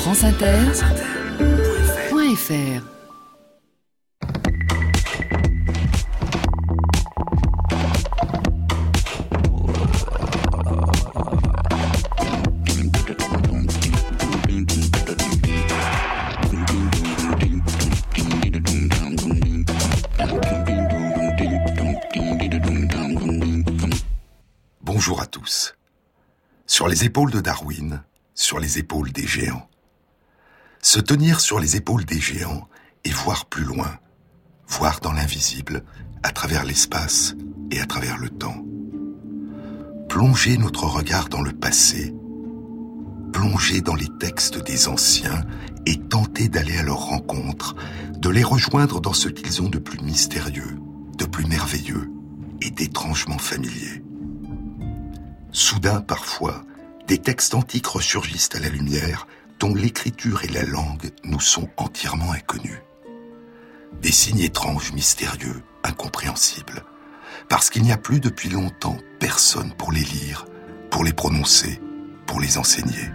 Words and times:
franceinter.fr 0.00 2.82
Bonjour 24.82 25.20
à 25.20 25.26
tous. 25.26 25.76
Sur 26.66 26.88
les 26.88 27.04
épaules 27.04 27.30
de 27.30 27.40
Darwin, 27.40 28.02
sur 28.34 28.58
les 28.58 28.78
épaules 28.78 29.12
des 29.12 29.26
géants. 29.26 29.68
Se 30.82 30.98
tenir 30.98 31.40
sur 31.40 31.60
les 31.60 31.76
épaules 31.76 32.06
des 32.06 32.20
géants 32.20 32.66
et 33.04 33.10
voir 33.10 33.46
plus 33.46 33.64
loin, 33.64 33.98
voir 34.66 35.00
dans 35.00 35.12
l'invisible, 35.12 35.84
à 36.22 36.30
travers 36.30 36.64
l'espace 36.64 37.34
et 37.70 37.80
à 37.80 37.86
travers 37.86 38.16
le 38.16 38.30
temps. 38.30 38.64
Plonger 40.08 40.56
notre 40.56 40.84
regard 40.84 41.28
dans 41.28 41.42
le 41.42 41.52
passé, 41.52 42.14
plonger 43.32 43.82
dans 43.82 43.94
les 43.94 44.08
textes 44.18 44.58
des 44.64 44.88
anciens 44.88 45.42
et 45.84 45.96
tenter 45.96 46.48
d'aller 46.48 46.78
à 46.78 46.82
leur 46.82 46.98
rencontre, 46.98 47.76
de 48.16 48.30
les 48.30 48.42
rejoindre 48.42 49.00
dans 49.00 49.12
ce 49.12 49.28
qu'ils 49.28 49.60
ont 49.62 49.68
de 49.68 49.78
plus 49.78 50.00
mystérieux, 50.00 50.78
de 51.18 51.26
plus 51.26 51.44
merveilleux 51.46 52.10
et 52.62 52.70
d'étrangement 52.70 53.38
familier. 53.38 54.02
Soudain, 55.52 56.00
parfois, 56.00 56.64
des 57.06 57.18
textes 57.18 57.54
antiques 57.54 57.86
ressurgissent 57.86 58.50
à 58.54 58.60
la 58.60 58.68
lumière 58.68 59.26
dont 59.60 59.74
l'écriture 59.74 60.42
et 60.42 60.48
la 60.48 60.64
langue 60.64 61.10
nous 61.22 61.38
sont 61.38 61.68
entièrement 61.76 62.32
inconnus. 62.32 62.80
Des 64.00 64.10
signes 64.10 64.40
étranges, 64.40 64.92
mystérieux, 64.92 65.62
incompréhensibles, 65.84 66.82
parce 67.48 67.68
qu'il 67.68 67.82
n'y 67.82 67.92
a 67.92 67.98
plus 67.98 68.20
depuis 68.20 68.48
longtemps 68.48 68.96
personne 69.18 69.72
pour 69.74 69.92
les 69.92 70.00
lire, 70.00 70.46
pour 70.90 71.04
les 71.04 71.12
prononcer, 71.12 71.78
pour 72.26 72.40
les 72.40 72.56
enseigner. 72.56 73.10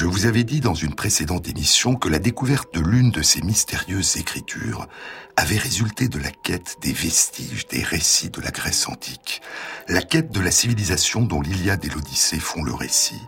Je 0.00 0.06
vous 0.06 0.24
avais 0.24 0.44
dit 0.44 0.60
dans 0.60 0.72
une 0.72 0.94
précédente 0.94 1.46
émission 1.46 1.94
que 1.94 2.08
la 2.08 2.18
découverte 2.18 2.72
de 2.72 2.80
l'une 2.80 3.10
de 3.10 3.20
ces 3.20 3.42
mystérieuses 3.42 4.16
écritures 4.16 4.88
avait 5.36 5.58
résulté 5.58 6.08
de 6.08 6.18
la 6.18 6.30
quête 6.30 6.78
des 6.80 6.94
vestiges 6.94 7.66
des 7.66 7.82
récits 7.82 8.30
de 8.30 8.40
la 8.40 8.50
Grèce 8.50 8.88
antique, 8.88 9.42
la 9.88 10.00
quête 10.00 10.32
de 10.32 10.40
la 10.40 10.50
civilisation 10.50 11.20
dont 11.20 11.42
l'Iliade 11.42 11.84
et 11.84 11.90
l'Odyssée 11.90 12.40
font 12.40 12.62
le 12.62 12.72
récit, 12.72 13.20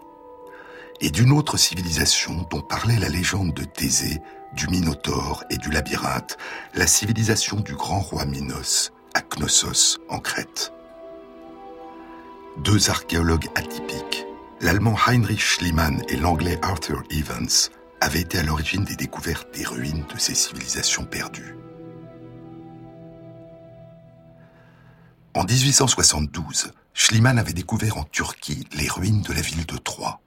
et 1.03 1.11
d'une 1.11 1.33
autre 1.33 1.59
civilisation 1.59 2.47
dont 2.51 2.63
parlait 2.63 2.99
la 2.99 3.11
légende 3.11 3.53
de 3.53 3.65
Thésée, 3.65 4.23
du 4.57 4.67
Minotaure 4.69 5.45
et 5.51 5.59
du 5.59 5.71
Labyrinthe, 5.71 6.39
la 6.75 6.87
civilisation 6.87 7.61
du 7.61 7.75
grand 7.75 8.01
roi 8.01 8.25
Minos, 8.25 8.95
à 9.13 9.21
Knossos, 9.21 9.99
en 10.09 10.21
Crète. 10.21 10.73
Deux 12.65 12.89
archéologues 12.89 13.51
atypiques, 13.57 14.25
l'allemand 14.63 14.97
Heinrich 15.09 15.41
Schliemann 15.41 16.03
et 16.09 16.17
l'anglais 16.17 16.59
Arthur 16.63 17.03
Evans 17.11 17.49
avaient 18.01 18.21
été 18.21 18.39
à 18.39 18.43
l'origine 18.45 18.85
des 18.85 18.95
découvertes 18.95 19.53
des 19.55 19.65
ruines 19.65 20.05
de 20.13 20.19
ces 20.19 20.37
civilisations 20.37 21.05
perdues. 21.05 21.57
En 25.35 25.45
1872, 25.45 26.73
Schliemann 26.95 27.39
avait 27.39 27.53
découvert 27.53 27.99
en 27.99 28.05
Turquie 28.05 28.67
les 28.75 28.89
ruines 28.89 29.23
de 29.23 29.33
la 29.33 29.41
ville 29.41 29.67
de 29.67 29.77
Troie. 29.77 30.21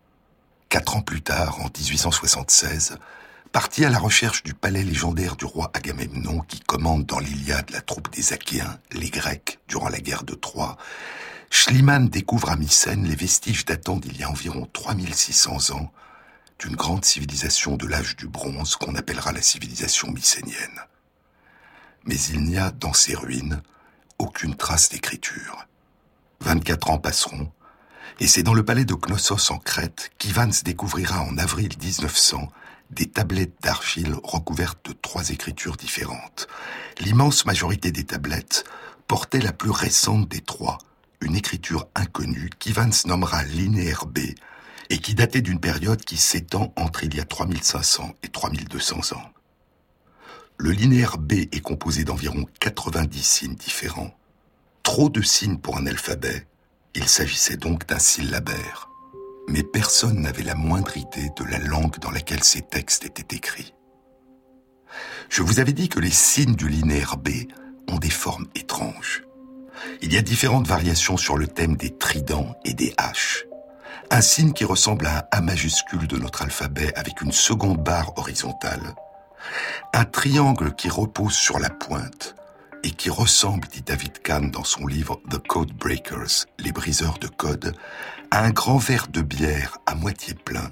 Quatre 0.67 0.97
ans 0.97 1.01
plus 1.01 1.21
tard, 1.21 1.59
en 1.61 1.69
1876, 1.69 2.97
parti 3.53 3.85
à 3.85 3.89
la 3.89 3.99
recherche 3.99 4.43
du 4.43 4.53
palais 4.53 4.83
légendaire 4.83 5.37
du 5.37 5.45
roi 5.45 5.71
Agamemnon 5.73 6.39
qui 6.41 6.59
commande 6.59 7.05
dans 7.05 7.19
l'Iliade 7.19 7.69
la 7.69 7.81
troupe 7.81 8.11
des 8.13 8.33
Achéens, 8.33 8.79
les 8.91 9.09
Grecs, 9.09 9.59
durant 9.69 9.87
la 9.87 9.99
guerre 9.99 10.23
de 10.23 10.33
Troie, 10.33 10.75
Schliemann 11.49 12.09
découvre 12.09 12.49
à 12.49 12.55
Mycène 12.55 13.05
les 13.05 13.15
vestiges 13.15 13.65
datant 13.65 13.97
d'il 13.97 14.17
y 14.17 14.23
a 14.23 14.29
environ 14.29 14.67
3600 14.73 15.75
ans 15.75 15.91
d'une 16.59 16.75
grande 16.75 17.05
civilisation 17.05 17.75
de 17.75 17.87
l'âge 17.87 18.15
du 18.15 18.27
bronze 18.27 18.75
qu'on 18.75 18.95
appellera 18.95 19.31
la 19.31 19.41
civilisation 19.41 20.11
mycénienne. 20.11 20.81
Mais 22.05 22.19
il 22.29 22.43
n'y 22.43 22.57
a 22.57 22.71
dans 22.71 22.93
ces 22.93 23.15
ruines 23.15 23.61
aucune 24.17 24.55
trace 24.55 24.89
d'écriture. 24.89 25.67
24 26.41 26.91
ans 26.91 26.99
passeront, 26.99 27.51
et 28.19 28.27
c'est 28.27 28.43
dans 28.43 28.53
le 28.53 28.63
palais 28.63 28.85
de 28.85 28.93
Knossos 28.93 29.51
en 29.51 29.57
Crète 29.57 30.11
qu'Ivans 30.17 30.63
découvrira 30.63 31.21
en 31.23 31.37
avril 31.37 31.69
1900 31.81 32.47
des 32.91 33.09
tablettes 33.09 33.55
d'argile 33.61 34.15
recouvertes 34.23 34.85
de 34.85 34.93
trois 34.93 35.31
écritures 35.31 35.75
différentes. 35.75 36.47
L'immense 36.99 37.45
majorité 37.45 37.91
des 37.91 38.05
tablettes 38.05 38.63
portait 39.07 39.41
la 39.41 39.51
plus 39.51 39.71
récente 39.71 40.29
des 40.29 40.41
trois, 40.41 40.77
une 41.25 41.35
écriture 41.35 41.87
inconnue 41.95 42.51
qu'Ivans 42.59 42.89
nommera 43.05 43.43
linéaire 43.43 44.05
B 44.05 44.19
et 44.89 44.99
qui 44.99 45.15
datait 45.15 45.41
d'une 45.41 45.59
période 45.59 46.03
qui 46.03 46.17
s'étend 46.17 46.71
entre 46.75 47.03
il 47.03 47.15
y 47.15 47.19
a 47.19 47.25
3500 47.25 48.13
et 48.21 48.27
3200 48.27 49.15
ans. 49.15 49.29
Le 50.57 50.71
linéaire 50.71 51.17
B 51.17 51.33
est 51.51 51.61
composé 51.61 52.03
d'environ 52.03 52.45
90 52.59 53.23
signes 53.23 53.55
différents. 53.55 54.15
Trop 54.83 55.09
de 55.09 55.21
signes 55.23 55.57
pour 55.57 55.77
un 55.77 55.87
alphabet, 55.87 56.47
il 56.93 57.07
s'agissait 57.07 57.57
donc 57.57 57.87
d'un 57.87 57.99
syllabaire. 57.99 58.89
Mais 59.49 59.63
personne 59.63 60.21
n'avait 60.21 60.43
la 60.43 60.55
moindre 60.55 60.95
idée 60.95 61.29
de 61.35 61.43
la 61.43 61.57
langue 61.57 61.99
dans 61.99 62.11
laquelle 62.11 62.43
ces 62.43 62.61
textes 62.61 63.03
étaient 63.03 63.35
écrits. 63.35 63.73
Je 65.29 65.41
vous 65.41 65.59
avais 65.59 65.73
dit 65.73 65.89
que 65.89 65.99
les 65.99 66.11
signes 66.11 66.55
du 66.55 66.69
linéaire 66.69 67.17
B 67.17 67.29
ont 67.89 67.97
des 67.97 68.11
formes 68.11 68.47
étranges. 68.55 69.23
Il 70.01 70.13
y 70.13 70.17
a 70.17 70.21
différentes 70.21 70.67
variations 70.67 71.17
sur 71.17 71.37
le 71.37 71.47
thème 71.47 71.77
des 71.77 71.95
tridents 71.97 72.55
et 72.65 72.73
des 72.73 72.93
haches. 72.97 73.45
Un 74.11 74.21
signe 74.21 74.53
qui 74.53 74.65
ressemble 74.65 75.07
à 75.07 75.17
un 75.17 75.37
A 75.37 75.41
majuscule 75.41 76.07
de 76.07 76.17
notre 76.17 76.43
alphabet 76.43 76.93
avec 76.95 77.21
une 77.21 77.31
seconde 77.31 77.77
barre 77.77 78.17
horizontale. 78.17 78.93
Un 79.93 80.05
triangle 80.05 80.73
qui 80.75 80.89
repose 80.89 81.33
sur 81.33 81.59
la 81.59 81.69
pointe 81.69 82.35
et 82.83 82.91
qui 82.91 83.09
ressemble, 83.09 83.67
dit 83.67 83.81
David 83.81 84.21
Kahn 84.21 84.51
dans 84.51 84.63
son 84.63 84.85
livre 84.85 85.19
The 85.31 85.39
Code 85.39 85.73
Breakers, 85.73 86.45
les 86.59 86.71
briseurs 86.71 87.17
de 87.17 87.27
code, 87.27 87.73
à 88.29 88.43
un 88.43 88.51
grand 88.51 88.77
verre 88.77 89.07
de 89.07 89.21
bière 89.21 89.79
à 89.87 89.95
moitié 89.95 90.35
plein 90.35 90.71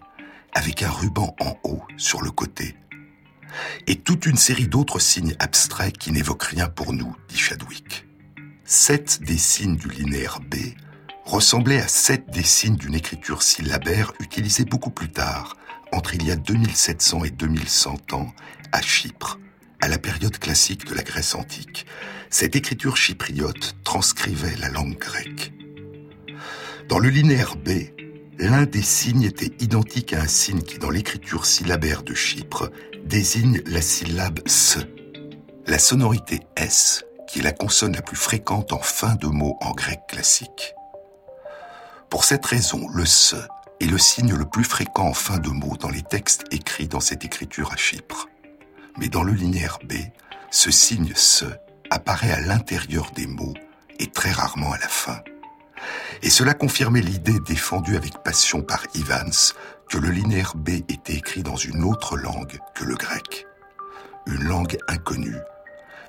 avec 0.54 0.84
un 0.84 0.92
ruban 0.92 1.36
en 1.40 1.56
haut 1.64 1.84
sur 1.98 2.22
le 2.22 2.30
côté. 2.30 2.76
Et 3.88 3.96
toute 3.96 4.26
une 4.26 4.38
série 4.38 4.68
d'autres 4.68 5.00
signes 5.00 5.36
abstraits 5.40 5.98
qui 5.98 6.12
n'évoquent 6.12 6.44
rien 6.44 6.68
pour 6.68 6.94
nous, 6.94 7.16
dit 7.30 7.38
Chadwick. 7.38 8.06
Sept 8.66 9.22
des 9.22 9.38
signes 9.38 9.75
du 9.75 9.90
linéaire 9.90 10.40
B 10.40 10.56
ressemblaient 11.25 11.81
à 11.81 11.88
sept 11.90 12.29
des 12.29 12.44
signes 12.44 12.78
d'une 12.78 12.96
écriture 12.96 13.44
syllabaire 13.44 14.13
utilisée 14.22 14.63
beaucoup 14.63 14.90
plus 14.90 15.09
tard, 15.12 15.57
entre 15.91 16.16
il 16.16 16.25
y 16.25 16.31
a 16.31 16.38
2700 16.38 17.25
et 17.25 17.29
2100 17.29 18.13
ans, 18.13 18.34
à 18.72 18.81
Chypre, 18.81 19.38
à 19.81 19.90
la 19.90 19.97
période 19.97 20.38
classique 20.38 20.85
de 20.85 20.96
la 20.96 21.03
Grèce 21.03 21.35
antique. 21.35 21.85
Cette 22.29 22.56
écriture 22.56 22.96
chypriote 22.96 23.75
transcrivait 23.84 24.56
la 24.56 24.69
langue 24.69 24.97
grecque. 24.97 25.51
Dans 26.88 27.00
le 27.00 27.09
linéaire 27.09 27.57
B, 27.57 27.69
l'un 28.40 28.63
des 28.63 28.81
signes 28.81 29.24
était 29.24 29.53
identique 29.62 30.13
à 30.13 30.22
un 30.22 30.28
signe 30.28 30.62
qui, 30.62 30.80
dans 30.80 30.90
l'écriture 30.90 31.45
syllabaire 31.45 32.01
de 32.01 32.13
Chypre, 32.13 32.71
désigne 33.04 33.62
la 33.66 33.81
syllabe 33.81 34.39
S. 34.45 34.77
La 35.68 35.80
sonorité 35.80 36.39
S 36.56 37.04
qui 37.33 37.39
est 37.39 37.44
la 37.44 37.51
consonne 37.51 37.95
la 37.95 38.03
plus 38.03 38.15
fréquente 38.15 38.74
en 38.74 38.80
fin 38.80 39.15
de 39.15 39.25
mot 39.25 39.57
en 39.59 39.71
grec 39.71 40.01
classique. 40.07 40.75
Pour 42.12 42.25
cette 42.25 42.45
raison, 42.45 42.88
le 42.94 43.07
se 43.07 43.35
est 43.81 43.88
le 43.88 43.97
signe 43.97 44.35
le 44.35 44.45
plus 44.45 44.63
fréquent 44.63 45.07
en 45.07 45.15
fin 45.15 45.39
de 45.39 45.50
mot 45.50 45.75
dans 45.77 45.89
les 45.89 46.03
textes 46.03 46.44
écrits 46.51 46.88
dans 46.88 47.00
cette 47.00 47.25
écriture 47.25 47.71
à 47.74 47.75
Chypre. 47.75 48.27
Mais 49.00 49.09
dans 49.09 49.24
le 49.24 49.33
linéaire 49.33 49.80
B, 49.83 49.94
ce 50.51 50.69
signe 50.69 51.12
se 51.15 51.45
apparaît 51.89 52.31
à 52.31 52.39
l'intérieur 52.39 53.09
des 53.15 53.25
mots 53.25 53.56
et 53.97 54.12
très 54.12 54.31
rarement 54.31 54.71
à 54.71 54.77
la 54.77 54.88
fin. 54.88 55.19
Et 56.21 56.30
cela 56.30 56.53
confirmait 56.53 57.01
l'idée 57.01 57.39
défendue 57.47 57.97
avec 57.97 58.21
passion 58.21 58.62
par 58.62 58.85
Evans 58.94 59.33
que 59.89 59.97
le 59.97 60.12
linéaire 60.12 60.53
B 60.56 60.69
était 60.88 61.15
écrit 61.15 61.41
dans 61.41 61.56
une 61.56 61.83
autre 61.83 62.15
langue 62.15 62.59
que 62.75 62.83
le 62.83 62.94
grec. 62.94 63.47
Une 64.27 64.44
langue 64.44 64.77
inconnue 64.88 65.41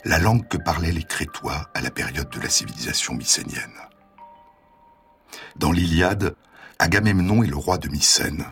la 0.05 0.19
langue 0.19 0.47
que 0.49 0.59
parlaient 0.59 0.93
les 0.93 1.03
Crétois 1.03 1.71
à 1.75 1.81
la 1.81 1.91
période 1.91 2.29
de 2.29 2.41
la 2.41 2.51
civilisation 2.51 3.15
mycénienne. 3.15 3.75
Dans 5.57 5.73
l'Iliade, 5.73 6.37
Agamemnon 6.79 7.43
est 7.43 7.49
le 7.49 7.57
roi 7.57 7.79
de 7.79 7.89
Mycène. 7.89 8.45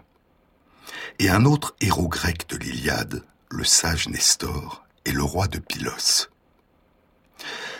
et 1.18 1.28
un 1.28 1.44
autre 1.44 1.76
héros 1.80 2.08
grec 2.08 2.48
de 2.48 2.56
l'Iliade, 2.56 3.22
le 3.50 3.64
sage 3.64 4.08
Nestor, 4.08 4.84
est 5.04 5.12
le 5.12 5.22
roi 5.22 5.46
de 5.46 5.58
Pylos. 5.58 6.28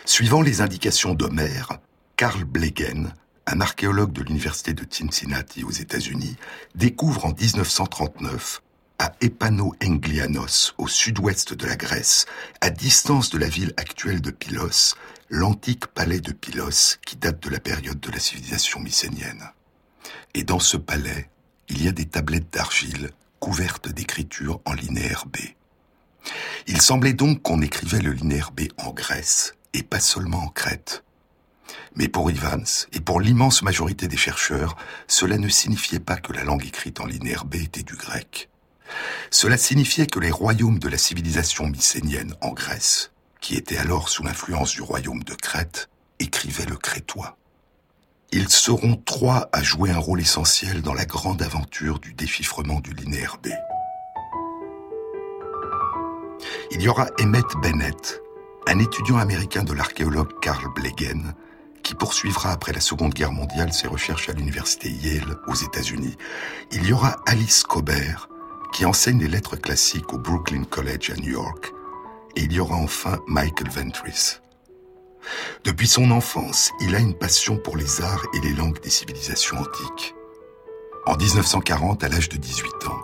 Suivant 0.05 0.43
les 0.43 0.61
indications 0.61 1.15
d'Homère, 1.15 1.79
Karl 2.17 2.45
Blegen, 2.45 3.15
un 3.47 3.61
archéologue 3.61 4.13
de 4.13 4.23
l'université 4.23 4.75
de 4.75 4.85
Cincinnati 4.89 5.65
aux 5.65 5.71
États-Unis, 5.71 6.37
découvre 6.75 7.25
en 7.25 7.33
1939 7.33 8.63
à 9.03 9.17
Epano-Englianos, 9.21 10.75
au 10.79 10.87
sud-ouest 10.87 11.55
de 11.55 11.67
la 11.67 11.75
Grèce, 11.75 12.25
à 12.61 12.71
distance 12.71 13.31
de 13.31 13.39
la 13.39 13.49
ville 13.49 13.75
actuelle 13.77 14.21
de 14.21 14.31
Pylos, 14.31 14.95
l'antique 15.29 15.89
palais 15.89 16.21
de 16.21 16.31
Pylos 16.31 16.99
qui 17.05 17.17
date 17.17 17.43
de 17.43 17.51
la 17.51 17.59
période 17.59 17.99
de 17.99 18.13
la 18.13 18.21
civilisation 18.21 18.79
mycénienne. 18.79 19.43
Et 20.35 20.45
dans 20.45 20.61
ce 20.61 20.77
palais, 20.77 21.29
il 21.69 21.85
y 21.85 21.89
a 21.89 21.91
des 21.91 22.05
tablettes 22.05 22.53
d'argile 22.53 23.11
couvertes 23.41 23.89
d'écritures 23.89 24.61
en 24.67 24.73
linéaire 24.73 25.27
B. 25.27 25.39
Il 26.69 26.81
semblait 26.81 27.13
donc 27.13 27.43
qu'on 27.43 27.61
écrivait 27.61 28.03
le 28.03 28.13
linéaire 28.13 28.53
B 28.53 28.69
en 28.77 28.93
Grèce 28.93 29.57
et 29.75 29.83
pas 29.83 29.99
seulement 29.99 30.45
en 30.45 30.49
Crète. 30.49 31.03
Mais 31.97 32.07
pour 32.07 32.31
Evans 32.31 32.67
et 32.93 33.01
pour 33.01 33.21
l'immense 33.21 33.63
majorité 33.63 34.07
des 34.07 34.17
chercheurs, 34.17 34.77
cela 35.09 35.39
ne 35.39 35.49
signifiait 35.49 35.99
pas 35.99 36.19
que 36.19 36.33
la 36.33 36.45
langue 36.45 36.65
écrite 36.65 37.01
en 37.01 37.07
linéaire 37.07 37.47
B 37.47 37.57
était 37.57 37.83
du 37.83 37.97
grec. 37.97 38.49
Cela 39.31 39.57
signifiait 39.57 40.07
que 40.07 40.21
les 40.21 40.31
royaumes 40.31 40.79
de 40.79 40.89
la 40.89 40.99
civilisation 40.99 41.67
mycénienne 41.67 42.35
en 42.41 42.53
Grèce, 42.53 43.13
qui 43.41 43.57
étaient 43.57 43.79
alors 43.79 44.09
sous 44.09 44.23
l'influence 44.23 44.73
du 44.73 44.83
royaume 44.83 45.23
de 45.25 45.35
Crète, 45.35 45.89
écrivaient 46.19 46.67
le 46.67 46.77
crétois. 46.77 47.37
Ils 48.31 48.49
seront 48.49 48.97
trois 48.97 49.51
à 49.53 49.63
jouer 49.63 49.91
un 49.91 49.99
rôle 49.99 50.21
essentiel 50.21 50.81
dans 50.81 50.95
la 50.95 51.05
grande 51.05 51.43
aventure 51.43 51.99
du 51.99 52.15
déchiffrement 52.15 52.81
du 52.81 52.93
linéaire 52.95 53.39
B. 53.43 53.49
Il 56.71 56.81
y 56.81 56.89
aura 56.89 57.09
Emmett 57.21 57.45
Bennett, 57.61 58.23
un 58.67 58.79
étudiant 58.79 59.19
américain 59.19 59.65
de 59.65 59.75
l'archéologue 59.75 60.33
Carl 60.41 60.67
Blegen, 60.75 61.35
qui 61.83 61.95
poursuivra 61.95 62.53
après 62.53 62.73
la 62.73 62.81
Seconde 62.81 63.13
Guerre 63.13 63.33
mondiale 63.33 63.73
ses 63.73 63.89
recherches 63.89 64.29
à 64.29 64.33
l'université 64.33 64.89
Yale 64.89 65.37
aux 65.47 65.55
États-Unis. 65.55 66.17
Il 66.71 66.87
y 66.87 66.93
aura 66.93 67.17
Alice 67.27 67.65
Cobert, 67.65 68.29
qui 68.73 68.85
enseigne 68.87 69.21
les 69.21 69.29
lettres 69.29 69.57
classiques 69.57 70.13
au 70.13 70.19
Brooklyn 70.19 70.65
College 70.65 71.11
à 71.11 71.21
New 71.21 71.33
York. 71.33 71.73
Et 72.37 72.43
il 72.43 72.53
y 72.53 72.61
aura 72.61 72.77
enfin 72.77 73.19
Michael 73.29 73.71
Ventris. 73.71 74.41
Depuis 75.65 75.87
son 75.87 76.11
enfance, 76.11 76.73
il 76.81 76.95
a 76.95 76.99
une 76.99 77.15
passion 77.15 77.57
pour 77.57 77.77
les 77.77 78.01
arts 78.01 78.25
et 78.35 78.41
les 78.41 78.55
langues 78.55 78.81
des 78.81 78.91
civilisations 78.91 79.59
antiques. 79.59 80.15
En 81.07 81.17
1940, 81.17 82.03
à 82.03 82.09
l'âge 82.09 82.29
de 82.29 82.37
18 82.37 82.67
ans, 82.89 83.03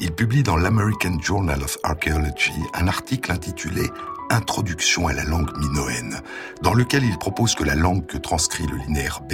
il 0.00 0.12
publie 0.12 0.42
dans 0.42 0.56
l'American 0.56 1.18
Journal 1.20 1.62
of 1.62 1.78
Archaeology 1.84 2.52
un 2.74 2.88
article 2.88 3.30
intitulé 3.30 3.82
Introduction 4.30 5.06
à 5.06 5.12
la 5.12 5.24
langue 5.24 5.56
minoenne, 5.58 6.20
dans 6.62 6.74
lequel 6.74 7.04
il 7.04 7.18
propose 7.18 7.54
que 7.54 7.62
la 7.62 7.74
langue 7.74 8.06
que 8.06 8.18
transcrit 8.18 8.66
le 8.66 8.76
linéaire 8.78 9.20
B 9.20 9.32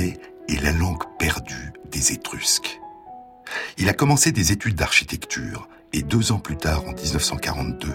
est 0.49 0.63
la 0.63 0.73
langue 0.73 1.03
perdue 1.19 1.73
des 1.91 2.13
Étrusques. 2.13 2.81
Il 3.79 3.89
a 3.89 3.95
commencé 3.95 4.33
des 4.33 4.53
études 4.53 4.75
d'architecture 4.75 5.69
et 5.93 6.03
deux 6.03 6.33
ans 6.33 6.39
plus 6.39 6.57
tard, 6.57 6.85
en 6.87 6.93
1942, 6.93 7.89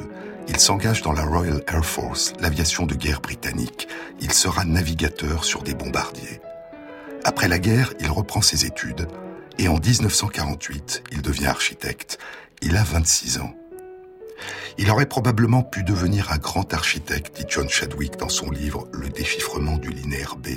il 0.48 0.60
s'engage 0.60 1.02
dans 1.02 1.14
la 1.14 1.24
Royal 1.24 1.64
Air 1.68 1.86
Force, 1.86 2.34
l'aviation 2.40 2.86
de 2.86 2.94
guerre 2.94 3.22
britannique. 3.22 3.88
Il 4.20 4.32
sera 4.32 4.64
navigateur 4.64 5.44
sur 5.44 5.64
des 5.64 5.74
bombardiers. 5.74 6.40
Après 7.24 7.48
la 7.48 7.58
guerre, 7.58 7.94
il 8.00 8.12
reprend 8.12 8.42
ses 8.42 8.66
études 8.66 9.08
et 9.58 9.68
en 9.68 9.80
1948, 9.80 11.04
il 11.12 11.22
devient 11.22 11.48
architecte. 11.48 12.20
Il 12.62 12.78
a 12.78 12.84
26 12.84 13.40
ans. 13.40 13.54
Il 14.78 14.92
aurait 14.92 15.06
probablement 15.06 15.64
pu 15.64 15.84
devenir 15.84 16.32
un 16.32 16.38
grand 16.38 16.74
architecte, 16.74 17.38
dit 17.38 17.46
John 17.48 17.70
Chadwick 17.70 18.18
dans 18.18 18.30
son 18.30 18.52
livre 18.52 18.88
Le 18.92 19.10
déchiffrement 19.10 19.78
du 19.78 19.90
linéaire 19.90 20.36
B, 20.36 20.50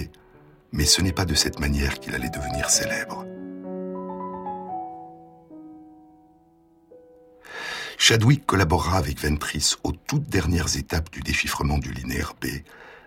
mais 0.72 0.84
ce 0.84 1.00
n'est 1.00 1.12
pas 1.12 1.24
de 1.24 1.34
cette 1.34 1.60
manière 1.60 2.00
qu'il 2.00 2.14
allait 2.14 2.30
devenir 2.30 2.68
célèbre. 2.68 3.24
Chadwick 8.00 8.46
collabora 8.46 8.96
avec 8.96 9.20
Ventris 9.20 9.74
aux 9.82 9.90
toutes 9.90 10.28
dernières 10.28 10.76
étapes 10.76 11.10
du 11.10 11.20
déchiffrement 11.20 11.78
du 11.78 11.92
linéaire 11.92 12.34
B, 12.40 12.46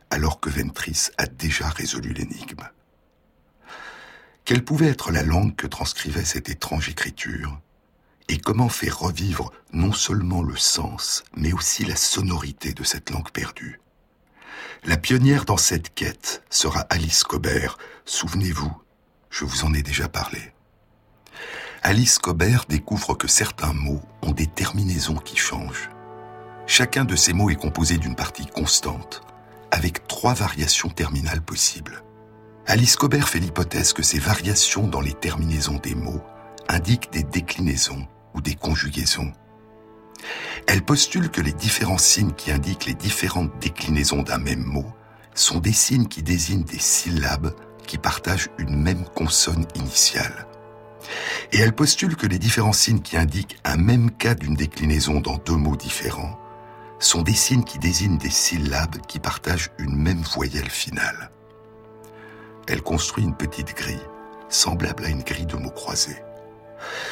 alors 0.10 0.42
que 0.42 0.50
Ventris 0.50 1.08
a 1.18 1.28
déjà 1.28 1.70
résolu 1.70 2.12
l'énigme. 2.12 2.68
Quelle 4.44 4.66
pouvait 4.66 4.90
être 4.90 5.12
la 5.12 5.24
langue 5.24 5.56
que 5.56 5.66
transcrivait 5.66 6.26
cette 6.26 6.50
étrange 6.50 6.90
écriture 6.90 7.58
et 8.28 8.38
comment 8.38 8.68
faire 8.68 9.00
revivre 9.00 9.54
non 9.72 9.94
seulement 9.94 10.44
le 10.44 10.58
sens, 10.58 11.24
mais 11.38 11.54
aussi 11.54 11.86
la 11.86 11.96
sonorité 11.96 12.74
de 12.74 12.84
cette 12.84 13.12
langue 13.12 13.32
perdue? 13.32 13.80
La 14.84 14.98
pionnière 14.98 15.46
dans 15.46 15.58
cette 15.58 15.94
quête 15.96 16.44
sera 16.50 16.82
Alice 16.90 17.24
Cobert. 17.24 17.78
Souvenez-vous, 18.04 18.74
je 19.30 19.46
vous 19.46 19.64
en 19.64 19.74
ai 19.74 19.84
déjà 19.84 20.10
parlé. 20.10 20.52
Alice 21.84 22.20
Cobert 22.20 22.66
découvre 22.70 23.16
que 23.16 23.28
certains 23.28 23.74
mots 23.74 24.04
ont 24.22 24.34
des 24.34 24.46
terminaisons 24.46 25.16
qui 25.16 25.36
changent. 25.36 25.90
Chacun 26.68 27.06
de 27.06 27.16
ces 27.16 27.34
mots 27.34 27.50
est 27.50 27.56
composé 27.56 27.98
d'une 27.98 28.14
partie 28.14 28.46
constante, 28.46 29.24
avec 29.72 30.08
trois 30.08 30.36
variations 30.36 30.90
terminales 30.90 31.42
possibles. 31.42 32.04
Alice 32.68 32.96
Cobert 32.96 33.28
fait 33.28 33.40
l'hypothèse 33.40 33.94
que 33.94 34.04
ces 34.04 34.20
variations 34.20 34.88
dans 34.88 35.02
les 35.02 35.16
terminaisons 35.16 35.80
des 35.80 35.96
mots 35.96 36.22
indiquent 36.70 37.12
des 37.12 37.24
déclinaisons 37.24 38.08
ou 38.36 38.42
des 38.42 38.54
conjugaisons. 38.54 39.34
Elle 40.68 40.84
postule 40.84 41.32
que 41.32 41.42
les 41.42 41.52
différents 41.52 41.98
signes 41.98 42.34
qui 42.34 42.52
indiquent 42.52 42.86
les 42.86 42.94
différentes 42.94 43.58
déclinaisons 43.60 44.22
d'un 44.22 44.38
même 44.38 44.64
mot 44.64 44.86
sont 45.34 45.58
des 45.58 45.74
signes 45.74 46.08
qui 46.08 46.22
désignent 46.22 46.64
des 46.64 46.78
syllabes 46.78 47.56
qui 47.88 47.98
partagent 47.98 48.50
une 48.60 48.80
même 48.80 49.04
consonne 49.16 49.66
initiale. 49.74 50.46
Et 51.52 51.60
elle 51.60 51.74
postule 51.74 52.16
que 52.16 52.28
les 52.28 52.40
différents 52.40 52.74
signes 52.74 53.02
qui 53.02 53.18
indiquent 53.18 53.58
un 53.64 53.78
même 53.78 54.12
cas 54.12 54.36
d'une 54.36 54.56
déclinaison 54.56 55.20
dans 55.20 55.38
deux 55.38 55.56
mots 55.56 55.76
différents 55.76 56.38
sont 57.00 57.24
des 57.24 57.34
signes 57.34 57.64
qui 57.64 57.80
désignent 57.80 58.18
des 58.18 58.30
syllabes 58.30 58.98
qui 59.08 59.20
partagent 59.20 59.72
une 59.80 59.96
même 59.96 60.22
voyelle 60.22 60.70
finale. 60.70 61.32
Elle 62.68 62.82
construit 62.82 63.24
une 63.24 63.36
petite 63.36 63.76
grille, 63.76 64.08
semblable 64.50 65.06
à 65.06 65.10
une 65.10 65.24
grille 65.24 65.48
de 65.48 65.56
mots 65.56 65.72
croisés. 65.72 66.22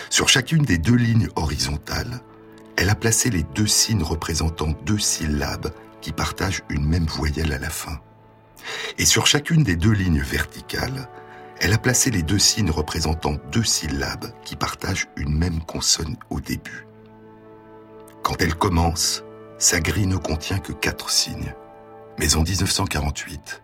Sur 0.10 0.30
chacune 0.30 0.64
des 0.64 0.78
deux 0.78 0.96
lignes 0.96 1.30
horizontales, 1.36 2.22
elle 2.78 2.90
a 2.90 2.96
placé 2.96 3.30
les 3.30 3.44
deux 3.44 3.68
signes 3.68 4.04
représentant 4.04 4.74
deux 4.86 5.00
syllabes 5.00 5.72
qui 6.02 6.12
partagent 6.12 6.64
une 6.70 6.86
même 6.86 7.08
voyelle 7.08 7.52
à 7.52 7.60
la 7.60 7.70
fin. 7.70 8.00
Et 8.98 9.06
sur 9.06 9.28
chacune 9.28 9.64
des 9.64 9.76
deux 9.76 9.92
lignes 9.92 10.22
verticales, 10.22 11.10
elle 11.60 11.74
a 11.74 11.78
placé 11.78 12.10
les 12.10 12.24
deux 12.24 12.40
signes 12.40 12.72
représentant 12.72 13.36
deux 13.52 13.64
syllabes 13.64 14.32
qui 14.44 14.56
partagent 14.56 15.08
une 15.18 15.38
même 15.38 15.62
consonne 15.62 16.16
au 16.30 16.40
début. 16.40 16.88
Quand 18.24 18.42
elle 18.42 18.56
commence, 18.56 19.24
sa 19.58 19.82
grille 19.82 20.08
ne 20.08 20.18
contient 20.18 20.60
que 20.60 20.72
quatre 20.72 21.10
signes. 21.10 21.54
Mais 22.18 22.36
en 22.36 22.44
1948, 22.44 23.62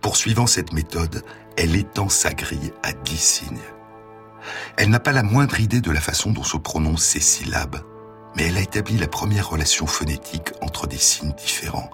poursuivant 0.00 0.46
cette 0.46 0.72
méthode, 0.72 1.22
elle 1.56 1.76
étend 1.76 2.08
sa 2.08 2.32
grille 2.32 2.72
à 2.82 2.92
dix 2.92 3.20
signes. 3.20 3.58
Elle 4.76 4.90
n'a 4.90 5.00
pas 5.00 5.12
la 5.12 5.22
moindre 5.22 5.60
idée 5.60 5.80
de 5.80 5.90
la 5.90 6.00
façon 6.00 6.30
dont 6.30 6.44
se 6.44 6.56
prononcent 6.56 7.04
ces 7.04 7.20
syllabes, 7.20 7.82
mais 8.36 8.46
elle 8.46 8.58
a 8.58 8.62
établi 8.62 8.96
la 8.96 9.08
première 9.08 9.48
relation 9.48 9.86
phonétique 9.86 10.52
entre 10.62 10.86
des 10.86 10.98
signes 10.98 11.32
différents. 11.32 11.90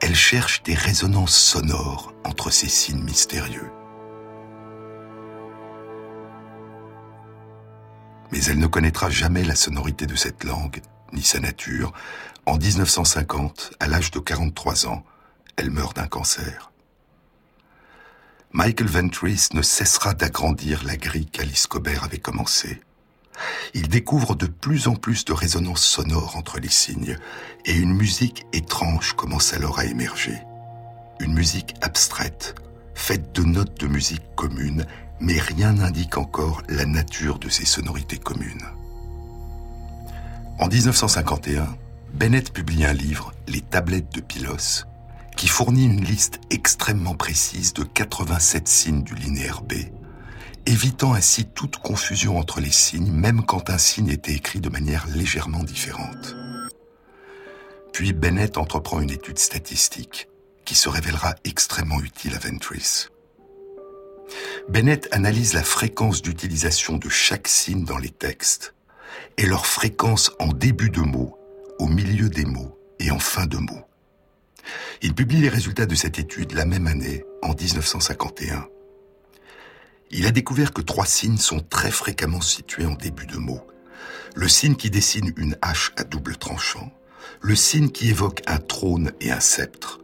Elle 0.00 0.16
cherche 0.16 0.62
des 0.62 0.74
résonances 0.74 1.36
sonores 1.36 2.12
entre 2.24 2.50
ces 2.50 2.68
signes 2.68 3.02
mystérieux. 3.02 3.70
Mais 8.32 8.42
elle 8.44 8.58
ne 8.58 8.66
connaîtra 8.66 9.10
jamais 9.10 9.44
la 9.44 9.54
sonorité 9.54 10.06
de 10.06 10.16
cette 10.16 10.44
langue, 10.44 10.80
ni 11.12 11.22
sa 11.22 11.40
nature. 11.40 11.92
En 12.44 12.56
1950, 12.56 13.74
à 13.80 13.86
l'âge 13.86 14.10
de 14.10 14.18
43 14.18 14.86
ans, 14.86 15.04
elle 15.56 15.70
meurt 15.70 15.96
d'un 15.96 16.06
cancer. 16.06 16.70
Michael 18.52 18.88
Ventris 18.88 19.48
ne 19.52 19.62
cessera 19.62 20.14
d'agrandir 20.14 20.82
la 20.84 20.96
grille 20.96 21.26
qu'Alice 21.26 21.66
Cobert 21.66 22.04
avait 22.04 22.18
commencée. 22.18 22.80
Il 23.74 23.88
découvre 23.88 24.34
de 24.34 24.46
plus 24.46 24.88
en 24.88 24.94
plus 24.94 25.24
de 25.24 25.32
résonances 25.32 25.84
sonores 25.84 26.36
entre 26.36 26.58
les 26.58 26.70
signes, 26.70 27.18
et 27.64 27.74
une 27.74 27.92
musique 27.92 28.46
étrange 28.52 29.12
commence 29.12 29.52
alors 29.52 29.78
à 29.78 29.84
émerger. 29.84 30.38
Une 31.20 31.34
musique 31.34 31.74
abstraite, 31.82 32.54
faite 32.94 33.32
de 33.32 33.42
notes 33.42 33.78
de 33.78 33.88
musique 33.88 34.22
communes, 34.36 34.86
mais 35.20 35.38
rien 35.38 35.74
n'indique 35.74 36.18
encore 36.18 36.62
la 36.68 36.86
nature 36.86 37.38
de 37.38 37.48
ces 37.48 37.66
sonorités 37.66 38.18
communes. 38.18 38.66
En 40.58 40.68
1951, 40.68 41.66
Bennett 42.14 42.52
publie 42.52 42.84
un 42.84 42.92
livre, 42.92 43.32
Les 43.46 43.60
tablettes 43.60 44.12
de 44.14 44.20
Pylos, 44.20 44.84
qui 45.36 45.48
fournit 45.48 45.84
une 45.84 46.04
liste 46.04 46.40
extrêmement 46.50 47.14
précise 47.14 47.74
de 47.74 47.84
87 47.84 48.68
signes 48.68 49.02
du 49.02 49.14
linéaire 49.14 49.62
B 49.62 49.74
évitant 50.66 51.14
ainsi 51.14 51.46
toute 51.46 51.76
confusion 51.76 52.38
entre 52.38 52.60
les 52.60 52.72
signes, 52.72 53.12
même 53.12 53.44
quand 53.44 53.70
un 53.70 53.78
signe 53.78 54.08
était 54.08 54.34
écrit 54.34 54.60
de 54.60 54.68
manière 54.68 55.06
légèrement 55.06 55.62
différente. 55.62 56.36
Puis 57.92 58.12
Bennett 58.12 58.58
entreprend 58.58 59.00
une 59.00 59.10
étude 59.10 59.38
statistique 59.38 60.28
qui 60.64 60.74
se 60.74 60.88
révélera 60.88 61.36
extrêmement 61.44 62.00
utile 62.00 62.34
à 62.34 62.38
Ventris. 62.38 63.06
Bennett 64.68 65.08
analyse 65.12 65.54
la 65.54 65.62
fréquence 65.62 66.22
d'utilisation 66.22 66.96
de 66.96 67.08
chaque 67.08 67.48
signe 67.48 67.84
dans 67.84 67.98
les 67.98 68.10
textes 68.10 68.74
et 69.36 69.46
leur 69.46 69.66
fréquence 69.66 70.32
en 70.38 70.48
début 70.48 70.90
de 70.90 71.00
mots, 71.00 71.38
au 71.78 71.86
milieu 71.86 72.28
des 72.28 72.44
mots 72.44 72.78
et 72.98 73.10
en 73.10 73.18
fin 73.18 73.46
de 73.46 73.58
mots. 73.58 73.84
Il 75.02 75.14
publie 75.14 75.40
les 75.40 75.48
résultats 75.48 75.86
de 75.86 75.94
cette 75.94 76.18
étude 76.18 76.52
la 76.52 76.64
même 76.64 76.86
année, 76.86 77.24
en 77.42 77.54
1951. 77.54 78.66
Il 80.10 80.26
a 80.26 80.30
découvert 80.30 80.72
que 80.72 80.82
trois 80.82 81.06
signes 81.06 81.36
sont 81.36 81.60
très 81.60 81.90
fréquemment 81.90 82.40
situés 82.40 82.86
en 82.86 82.94
début 82.94 83.26
de 83.26 83.36
mots. 83.36 83.66
Le 84.34 84.48
signe 84.48 84.76
qui 84.76 84.90
dessine 84.90 85.32
une 85.36 85.56
hache 85.62 85.92
à 85.96 86.04
double 86.04 86.36
tranchant, 86.36 86.92
le 87.40 87.54
signe 87.54 87.90
qui 87.90 88.08
évoque 88.08 88.42
un 88.46 88.58
trône 88.58 89.12
et 89.20 89.30
un 89.30 89.40
sceptre, 89.40 90.00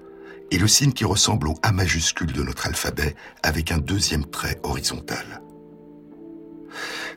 et 0.53 0.59
le 0.59 0.69
signe 0.69 0.93
qui 0.93 1.07
ressemble 1.07 1.49
au 1.49 1.55
A 1.63 1.73
majuscule 1.73 2.31
de 2.31 2.43
notre 2.43 2.67
alphabet 2.67 3.17
avec 3.43 3.73
un 3.73 3.79
deuxième 3.79 4.27
trait 4.27 4.61
horizontal. 4.63 5.41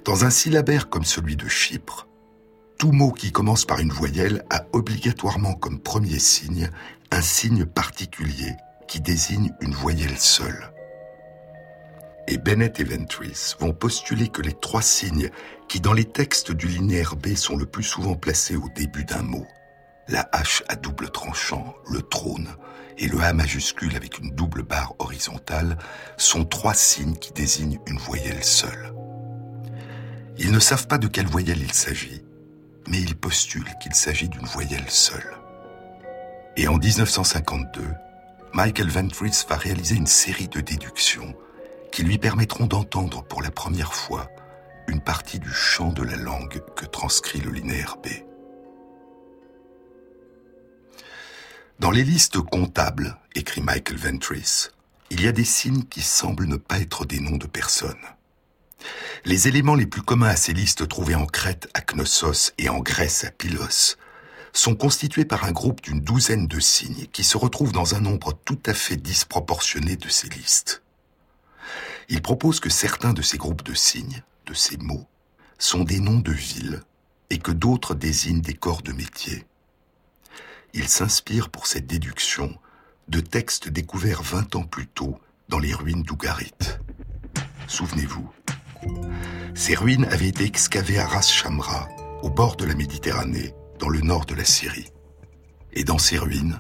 Dans 0.06 0.24
un 0.24 0.30
syllabaire 0.30 0.90
comme 0.90 1.04
celui 1.04 1.36
de 1.36 1.48
Chypre, 1.50 2.08
tout 2.80 2.94
mot 2.94 3.12
qui 3.12 3.34
commence 3.34 3.66
par 3.66 3.80
une 3.80 3.92
voyelle 3.92 4.46
a 4.50 4.66
obligatoirement 4.72 5.54
comme 5.54 5.80
premier 5.80 6.18
signe 6.18 6.70
un 7.12 7.22
signe 7.22 7.66
particulier 7.66 8.54
qui 8.88 9.02
désigne 9.02 9.52
une 9.60 9.74
voyelle 9.74 10.18
seule. 10.18 10.72
Et 12.30 12.38
Bennett 12.38 12.80
et 12.80 12.86
Ventris 12.86 13.56
vont 13.60 13.74
postuler 13.74 14.30
que 14.30 14.42
les 14.42 14.54
trois 14.54 14.82
signes 14.82 15.30
qui 15.68 15.82
dans 15.82 15.94
les 15.94 16.06
textes 16.06 16.54
du 16.54 16.68
linéaire 16.68 17.18
B 17.18 17.36
sont 17.36 17.58
le 17.58 17.66
plus 17.66 17.84
souvent 17.84 18.16
placés 18.16 18.56
au 18.56 18.70
début 18.76 19.04
d'un 19.04 19.24
mot, 19.24 19.46
la 20.08 20.30
hache 20.32 20.64
à 20.70 20.78
double 20.78 21.10
tranchant, 21.10 21.76
le 21.92 22.02
trône, 22.02 22.48
et 22.98 23.08
le 23.08 23.20
A 23.22 23.34
majuscule 23.34 23.96
avec 23.96 24.20
une 24.20 24.32
double 24.32 24.64
barre 24.64 24.94
horizontale 25.00 25.78
sont 26.18 26.46
trois 26.46 26.74
signes 26.74 27.16
qui 27.16 27.34
désignent 27.34 27.80
une 27.88 27.98
voyelle 27.98 28.44
seule. 28.44 28.94
Ils 30.38 30.52
ne 30.52 30.60
savent 30.60 30.88
pas 30.88 30.98
de 30.98 31.08
quelle 31.08 31.28
voyelle 31.28 31.62
il 31.62 31.74
s'agit, 31.74 32.24
mais 32.88 33.00
ils 33.00 33.16
postulent 33.16 33.74
qu'il 33.82 33.94
s'agit 33.94 34.30
d'une 34.30 34.46
voyelle 34.46 34.90
seule. 34.90 35.38
Et 36.58 36.68
en 36.68 36.78
1952, 36.78 37.84
Michael 38.54 38.90
Ventris 38.90 39.44
va 39.50 39.58
réaliser 39.58 39.96
une 39.96 40.08
série 40.08 40.48
de 40.48 40.62
déductions 40.62 41.36
qui 41.92 42.04
lui 42.04 42.18
permettront 42.18 42.68
d'entendre 42.68 43.24
pour 43.24 43.42
la 43.42 43.52
première 43.52 43.94
fois 43.94 44.30
une 44.88 45.02
partie 45.02 45.40
du 45.40 45.52
chant 45.52 45.92
de 45.92 46.04
la 46.04 46.16
langue 46.16 46.62
que 46.76 46.86
transcrit 46.86 47.40
le 47.40 47.52
linéaire 47.52 47.98
B. 48.04 48.08
Dans 51.78 51.92
les 51.92 52.06
listes 52.06 52.40
comptables, 52.40 53.18
écrit 53.36 53.60
Michael 53.60 53.98
Ventris, 53.98 54.70
il 55.10 55.22
y 55.22 55.28
a 55.28 55.34
des 55.34 55.44
signes 55.44 55.84
qui 55.84 56.02
semblent 56.02 56.48
ne 56.48 56.56
pas 56.56 56.80
être 56.80 57.04
des 57.04 57.20
noms 57.20 57.36
de 57.36 57.48
personnes. 57.48 58.06
Les 59.26 59.50
éléments 59.50 59.76
les 59.76 59.86
plus 59.86 60.02
communs 60.02 60.30
à 60.30 60.38
ces 60.38 60.54
listes 60.54 60.88
trouvées 60.88 61.16
en 61.16 61.26
Crète 61.26 61.70
à 61.74 61.82
Knossos 61.82 62.54
et 62.58 62.70
en 62.70 62.80
Grèce 62.80 63.26
à 63.26 63.32
Pylos 63.32 63.98
sont 64.54 64.76
constitués 64.76 65.26
par 65.26 65.44
un 65.44 65.52
groupe 65.52 65.82
d'une 65.82 66.00
douzaine 66.00 66.48
de 66.48 66.62
signes 66.62 67.08
qui 67.12 67.26
se 67.26 67.38
retrouvent 67.38 67.74
dans 67.74 67.94
un 67.94 68.00
nombre 68.00 68.32
tout 68.46 68.60
à 68.66 68.74
fait 68.74 68.96
disproportionné 68.96 69.98
de 69.98 70.08
ces 70.08 70.30
listes. 70.30 70.82
Il 72.08 72.22
propose 72.22 72.62
que 72.62 72.70
certains 72.70 73.12
de 73.12 73.22
ces 73.22 73.38
groupes 73.38 73.64
de 73.64 73.74
signes, 73.74 74.24
de 74.46 74.54
ces 74.54 74.78
mots, 74.78 75.08
sont 75.60 75.84
des 75.84 76.00
noms 76.00 76.20
de 76.20 76.32
villes 76.32 76.84
et 77.30 77.40
que 77.40 77.52
d'autres 77.52 77.96
désignent 77.96 78.42
des 78.42 78.54
corps 78.54 78.82
de 78.82 78.94
métier 78.94 79.46
il 80.76 80.90
s'inspire 80.90 81.50
pour 81.50 81.68
cette 81.68 81.88
déduction 81.88 82.54
de 83.08 83.22
textes 83.22 83.70
découverts 83.70 84.22
vingt 84.22 84.56
ans 84.56 84.66
plus 84.66 84.88
tôt 84.88 85.18
dans 85.48 85.58
les 85.60 85.74
ruines 85.74 86.04
d'Ougarit. 86.04 86.54
Souvenez-vous, 87.68 88.30
ces 89.56 89.74
ruines 89.74 90.06
avaient 90.06 90.28
été 90.28 90.44
excavées 90.44 91.00
à 91.00 91.08
Ras 91.08 91.30
Shamra, 91.30 91.88
au 92.22 92.30
bord 92.30 92.58
de 92.58 92.66
la 92.66 92.76
Méditerranée, 92.76 93.54
dans 93.80 93.88
le 93.88 94.02
nord 94.02 94.26
de 94.26 94.36
la 94.36 94.44
Syrie. 94.44 94.92
Et 95.72 95.86
dans 95.86 95.98
ces 95.98 96.18
ruines, 96.18 96.60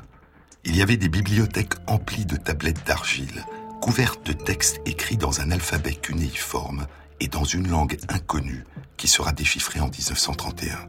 il 0.63 0.77
y 0.77 0.81
avait 0.81 0.98
des 0.98 1.10
bibliothèques 1.10 1.75
emplies 1.86 2.25
de 2.25 2.38
tablettes 2.38 2.86
d'argile, 2.88 3.45
couvertes 3.81 4.25
de 4.25 4.34
textes 4.34 4.79
écrits 4.86 5.17
dans 5.17 5.41
un 5.41 5.51
alphabet 5.51 5.93
cunéiforme 5.93 6.88
et 7.19 7.27
dans 7.27 7.43
une 7.43 7.67
langue 7.67 7.98
inconnue 8.07 8.65
qui 8.98 9.07
sera 9.07 9.34
déchiffrée 9.34 9.81
en 9.81 9.89
1931. 9.89 10.88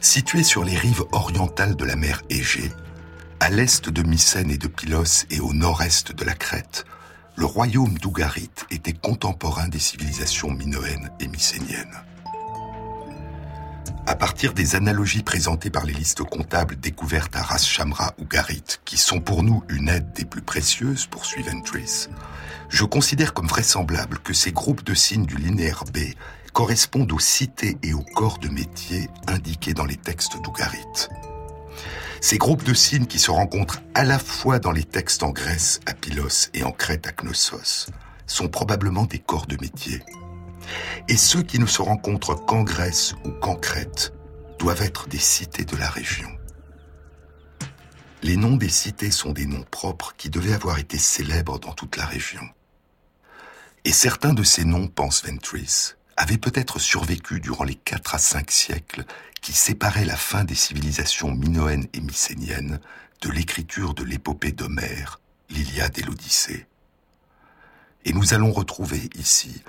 Situé 0.00 0.42
sur 0.42 0.64
les 0.64 0.76
rives 0.76 1.04
orientales 1.12 1.76
de 1.76 1.84
la 1.84 1.94
mer 1.94 2.22
Égée, 2.30 2.72
à 3.38 3.50
l'est 3.50 3.90
de 3.90 4.02
Mycène 4.02 4.50
et 4.50 4.56
de 4.56 4.66
Pylos 4.66 5.26
et 5.28 5.40
au 5.40 5.52
nord-est 5.52 6.12
de 6.12 6.24
la 6.24 6.32
Crète, 6.32 6.86
le 7.36 7.44
royaume 7.44 7.98
d'Ougarit 7.98 8.50
était 8.70 8.94
contemporain 8.94 9.68
des 9.68 9.78
civilisations 9.78 10.50
minoennes 10.50 11.10
et 11.20 11.28
mycéniennes. 11.28 11.98
À 14.06 14.16
partir 14.16 14.54
des 14.54 14.74
analogies 14.74 15.22
présentées 15.22 15.70
par 15.70 15.84
les 15.84 15.92
listes 15.92 16.22
comptables 16.22 16.80
découvertes 16.80 17.36
à 17.36 17.42
Ras 17.42 17.66
Shamra 17.66 18.14
Ougarit, 18.18 18.80
qui 18.86 18.96
sont 18.96 19.20
pour 19.20 19.42
nous 19.42 19.62
une 19.68 19.90
aide 19.90 20.12
des 20.14 20.24
plus 20.24 20.42
précieuses, 20.42 21.04
poursuit 21.06 21.42
Ventris, 21.42 22.08
je 22.70 22.84
considère 22.84 23.34
comme 23.34 23.48
vraisemblable 23.48 24.18
que 24.20 24.32
ces 24.32 24.52
groupes 24.52 24.82
de 24.82 24.94
signes 24.94 25.26
du 25.26 25.36
linéaire 25.36 25.84
B 25.92 25.98
correspondent 26.52 27.12
aux 27.12 27.18
cités 27.18 27.76
et 27.82 27.94
aux 27.94 28.04
corps 28.14 28.38
de 28.38 28.48
métier 28.48 29.08
indiqués 29.26 29.74
dans 29.74 29.84
les 29.84 29.96
textes 29.96 30.40
d'Ougarit. 30.42 31.08
Ces 32.20 32.36
groupes 32.36 32.64
de 32.64 32.74
signes 32.74 33.06
qui 33.06 33.18
se 33.18 33.30
rencontrent 33.30 33.80
à 33.94 34.04
la 34.04 34.18
fois 34.18 34.58
dans 34.58 34.72
les 34.72 34.84
textes 34.84 35.22
en 35.22 35.30
Grèce, 35.30 35.80
à 35.86 35.94
Pylos, 35.94 36.50
et 36.52 36.64
en 36.64 36.72
Crète, 36.72 37.06
à 37.06 37.12
Knossos, 37.12 37.90
sont 38.26 38.48
probablement 38.48 39.06
des 39.06 39.18
corps 39.18 39.46
de 39.46 39.56
métier. 39.60 40.02
Et 41.08 41.16
ceux 41.16 41.42
qui 41.42 41.58
ne 41.58 41.66
se 41.66 41.80
rencontrent 41.80 42.34
qu'en 42.34 42.62
Grèce 42.62 43.14
ou 43.24 43.30
qu'en 43.30 43.56
Crète 43.56 44.12
doivent 44.58 44.82
être 44.82 45.08
des 45.08 45.18
cités 45.18 45.64
de 45.64 45.76
la 45.76 45.88
région. 45.88 46.28
Les 48.22 48.36
noms 48.36 48.56
des 48.56 48.68
cités 48.68 49.10
sont 49.10 49.32
des 49.32 49.46
noms 49.46 49.64
propres 49.70 50.14
qui 50.18 50.28
devaient 50.28 50.52
avoir 50.52 50.78
été 50.78 50.98
célèbres 50.98 51.58
dans 51.58 51.72
toute 51.72 51.96
la 51.96 52.04
région. 52.04 52.46
Et 53.86 53.92
certains 53.92 54.34
de 54.34 54.42
ces 54.42 54.66
noms, 54.66 54.88
pense 54.88 55.24
Ventris, 55.24 55.94
avait 56.16 56.38
peut-être 56.38 56.78
survécu 56.78 57.40
durant 57.40 57.64
les 57.64 57.74
quatre 57.74 58.14
à 58.14 58.18
cinq 58.18 58.50
siècles 58.50 59.04
qui 59.40 59.52
séparaient 59.52 60.04
la 60.04 60.16
fin 60.16 60.44
des 60.44 60.54
civilisations 60.54 61.32
minoennes 61.32 61.86
et 61.92 62.00
mycéniennes 62.00 62.80
de 63.22 63.30
l'écriture 63.30 63.94
de 63.94 64.04
l'épopée 64.04 64.52
d'Homère, 64.52 65.20
l'Iliade 65.48 65.98
et 65.98 66.02
l'Odyssée. 66.02 66.66
Et 68.04 68.12
nous 68.12 68.34
allons 68.34 68.52
retrouver 68.52 69.10
ici 69.14 69.62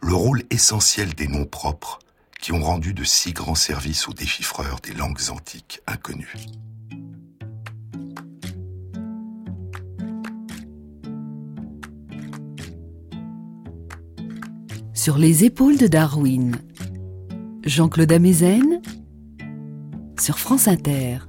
le 0.00 0.14
rôle 0.14 0.44
essentiel 0.50 1.14
des 1.14 1.28
noms 1.28 1.46
propres 1.46 1.98
qui 2.40 2.52
ont 2.52 2.62
rendu 2.62 2.94
de 2.94 3.04
si 3.04 3.32
grands 3.32 3.54
services 3.54 4.08
aux 4.08 4.12
déchiffreurs 4.12 4.80
des 4.80 4.94
langues 4.94 5.30
antiques 5.30 5.80
inconnues. 5.86 6.34
Sur 15.08 15.16
les 15.16 15.44
épaules 15.44 15.78
de 15.78 15.86
Darwin. 15.86 16.54
Jean-Claude 17.64 18.12
Amezen 18.12 18.82
sur 20.20 20.38
France 20.38 20.68
Inter. 20.68 21.20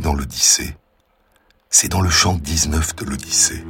Dans 0.00 0.14
l'Odyssée. 0.14 0.76
C'est 1.70 1.88
dans 1.88 2.00
le 2.00 2.10
chant 2.10 2.34
19 2.34 2.96
de 2.96 3.04
l'Odyssée. 3.04 3.64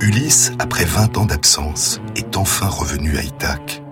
Ulysse, 0.00 0.52
après 0.58 0.84
20 0.84 1.18
ans 1.18 1.24
d'absence, 1.24 2.00
est 2.16 2.36
enfin 2.36 2.66
revenu 2.66 3.16
à 3.16 3.22
Ithaque. 3.22 3.82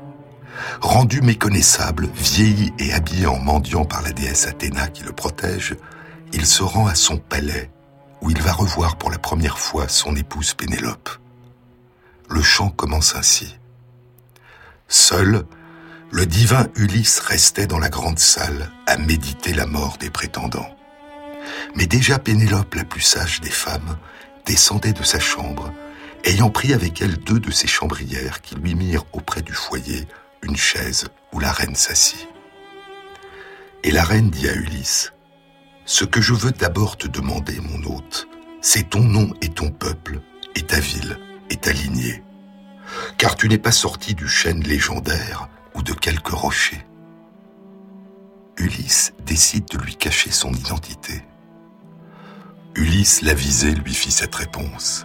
Rendu 0.80 1.22
méconnaissable, 1.22 2.08
vieilli 2.14 2.72
et 2.78 2.92
habillé 2.92 3.26
en 3.26 3.38
mendiant 3.38 3.84
par 3.84 4.02
la 4.02 4.12
déesse 4.12 4.46
Athéna 4.46 4.88
qui 4.88 5.04
le 5.04 5.12
protège, 5.12 5.76
il 6.32 6.46
se 6.46 6.62
rend 6.62 6.86
à 6.86 6.94
son 6.94 7.18
palais, 7.18 7.70
où 8.20 8.30
il 8.30 8.40
va 8.40 8.52
revoir 8.52 8.96
pour 8.96 9.10
la 9.10 9.18
première 9.18 9.58
fois 9.58 9.88
son 9.88 10.16
épouse 10.16 10.54
Pénélope. 10.54 11.10
Le 12.28 12.42
chant 12.42 12.70
commence 12.70 13.14
ainsi. 13.14 13.58
Seul, 14.88 15.44
le 16.12 16.26
divin 16.26 16.68
Ulysse 16.76 17.20
restait 17.20 17.66
dans 17.66 17.78
la 17.78 17.88
grande 17.88 18.18
salle 18.18 18.70
à 18.86 18.98
méditer 18.98 19.54
la 19.54 19.64
mort 19.64 19.96
des 19.98 20.10
prétendants. 20.10 20.76
Mais 21.74 21.86
déjà 21.86 22.18
Pénélope, 22.18 22.74
la 22.74 22.84
plus 22.84 23.00
sage 23.00 23.40
des 23.40 23.50
femmes, 23.50 23.96
descendait 24.44 24.92
de 24.92 25.02
sa 25.02 25.18
chambre, 25.18 25.72
ayant 26.24 26.50
pris 26.50 26.74
avec 26.74 27.00
elle 27.00 27.16
deux 27.16 27.40
de 27.40 27.50
ses 27.50 27.66
chambrières 27.66 28.42
qui 28.42 28.56
lui 28.56 28.74
mirent 28.74 29.06
auprès 29.12 29.40
du 29.40 29.54
foyer 29.54 30.06
une 30.42 30.56
chaise 30.56 31.08
où 31.32 31.40
la 31.40 31.50
reine 31.50 31.74
s'assit. 31.74 32.28
Et 33.82 33.90
la 33.90 34.04
reine 34.04 34.28
dit 34.28 34.50
à 34.50 34.52
Ulysse, 34.52 35.14
Ce 35.86 36.04
que 36.04 36.20
je 36.20 36.34
veux 36.34 36.52
d'abord 36.52 36.98
te 36.98 37.08
demander, 37.08 37.58
mon 37.58 37.82
hôte, 37.90 38.28
c'est 38.60 38.90
ton 38.90 39.02
nom 39.02 39.32
et 39.40 39.48
ton 39.48 39.70
peuple, 39.70 40.20
et 40.56 40.62
ta 40.62 40.78
ville, 40.78 41.18
et 41.48 41.56
ta 41.56 41.72
lignée. 41.72 42.22
Car 43.16 43.34
tu 43.34 43.48
n'es 43.48 43.56
pas 43.56 43.72
sorti 43.72 44.14
du 44.14 44.28
chêne 44.28 44.62
légendaire 44.62 45.48
ou 45.74 45.82
de 45.82 45.92
quelques 45.92 46.28
rochers. 46.28 46.84
Ulysse 48.56 49.12
décide 49.24 49.66
de 49.66 49.78
lui 49.78 49.96
cacher 49.96 50.30
son 50.30 50.52
identité. 50.52 51.24
Ulysse 52.74 53.22
l'avisé 53.22 53.72
lui 53.72 53.94
fit 53.94 54.10
cette 54.10 54.34
réponse. 54.34 55.04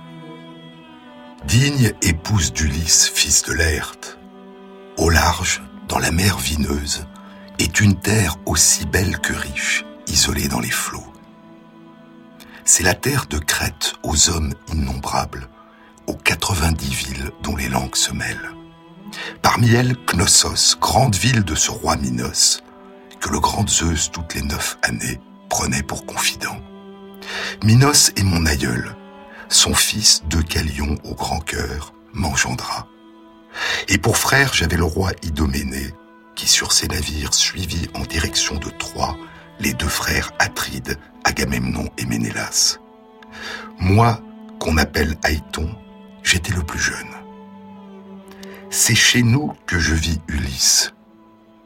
Digne 1.46 1.94
épouse 2.02 2.54
d'Ulysse, 2.54 3.10
fils 3.14 3.44
de 3.44 3.54
Laerte, 3.54 4.18
au 4.98 5.10
large, 5.10 5.62
dans 5.88 6.00
la 6.00 6.12
mer 6.12 6.38
vineuse, 6.38 7.06
est 7.60 7.80
une 7.80 8.00
terre 8.00 8.36
aussi 8.46 8.86
belle 8.86 9.20
que 9.20 9.34
riche, 9.34 9.86
isolée 10.08 10.48
dans 10.48 10.60
les 10.60 10.72
flots. 10.72 11.14
C'est 12.66 12.84
la 12.84 12.94
terre 12.94 13.28
de 13.28 13.38
Crète 13.38 13.94
aux 14.04 14.30
hommes 14.30 14.54
innombrables, 14.74 15.48
aux 16.08 16.16
90 16.16 16.90
villes 16.90 17.32
dont 17.44 17.56
les 17.56 17.70
langues 17.70 17.96
se 17.96 18.12
mêlent. 18.12 18.57
Parmi 19.42 19.74
elles, 19.74 19.96
Knossos, 20.06 20.78
grande 20.80 21.16
ville 21.16 21.44
de 21.44 21.56
ce 21.56 21.72
roi 21.72 21.96
Minos, 21.96 22.62
que 23.20 23.30
le 23.30 23.40
grand 23.40 23.68
Zeus 23.68 24.12
toutes 24.12 24.36
les 24.36 24.42
neuf 24.42 24.78
années 24.84 25.20
prenait 25.50 25.84
pour 25.84 26.06
confident. 26.06 26.62
Minos 27.64 28.12
est 28.16 28.24
mon 28.24 28.46
aïeul, 28.46 28.96
son 29.50 29.74
fils 29.74 30.24
Deucalion 30.30 30.96
au 31.04 31.16
grand 31.16 31.40
cœur 31.40 31.94
m'engendra. 32.14 32.88
Et 33.88 33.98
pour 33.98 34.18
frère, 34.18 34.54
j'avais 34.54 34.78
le 34.78 34.84
roi 34.84 35.12
Idoménée, 35.24 35.94
qui 36.36 36.48
sur 36.48 36.72
ses 36.72 36.88
navires 36.88 37.34
suivit 37.34 37.88
en 37.96 38.02
direction 38.02 38.56
de 38.56 38.70
Troie 38.70 39.18
les 39.60 39.74
deux 39.74 39.88
frères 39.88 40.32
Atrides, 40.40 41.00
Agamemnon 41.24 41.90
et 41.98 42.06
Ménélas. 42.06 42.78
Moi, 43.80 44.22
qu'on 44.60 44.78
appelle 44.78 45.18
Aïton, 45.24 45.70
j'étais 46.24 46.54
le 46.54 46.64
plus 46.64 46.80
jeune. 46.80 47.08
C'est 48.70 48.96
chez 48.96 49.24
nous 49.24 49.54
que 49.66 49.80
je 49.80 49.94
vis 49.94 50.20
Ulysse. 50.28 50.94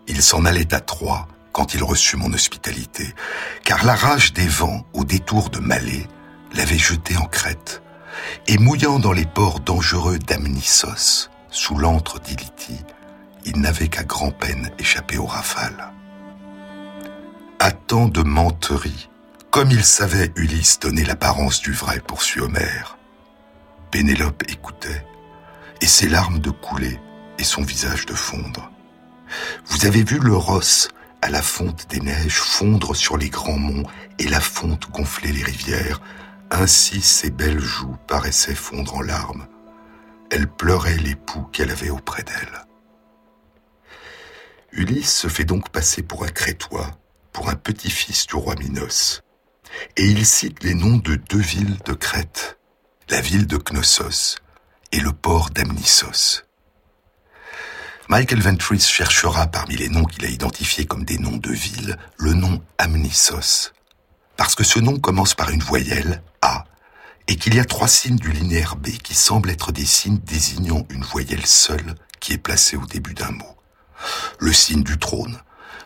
Il 0.08 0.22
s'en 0.22 0.46
allait 0.46 0.74
à 0.74 0.80
Troie 0.80 1.28
quand 1.52 1.74
il 1.74 1.84
reçut 1.84 2.16
mon 2.16 2.32
hospitalité, 2.32 3.14
car 3.64 3.84
la 3.86 3.96
rage 3.96 4.34
des 4.34 4.48
vents 4.48 4.86
au 4.94 5.04
détour 5.04 5.50
de 5.50 5.60
Malais 5.60 6.08
l'avait 6.54 6.78
jeté 6.78 7.18
en 7.18 7.26
Crète, 7.26 7.82
et 8.48 8.58
mouillant 8.58 9.00
dans 9.00 9.12
les 9.12 9.26
ports 9.26 9.60
dangereux 9.60 10.20
d'Amnissos, 10.20 11.30
sous 11.50 11.78
l'antre 11.78 12.20
d'Ilithie, 12.20 12.86
il 13.46 13.60
n'avait 13.60 13.88
qu'à 13.88 14.04
grand-peine 14.04 14.72
échappé 14.80 15.18
aux 15.18 15.26
rafales. 15.26 15.92
À 17.60 17.72
tant 17.72 18.08
de 18.08 18.22
menteries, 18.22 19.10
comme 19.50 19.72
il 19.72 19.84
savait 19.84 20.32
Ulysse 20.36 20.80
donner 20.80 21.04
l'apparence 21.04 21.62
du 21.62 21.74
vrai, 21.74 22.00
poursuit 22.00 22.42
Homère. 22.42 22.98
Pénélope 23.92 24.44
écoutait, 24.50 25.06
et 25.82 25.88
ses 25.88 26.08
larmes 26.08 26.40
de 26.40 26.52
couler 26.52 27.00
et 27.38 27.44
son 27.44 27.64
visage 27.64 28.06
de 28.06 28.14
fondre. 28.14 28.72
Vous 29.66 29.86
avez 29.86 30.04
vu 30.04 30.20
le 30.20 30.36
rosse 30.36 30.90
à 31.22 31.30
la 31.30 31.42
fonte 31.42 31.88
des 31.90 32.00
neiges 32.00 32.40
fondre 32.40 32.96
sur 32.96 33.18
les 33.18 33.30
grands 33.30 33.58
monts 33.58 33.88
et 34.20 34.28
la 34.28 34.40
fonte 34.40 34.90
gonfler 34.92 35.32
les 35.32 35.44
rivières. 35.44 36.02
Ainsi 36.52 37.02
ses 37.02 37.32
belles 37.32 37.60
joues 37.60 37.96
paraissaient 38.08 38.56
fondre 38.56 38.96
en 38.96 39.02
larmes. 39.02 39.48
Elle 40.30 40.48
pleurait 40.48 40.98
l'époux 40.98 41.44
qu'elle 41.52 41.72
avait 41.72 41.90
auprès 41.90 42.24
d'elle. 42.24 42.66
Ulysse 44.72 45.14
se 45.14 45.28
fait 45.28 45.44
donc 45.44 45.70
passer 45.70 46.02
pour 46.02 46.24
un 46.24 46.30
Crétois, 46.30 46.92
pour 47.34 47.50
un 47.50 47.56
petit-fils 47.56 48.28
du 48.28 48.36
roi 48.36 48.56
Minos, 48.56 49.22
et 49.98 50.06
il 50.06 50.26
cite 50.26 50.64
les 50.64 50.74
noms 50.74 50.98
de 50.98 51.16
deux 51.16 51.40
villes 51.40 51.78
de 51.86 51.94
Crète, 51.94 52.58
la 53.10 53.20
ville 53.20 53.48
de 53.48 53.58
Knossos 53.58 54.38
et 54.92 55.00
le 55.00 55.12
port 55.12 55.50
d'Amnissos. 55.50 56.44
Michael 58.10 58.42
Ventris 58.42 58.82
cherchera 58.82 59.48
parmi 59.48 59.78
les 59.78 59.90
noms 59.90 60.04
qu'il 60.04 60.26
a 60.26 60.30
identifiés 60.30 60.86
comme 60.86 61.06
des 61.06 61.18
noms 61.18 61.38
de 61.38 61.52
villes 61.52 61.98
le 62.18 62.34
nom 62.34 62.62
Amnissos, 62.78 63.72
parce 64.36 64.56
que 64.56 64.64
ce 64.64 64.80
nom 64.80 65.00
commence 65.00 65.34
par 65.34 65.50
une 65.50 65.64
voyelle 65.64 66.22
A 66.42 66.66
et 67.28 67.38
qu'il 67.38 67.56
y 67.56 67.60
a 67.60 67.66
trois 67.66 67.88
signes 67.88 68.18
du 68.18 68.32
linéaire 68.32 68.76
B 68.76 68.90
qui 68.90 69.16
semblent 69.16 69.50
être 69.50 69.72
des 69.72 69.86
signes 69.86 70.20
désignant 70.20 70.86
une 70.90 71.04
voyelle 71.04 71.46
seule 71.46 71.96
qui 72.20 72.34
est 72.34 72.38
placée 72.38 72.76
au 72.76 72.86
début 72.86 73.14
d'un 73.14 73.32
mot. 73.32 73.56
Le 74.40 74.52
signe 74.52 74.84
du 74.84 74.98
trône, 74.98 75.40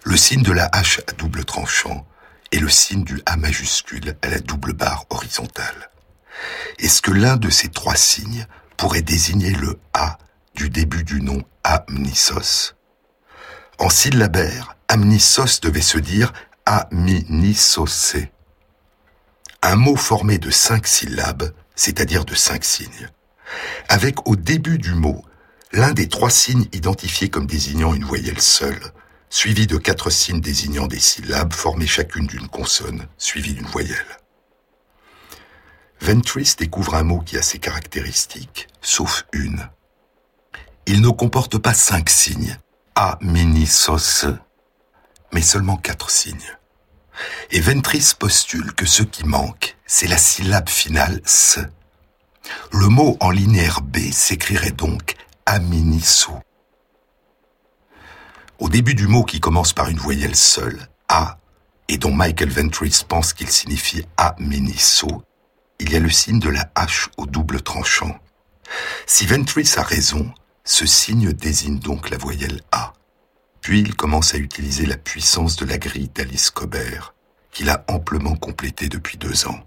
le 0.03 0.17
signe 0.17 0.41
de 0.41 0.51
la 0.51 0.69
hache 0.71 1.01
à 1.07 1.11
double 1.11 1.45
tranchant 1.45 2.07
et 2.51 2.59
le 2.59 2.69
signe 2.69 3.03
du 3.03 3.21
A 3.25 3.37
majuscule 3.37 4.15
à 4.21 4.29
la 4.29 4.39
double 4.39 4.73
barre 4.73 5.05
horizontale. 5.09 5.91
Est-ce 6.79 7.01
que 7.01 7.11
l'un 7.11 7.37
de 7.37 7.49
ces 7.49 7.69
trois 7.69 7.95
signes 7.95 8.47
pourrait 8.77 9.01
désigner 9.01 9.51
le 9.51 9.79
A 9.93 10.17
du 10.55 10.69
début 10.69 11.03
du 11.03 11.21
nom 11.21 11.43
Amnissos. 11.63 12.75
En 13.79 13.89
syllabaire, 13.89 14.75
Amnissos 14.87 15.59
devait 15.61 15.81
se 15.81 15.97
dire 15.97 16.31
Aminissosé. 16.65 18.31
Un 19.61 19.75
mot 19.75 19.95
formé 19.95 20.37
de 20.37 20.51
cinq 20.51 20.87
syllabes, 20.87 21.53
c'est-à-dire 21.75 22.25
de 22.25 22.35
cinq 22.35 22.63
signes. 22.63 23.09
Avec 23.89 24.27
au 24.27 24.35
début 24.35 24.77
du 24.77 24.93
mot 24.93 25.23
l'un 25.71 25.91
des 25.91 26.07
trois 26.07 26.29
signes 26.29 26.67
identifiés 26.71 27.29
comme 27.29 27.47
désignant 27.47 27.93
une 27.93 28.05
voyelle 28.05 28.41
seule, 28.41 28.93
suivi 29.29 29.67
de 29.67 29.77
quatre 29.77 30.09
signes 30.09 30.39
désignant 30.39 30.87
des 30.87 30.99
syllabes 30.99 31.53
formées 31.53 31.87
chacune 31.87 32.27
d'une 32.27 32.47
consonne, 32.47 33.07
suivie 33.17 33.53
d'une 33.53 33.67
voyelle. 33.67 34.17
Ventris 36.01 36.55
découvre 36.57 36.95
un 36.95 37.03
mot 37.03 37.19
qui 37.19 37.37
a 37.37 37.41
ses 37.41 37.59
caractéristiques, 37.59 38.67
sauf 38.81 39.25
une. 39.31 39.69
Il 40.85 41.01
ne 41.01 41.09
comporte 41.09 41.57
pas 41.57 41.73
cinq 41.73 42.09
signes, 42.09 42.57
a 42.95 43.17
mini 43.21 43.65
sos, 43.65 44.25
mais 45.33 45.41
seulement 45.41 45.77
quatre 45.77 46.09
signes. 46.09 46.57
Et 47.51 47.59
Ventris 47.59 48.13
postule 48.17 48.73
que 48.73 48.85
ce 48.85 49.03
qui 49.03 49.25
manque, 49.25 49.77
c'est 49.85 50.07
la 50.07 50.17
syllabe 50.17 50.69
finale 50.69 51.21
s. 51.25 51.59
Le 52.71 52.87
mot 52.87 53.17
en 53.19 53.31
linéaire 53.31 53.81
B 53.81 54.11
s'écrirait 54.11 54.71
donc 54.71 55.15
aminiso. 55.45 56.33
Au 58.59 58.69
début 58.69 58.95
du 58.95 59.07
mot 59.07 59.23
qui 59.23 59.39
commence 59.39 59.73
par 59.73 59.89
une 59.89 59.97
voyelle 59.97 60.35
seule, 60.35 60.87
a, 61.09 61.37
et 61.87 61.97
dont 61.97 62.13
Michael 62.13 62.49
Ventris 62.49 63.01
pense 63.07 63.33
qu'il 63.33 63.49
signifie 63.49 64.05
aminiso, 64.17 65.23
il 65.79 65.91
y 65.91 65.95
a 65.95 65.99
le 65.99 66.09
signe 66.09 66.39
de 66.39 66.49
la 66.49 66.71
hache 66.75 67.09
au 67.17 67.25
double 67.25 67.61
tranchant. 67.61 68.17
Si 69.05 69.25
Ventris 69.25 69.73
a 69.77 69.83
raison, 69.83 70.33
ce 70.63 70.85
signe 70.85 71.31
désigne 71.33 71.79
donc 71.79 72.09
la 72.09 72.17
voyelle 72.17 72.61
A. 72.71 72.93
Puis 73.61 73.81
il 73.81 73.95
commence 73.95 74.33
à 74.33 74.37
utiliser 74.37 74.85
la 74.85 74.97
puissance 74.97 75.55
de 75.55 75.65
la 75.65 75.77
grille 75.77 76.09
d'Alice 76.13 76.49
Cobert, 76.49 77.13
qu'il 77.51 77.69
a 77.69 77.83
amplement 77.87 78.35
complétée 78.35 78.89
depuis 78.89 79.17
deux 79.17 79.47
ans. 79.47 79.59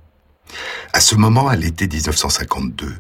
À 0.93 1.01
ce 1.01 1.15
moment, 1.15 1.49
à 1.49 1.57
l'été 1.57 1.87
1952, 1.87 2.97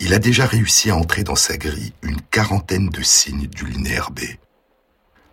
il 0.00 0.14
a 0.14 0.18
déjà 0.18 0.46
réussi 0.46 0.90
à 0.90 0.96
entrer 0.96 1.24
dans 1.24 1.36
sa 1.36 1.56
grille 1.56 1.92
une 2.02 2.20
quarantaine 2.20 2.88
de 2.88 3.02
signes 3.02 3.46
du 3.46 3.66
linéaire 3.66 4.10
B. 4.10 4.20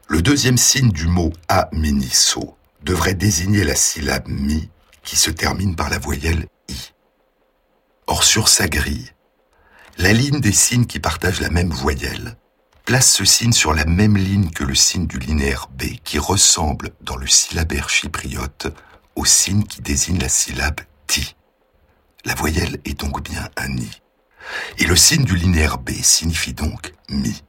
Le 0.08 0.22
deuxième 0.22 0.58
signe 0.58 0.92
du 0.92 1.08
mot 1.08 1.34
A 1.48 1.70
miniso 1.72 2.56
devrait 2.84 3.16
désigner 3.16 3.64
la 3.64 3.76
syllabe 3.76 4.28
mi 4.28 4.70
qui 5.04 5.16
se 5.16 5.32
termine 5.32 5.76
par 5.76 5.90
la 5.90 5.98
voyelle. 5.98 6.46
Or, 8.08 8.24
sur 8.24 8.48
sa 8.50 8.68
grille, 8.68 9.12
la 9.98 10.14
ligne 10.14 10.42
des 10.42 10.52
signes 10.52 10.86
qui 10.86 11.00
partagent 11.00 11.42
la 11.42 11.50
même 11.50 11.72
voyelle 11.72 12.38
place 12.86 13.12
ce 13.12 13.26
signe 13.26 13.52
sur 13.52 13.74
la 13.74 13.86
même 13.86 14.16
ligne 14.16 14.52
que 14.52 14.64
le 14.64 14.76
signe 14.76 15.08
du 15.08 15.18
linéaire 15.18 15.68
B 15.74 15.98
qui 16.04 16.20
ressemble 16.20 16.92
dans 17.02 17.16
le 17.16 17.26
syllabaire 17.26 17.90
chypriote 17.90 18.68
au 19.16 19.26
signe 19.26 19.64
qui 19.64 19.82
désigne 19.82 20.20
la 20.20 20.30
syllabe 20.30 20.82
ti. 21.08 21.36
La 22.26 22.36
voyelle 22.36 22.80
est 22.86 23.00
donc 23.00 23.24
bien 23.24 23.50
un 23.58 23.76
i. 23.76 23.90
Et 24.78 24.86
le 24.86 24.96
signe 24.96 25.26
du 25.26 25.36
linéaire 25.36 25.80
B 25.80 25.90
signifie 26.04 26.54
donc 26.54 26.94
mi. 27.10 27.44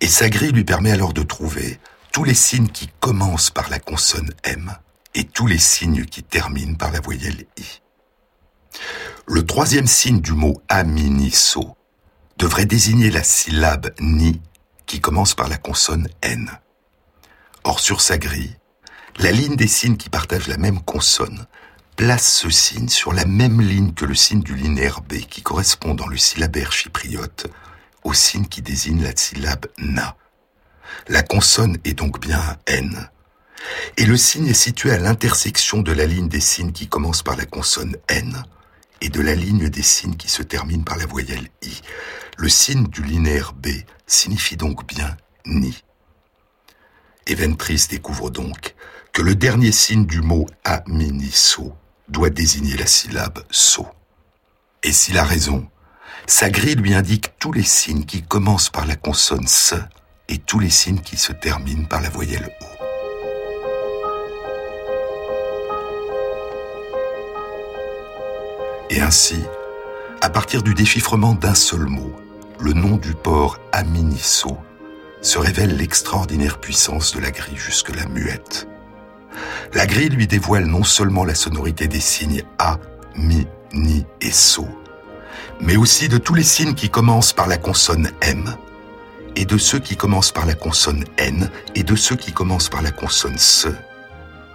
Et 0.00 0.08
sa 0.08 0.28
grille 0.28 0.52
lui 0.52 0.64
permet 0.64 0.90
alors 0.90 1.12
de 1.12 1.22
trouver 1.22 1.78
tous 2.10 2.24
les 2.24 2.34
signes 2.34 2.68
qui 2.68 2.90
commencent 2.98 3.50
par 3.50 3.70
la 3.70 3.78
consonne 3.78 4.32
M 4.42 4.76
et 5.14 5.24
tous 5.24 5.46
les 5.46 5.58
signes 5.58 6.04
qui 6.04 6.24
terminent 6.24 6.74
par 6.74 6.90
la 6.90 7.00
voyelle 7.00 7.46
I. 7.56 7.81
Le 9.26 9.46
troisième 9.46 9.86
signe 9.86 10.20
du 10.20 10.32
mot 10.32 10.60
aminiso 10.68 11.76
devrait 12.38 12.66
désigner 12.66 13.10
la 13.10 13.22
syllabe 13.22 13.92
ni 14.00 14.40
qui 14.86 15.00
commence 15.00 15.34
par 15.34 15.48
la 15.48 15.58
consonne 15.58 16.08
N. 16.22 16.50
Or, 17.64 17.80
sur 17.80 18.00
sa 18.00 18.18
grille, 18.18 18.56
la 19.18 19.30
ligne 19.30 19.56
des 19.56 19.68
signes 19.68 19.96
qui 19.96 20.08
partagent 20.08 20.48
la 20.48 20.56
même 20.56 20.80
consonne 20.80 21.46
place 21.96 22.32
ce 22.32 22.50
signe 22.50 22.88
sur 22.88 23.12
la 23.12 23.24
même 23.24 23.60
ligne 23.60 23.92
que 23.92 24.04
le 24.04 24.14
signe 24.14 24.42
du 24.42 24.54
linéaire 24.54 25.02
B 25.02 25.18
qui 25.18 25.42
correspond 25.42 25.94
dans 25.94 26.06
le 26.06 26.16
syllabaire 26.16 26.72
chypriote 26.72 27.46
au 28.02 28.12
signe 28.12 28.46
qui 28.46 28.62
désigne 28.62 29.02
la 29.02 29.14
syllabe 29.14 29.66
na. 29.78 30.16
La 31.08 31.22
consonne 31.22 31.78
est 31.84 31.94
donc 31.94 32.20
bien 32.20 32.42
N. 32.66 33.08
Et 33.96 34.04
le 34.04 34.16
signe 34.16 34.48
est 34.48 34.54
situé 34.54 34.90
à 34.90 34.98
l'intersection 34.98 35.82
de 35.82 35.92
la 35.92 36.06
ligne 36.06 36.28
des 36.28 36.40
signes 36.40 36.72
qui 36.72 36.88
commence 36.88 37.22
par 37.22 37.36
la 37.36 37.44
consonne 37.44 37.96
N 38.08 38.42
et 39.02 39.08
de 39.08 39.20
la 39.20 39.34
ligne 39.34 39.68
des 39.68 39.82
signes 39.82 40.16
qui 40.16 40.30
se 40.30 40.42
termine 40.42 40.84
par 40.84 40.96
la 40.96 41.06
voyelle 41.06 41.48
I. 41.62 41.80
Le 42.38 42.48
signe 42.48 42.86
du 42.86 43.02
linéaire 43.02 43.52
B 43.52 43.66
signifie 44.06 44.56
donc 44.56 44.86
bien 44.86 45.16
ni. 45.44 45.82
Et 47.26 47.34
Ventris 47.34 47.88
découvre 47.90 48.30
donc 48.30 48.76
que 49.12 49.20
le 49.20 49.34
dernier 49.34 49.72
signe 49.72 50.06
du 50.06 50.20
mot 50.20 50.46
aminiso 50.62 51.74
doit 52.08 52.30
désigner 52.30 52.76
la 52.76 52.86
syllabe 52.86 53.44
so. 53.50 53.86
Et 54.84 54.92
s'il 54.92 55.18
a 55.18 55.24
raison, 55.24 55.68
sa 56.26 56.48
grille 56.48 56.76
lui 56.76 56.94
indique 56.94 57.36
tous 57.40 57.52
les 57.52 57.64
signes 57.64 58.04
qui 58.04 58.22
commencent 58.22 58.70
par 58.70 58.86
la 58.86 58.94
consonne 58.94 59.44
S 59.44 59.74
et 60.28 60.38
tous 60.38 60.60
les 60.60 60.70
signes 60.70 61.00
qui 61.00 61.16
se 61.16 61.32
terminent 61.32 61.86
par 61.86 62.00
la 62.00 62.08
voyelle 62.08 62.56
O. 62.60 62.71
Et 68.92 69.00
ainsi, 69.00 69.42
à 70.20 70.28
partir 70.28 70.62
du 70.62 70.74
déchiffrement 70.74 71.32
d'un 71.32 71.54
seul 71.54 71.86
mot, 71.86 72.12
le 72.60 72.74
nom 72.74 72.98
du 72.98 73.14
port 73.14 73.58
Aminiso 73.72 74.58
se 75.22 75.38
révèle 75.38 75.78
l'extraordinaire 75.78 76.58
puissance 76.58 77.14
de 77.14 77.20
la 77.20 77.30
grille 77.30 77.56
jusque-là 77.56 78.06
muette. 78.10 78.68
La 79.72 79.86
grille 79.86 80.10
lui 80.10 80.26
dévoile 80.26 80.66
non 80.66 80.84
seulement 80.84 81.24
la 81.24 81.34
sonorité 81.34 81.88
des 81.88 82.00
signes 82.00 82.42
A, 82.58 82.78
Mi, 83.16 83.46
Ni 83.72 84.04
et 84.20 84.30
So, 84.30 84.68
mais 85.58 85.76
aussi 85.76 86.08
de 86.08 86.18
tous 86.18 86.34
les 86.34 86.42
signes 86.42 86.74
qui 86.74 86.90
commencent 86.90 87.32
par 87.32 87.46
la 87.46 87.56
consonne 87.56 88.10
M, 88.20 88.54
et 89.36 89.46
de 89.46 89.56
ceux 89.56 89.78
qui 89.78 89.96
commencent 89.96 90.32
par 90.32 90.44
la 90.44 90.54
consonne 90.54 91.06
N, 91.16 91.50
et 91.74 91.82
de 91.82 91.96
ceux 91.96 92.16
qui 92.16 92.32
commencent 92.32 92.68
par 92.68 92.82
la 92.82 92.90
consonne 92.90 93.36
S, 93.36 93.68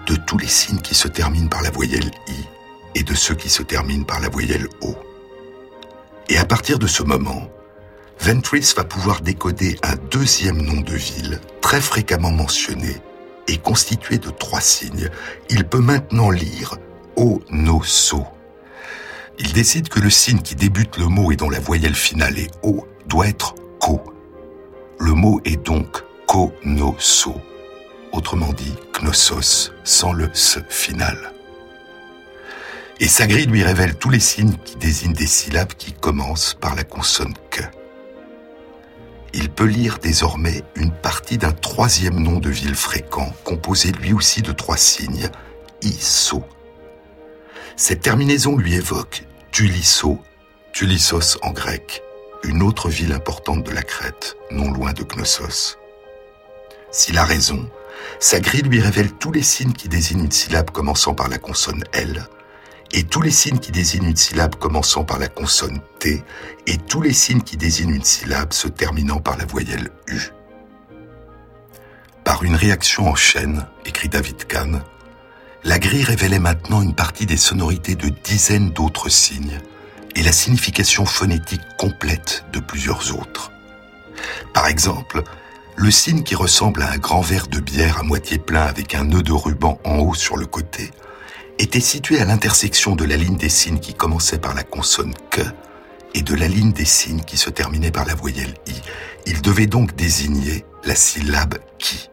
de 0.05 0.15
tous 0.15 0.37
les 0.37 0.47
signes 0.47 0.81
qui 0.81 0.93
se 0.93 1.07
terminent 1.07 1.49
par 1.49 1.63
la 1.63 1.71
voyelle 1.71 2.11
I, 2.27 2.45
et 2.97 3.03
de 3.03 3.13
ceux 3.13 3.35
qui 3.35 3.49
se 3.49 3.61
terminent 3.61 4.03
par 4.05 4.19
la 4.19 4.27
voyelle 4.27 4.67
O. 4.81 4.95
Et 6.29 6.37
à 6.37 6.45
partir 6.45 6.79
de 6.79 6.87
ce 6.87 7.03
moment, 7.03 7.47
Ventris 8.19 8.73
va 8.75 8.83
pouvoir 8.83 9.21
décoder 9.21 9.77
un 9.83 9.95
deuxième 10.09 10.59
nom 10.63 10.81
de 10.81 10.95
ville, 10.95 11.39
très 11.61 11.79
fréquemment 11.79 12.31
mentionné, 12.31 12.97
et 13.47 13.57
constitué 13.57 14.17
de 14.17 14.31
trois 14.31 14.61
signes. 14.61 15.09
Il 15.51 15.63
peut 15.65 15.79
maintenant 15.79 16.31
lire 16.31 16.77
O, 17.15 17.39
No, 17.51 17.83
So. 17.83 18.25
Il 19.37 19.53
décide 19.53 19.89
que 19.89 19.99
le 19.99 20.09
signe 20.09 20.41
qui 20.41 20.55
débute 20.55 20.97
le 20.97 21.05
mot 21.05 21.31
et 21.31 21.35
dont 21.35 21.51
la 21.51 21.59
voyelle 21.59 21.95
finale 21.95 22.39
est 22.39 22.51
O 22.63 22.87
doit 23.05 23.27
être 23.27 23.53
Ko. 23.79 24.01
Le 24.99 25.13
mot 25.13 25.39
est 25.45 25.63
donc 25.63 26.03
Ko, 26.25 26.51
No, 26.63 26.95
So. 26.97 27.35
Autrement 28.11 28.53
dit, 28.53 28.73
Knossos, 28.93 29.71
sans 29.83 30.13
le 30.13 30.31
S 30.31 30.57
final. 30.69 31.36
Et 32.99 33.07
sa 33.07 33.27
grille 33.27 33.45
lui 33.45 33.63
révèle 33.63 33.95
tous 33.95 34.09
les 34.09 34.19
signes 34.19 34.57
qui 34.65 34.75
désignent 34.75 35.13
des 35.13 35.27
syllabes 35.27 35.73
qui 35.73 35.93
commencent 35.93 36.55
par 36.59 36.75
la 36.75 36.83
consonne 36.83 37.33
K 37.51 37.69
il 39.37 39.49
peut 39.49 39.65
lire 39.65 39.99
désormais 39.99 40.63
une 40.75 40.91
partie 40.91 41.37
d'un 41.37 41.51
troisième 41.51 42.19
nom 42.19 42.39
de 42.39 42.49
ville 42.49 42.75
fréquent, 42.75 43.31
composé 43.43 43.91
lui 43.91 44.11
aussi 44.11 44.41
de 44.41 44.51
trois 44.51 44.77
signes, 44.77 45.29
ISO. 45.83 46.43
Cette 47.75 48.01
terminaison 48.01 48.57
lui 48.57 48.73
évoque 48.73 49.25
Tulisso, 49.51 50.19
Tulissos 50.73 51.37
en 51.43 51.51
grec, 51.51 52.01
une 52.43 52.63
autre 52.63 52.89
ville 52.89 53.13
importante 53.13 53.63
de 53.63 53.71
la 53.71 53.83
Crète, 53.83 54.37
non 54.49 54.71
loin 54.71 54.93
de 54.93 55.03
Knossos. 55.03 55.77
S'il 56.91 57.19
a 57.19 57.23
raison, 57.23 57.69
sa 58.19 58.39
grille 58.39 58.63
lui 58.63 58.81
révèle 58.81 59.11
tous 59.13 59.31
les 59.31 59.43
signes 59.43 59.73
qui 59.73 59.87
désignent 59.87 60.25
une 60.25 60.31
syllabe 60.31 60.71
commençant 60.71 61.13
par 61.13 61.27
la 61.27 61.37
consonne 61.37 61.83
L, 61.93 62.27
et 62.93 63.03
tous 63.03 63.21
les 63.21 63.31
signes 63.31 63.59
qui 63.59 63.71
désignent 63.71 64.09
une 64.09 64.15
syllabe 64.15 64.55
commençant 64.55 65.03
par 65.03 65.19
la 65.19 65.27
consonne 65.27 65.79
T, 65.99 66.23
et 66.65 66.77
tous 66.77 67.01
les 67.01 67.13
signes 67.13 67.41
qui 67.41 67.57
désignent 67.57 67.95
une 67.95 68.03
syllabe 68.03 68.53
se 68.53 68.67
terminant 68.67 69.19
par 69.19 69.37
la 69.37 69.45
voyelle 69.45 69.89
U. 70.07 70.19
Par 72.23 72.43
une 72.43 72.55
réaction 72.55 73.07
en 73.07 73.15
chaîne, 73.15 73.65
écrit 73.85 74.09
David 74.09 74.45
Kahn, 74.47 74.81
la 75.63 75.79
grille 75.79 76.03
révélait 76.03 76.39
maintenant 76.39 76.81
une 76.81 76.95
partie 76.95 77.25
des 77.25 77.37
sonorités 77.37 77.95
de 77.95 78.09
dizaines 78.09 78.71
d'autres 78.71 79.09
signes 79.09 79.59
et 80.15 80.23
la 80.23 80.31
signification 80.31 81.05
phonétique 81.05 81.61
complète 81.77 82.45
de 82.53 82.59
plusieurs 82.59 83.17
autres. 83.17 83.51
Par 84.53 84.67
exemple, 84.67 85.23
le 85.75 85.91
signe 85.91 86.23
qui 86.23 86.35
ressemble 86.35 86.81
à 86.81 86.91
un 86.91 86.97
grand 86.97 87.21
verre 87.21 87.47
de 87.47 87.59
bière 87.59 87.99
à 87.99 88.03
moitié 88.03 88.39
plein 88.39 88.63
avec 88.63 88.95
un 88.95 89.03
nœud 89.03 89.21
de 89.21 89.31
ruban 89.31 89.79
en 89.83 89.97
haut 89.97 90.15
sur 90.15 90.37
le 90.37 90.45
côté 90.45 90.91
était 91.59 91.79
situé 91.79 92.19
à 92.19 92.25
l'intersection 92.25 92.95
de 92.95 93.05
la 93.05 93.17
ligne 93.17 93.37
des 93.37 93.49
signes 93.49 93.79
qui 93.79 93.93
commençait 93.93 94.39
par 94.39 94.53
la 94.53 94.63
consonne 94.63 95.13
que 95.29 95.41
et 96.13 96.21
de 96.21 96.35
la 96.35 96.47
ligne 96.47 96.71
des 96.71 96.85
signes 96.85 97.21
qui 97.21 97.37
se 97.37 97.49
terminait 97.49 97.91
par 97.91 98.05
la 98.05 98.15
voyelle 98.15 98.53
i. 98.67 98.73
Il 99.25 99.41
devait 99.41 99.67
donc 99.67 99.95
désigner 99.95 100.65
la 100.83 100.95
syllabe 100.95 101.55
qui. 101.77 102.09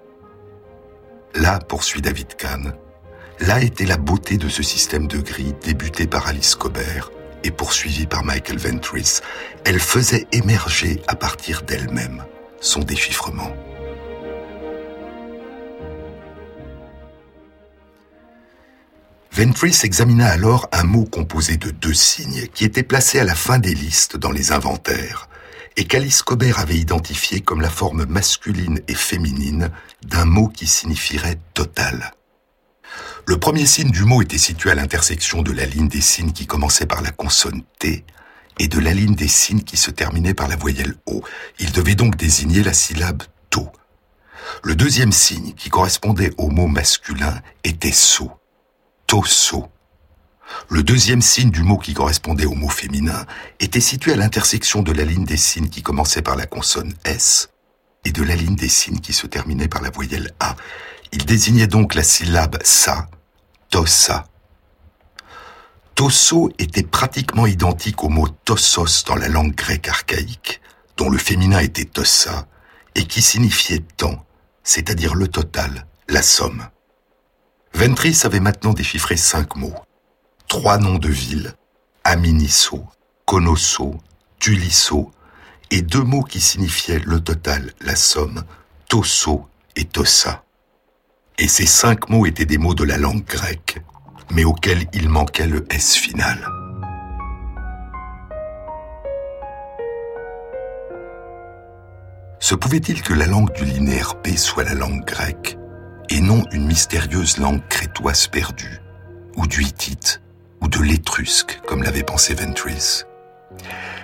Là, 1.35 1.59
poursuit 1.59 2.03
David 2.03 2.35
Kahn, 2.37 2.75
là 3.41 3.61
était 3.61 3.87
la 3.87 3.97
beauté 3.97 4.37
de 4.37 4.49
ce 4.49 4.63
système 4.63 5.07
de 5.07 5.19
grilles 5.19 5.55
débuté 5.63 6.07
par 6.07 6.27
Alice 6.27 6.55
Cobert 6.55 7.11
et 7.45 7.51
poursuivi 7.51 8.07
par 8.07 8.25
Michael 8.25 8.59
Ventris. 8.59 9.21
Elle 9.65 9.81
faisait 9.81 10.27
émerger 10.33 11.03
à 11.07 11.15
partir 11.15 11.63
d'elle-même 11.63 12.25
son 12.61 12.81
déchiffrement. 12.81 13.55
Ventris 19.37 19.81
examina 19.83 20.29
alors 20.29 20.69
un 20.71 20.85
mot 20.85 21.07
composé 21.07 21.57
de 21.57 21.71
deux 21.71 21.93
signes 21.93 22.47
qui 22.55 22.65
était 22.65 22.85
placé 22.85 23.19
à 23.19 23.25
la 23.25 23.35
fin 23.35 23.59
des 23.59 23.75
listes 23.75 24.17
dans 24.17 24.31
les 24.31 24.53
inventaires 24.53 25.29
et 25.77 25.87
qu'Alice 25.87 26.23
Cobert 26.23 26.61
avait 26.61 26.77
identifié 26.77 27.41
comme 27.41 27.61
la 27.61 27.69
forme 27.69 28.05
masculine 28.05 28.81
et 28.87 28.95
féminine 28.95 29.71
d'un 30.07 30.25
mot 30.25 30.47
qui 30.47 30.69
signifierait 30.69 31.41
total. 31.53 32.13
Le 33.27 33.37
premier 33.37 33.67
signe 33.67 33.91
du 33.91 34.05
mot 34.05 34.23
était 34.23 34.39
situé 34.39 34.71
à 34.71 34.77
l'intersection 34.77 35.43
de 35.43 35.51
la 35.51 35.67
ligne 35.67 35.89
des 35.89 36.01
signes 36.01 36.33
qui 36.33 36.47
commençait 36.47 36.87
par 36.87 37.03
la 37.03 37.11
consonne 37.11 37.65
T 37.81 38.05
et 38.61 38.69
de 38.69 38.79
la 38.79 38.95
ligne 38.95 39.17
des 39.17 39.27
signes 39.27 39.65
qui 39.65 39.77
se 39.77 39.91
terminait 39.91 40.35
par 40.35 40.47
la 40.47 40.55
voyelle 40.55 40.95
O. 41.07 41.25
Il 41.59 41.73
devait 41.73 41.97
donc 41.97 42.15
désigner 42.15 42.63
la 42.63 42.73
syllabe 42.73 43.25
to. 43.51 43.67
Le 44.63 44.77
deuxième 44.77 45.11
signe, 45.11 45.55
qui 45.55 45.71
correspondait 45.71 46.31
au 46.39 46.51
mot 46.51 46.69
masculin, 46.69 47.43
était 47.65 47.91
so 47.91 48.31
tosso. 49.07 49.69
Le 50.69 50.83
deuxième 50.83 51.23
signe 51.23 51.51
du 51.51 51.63
mot 51.63 51.79
qui 51.79 51.95
correspondait 51.95 52.47
au 52.47 52.55
mot 52.55 52.69
féminin 52.69 53.27
était 53.61 53.81
situé 53.81 54.13
à 54.13 54.17
l'intersection 54.17 54.83
de 54.83 54.93
la 54.93 55.05
ligne 55.05 55.25
des 55.25 55.37
signes 55.37 55.69
qui 55.69 55.83
commençait 55.83 56.23
par 56.23 56.37
la 56.37 56.47
consonne 56.47 56.95
S 57.05 57.51
et 58.05 58.13
de 58.13 58.23
la 58.23 58.37
ligne 58.37 58.57
des 58.57 58.69
signes 58.69 59.01
qui 59.01 59.13
se 59.13 59.27
terminait 59.27 59.69
par 59.69 59.83
la 59.83 59.91
voyelle 59.91 60.33
A. 60.41 60.57
Il 61.13 61.25
désignait 61.25 61.67
donc 61.67 61.95
la 61.95 62.03
syllabe 62.03 62.59
sa, 62.65 63.09
tossa. 63.71 64.27
Tosso 65.95 66.51
était 66.59 66.83
pratiquement 66.83 67.47
identique 67.47 68.03
au 68.03 68.09
mot 68.09 68.29
tossos 68.29 69.05
dans 69.07 69.15
la 69.15 69.29
langue 69.29 69.55
grecque 69.55 69.89
archaïque, 69.89 70.61
dont 70.97 71.09
le 71.09 71.19
féminin 71.19 71.61
était 71.61 71.85
tossa, 71.85 72.47
et 72.97 73.05
qui 73.05 73.23
signifiait 73.23 73.85
temps, 73.97 74.27
c'est-à-dire 74.65 75.15
le 75.15 75.29
total, 75.29 75.87
la 76.09 76.23
somme. 76.23 76.67
Ventris 77.75 78.21
avait 78.23 78.41
maintenant 78.41 78.73
déchiffré 78.73 79.17
cinq 79.17 79.57
mots. 79.57 79.75
Trois 80.47 80.79
noms 80.79 80.99
de 80.99 81.09
villes, 81.09 81.55
Aminisso, 82.05 82.85
Conosso, 83.25 83.97
Tulisso, 84.39 85.11
et 85.73 85.83
deux 85.83 86.03
mots 86.03 86.23
qui 86.23 86.41
signifiaient 86.41 87.01
le 87.01 87.21
total, 87.21 87.73
la 87.81 87.97
somme, 87.97 88.45
tosso 88.89 89.49
et 89.75 89.85
tossa. 89.85 90.45
Et 91.37 91.49
ces 91.49 91.67
cinq 91.67 92.09
mots 92.11 92.27
étaient 92.27 92.47
des 92.47 92.59
mots 92.59 92.77
de 92.77 92.85
la 92.85 92.97
langue 92.97 93.25
grecque, 93.25 93.83
mais 94.31 94.45
auxquels 94.45 94.87
il 94.93 95.09
manquait 95.09 95.49
le 95.49 95.67
S 95.69 95.97
final. 95.97 96.47
Se 102.39 102.55
pouvait-il 102.55 103.03
que 103.03 103.15
la 103.15 103.27
langue 103.27 103.53
du 103.53 103.65
linéaire 103.65 104.15
P 104.21 104.37
soit 104.37 104.65
la 104.65 104.75
langue 104.75 105.05
grecque, 105.05 105.59
et 106.11 106.21
non 106.21 106.45
une 106.53 106.67
mystérieuse 106.67 107.39
langue 107.39 107.67
crétoise 107.69 108.27
perdue, 108.27 108.81
ou 109.37 109.47
du 109.47 109.63
hittite, 109.63 110.21
ou 110.61 110.69
de 110.69 110.81
l'étrusque, 110.81 111.61
comme 111.67 111.83
l'avait 111.83 112.03
pensé 112.03 112.35
Ventris 112.35 113.03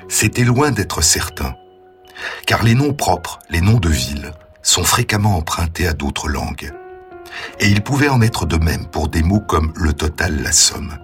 C'était 0.08 0.44
loin 0.44 0.70
d'être 0.70 1.02
certain, 1.02 1.54
car 2.46 2.62
les 2.62 2.74
noms 2.74 2.92
propres, 2.92 3.38
les 3.50 3.60
noms 3.60 3.78
de 3.78 3.88
villes, 3.88 4.32
sont 4.62 4.84
fréquemment 4.84 5.36
empruntés 5.36 5.86
à 5.86 5.92
d'autres 5.92 6.28
langues. 6.28 6.72
Et 7.60 7.68
il 7.68 7.82
pouvait 7.82 8.08
en 8.08 8.20
être 8.20 8.44
de 8.44 8.56
même 8.56 8.86
pour 8.86 9.08
des 9.08 9.22
mots 9.22 9.40
comme 9.40 9.72
le 9.76 9.92
total, 9.92 10.42
la 10.42 10.52
somme. 10.52 10.98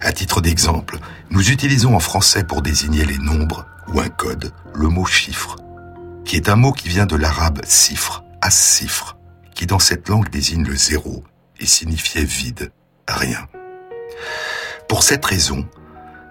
À 0.00 0.12
titre 0.12 0.40
d'exemple, 0.40 0.98
nous 1.30 1.50
utilisons 1.50 1.94
en 1.94 2.00
français 2.00 2.44
pour 2.44 2.62
désigner 2.62 3.04
les 3.04 3.18
nombres 3.18 3.66
ou 3.92 4.00
un 4.00 4.08
code 4.08 4.52
le 4.74 4.88
mot 4.88 5.04
chiffre 5.04 5.56
qui 6.28 6.36
est 6.36 6.50
un 6.50 6.56
mot 6.56 6.72
qui 6.72 6.90
vient 6.90 7.06
de 7.06 7.16
l'arabe 7.16 7.60
cifre, 7.64 8.22
as-cifre, 8.42 9.16
qui 9.58 9.66
dans 9.66 9.80
cette 9.80 10.08
langue 10.08 10.30
désigne 10.30 10.64
le 10.64 10.76
zéro 10.76 11.24
et 11.58 11.66
signifiait 11.66 12.22
vide, 12.22 12.70
rien. 13.08 13.48
Pour 14.88 15.02
cette 15.02 15.24
raison, 15.24 15.68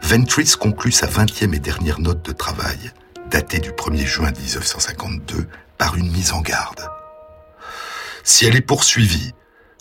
Ventris 0.01 0.53
conclut 0.57 0.93
sa 0.93 1.07
vingtième 1.07 1.53
et 1.53 1.59
dernière 1.59 1.99
note 1.99 2.23
de 2.23 2.31
travail, 2.31 2.93
datée 3.29 3.59
du 3.59 3.71
1er 3.71 4.05
juin 4.05 4.31
1952, 4.31 5.45
par 5.77 5.97
une 5.97 6.09
mise 6.09 6.31
en 6.31 6.39
garde. 6.39 6.89
Si 8.23 8.45
elle 8.45 8.55
est 8.55 8.61
poursuivie, 8.61 9.33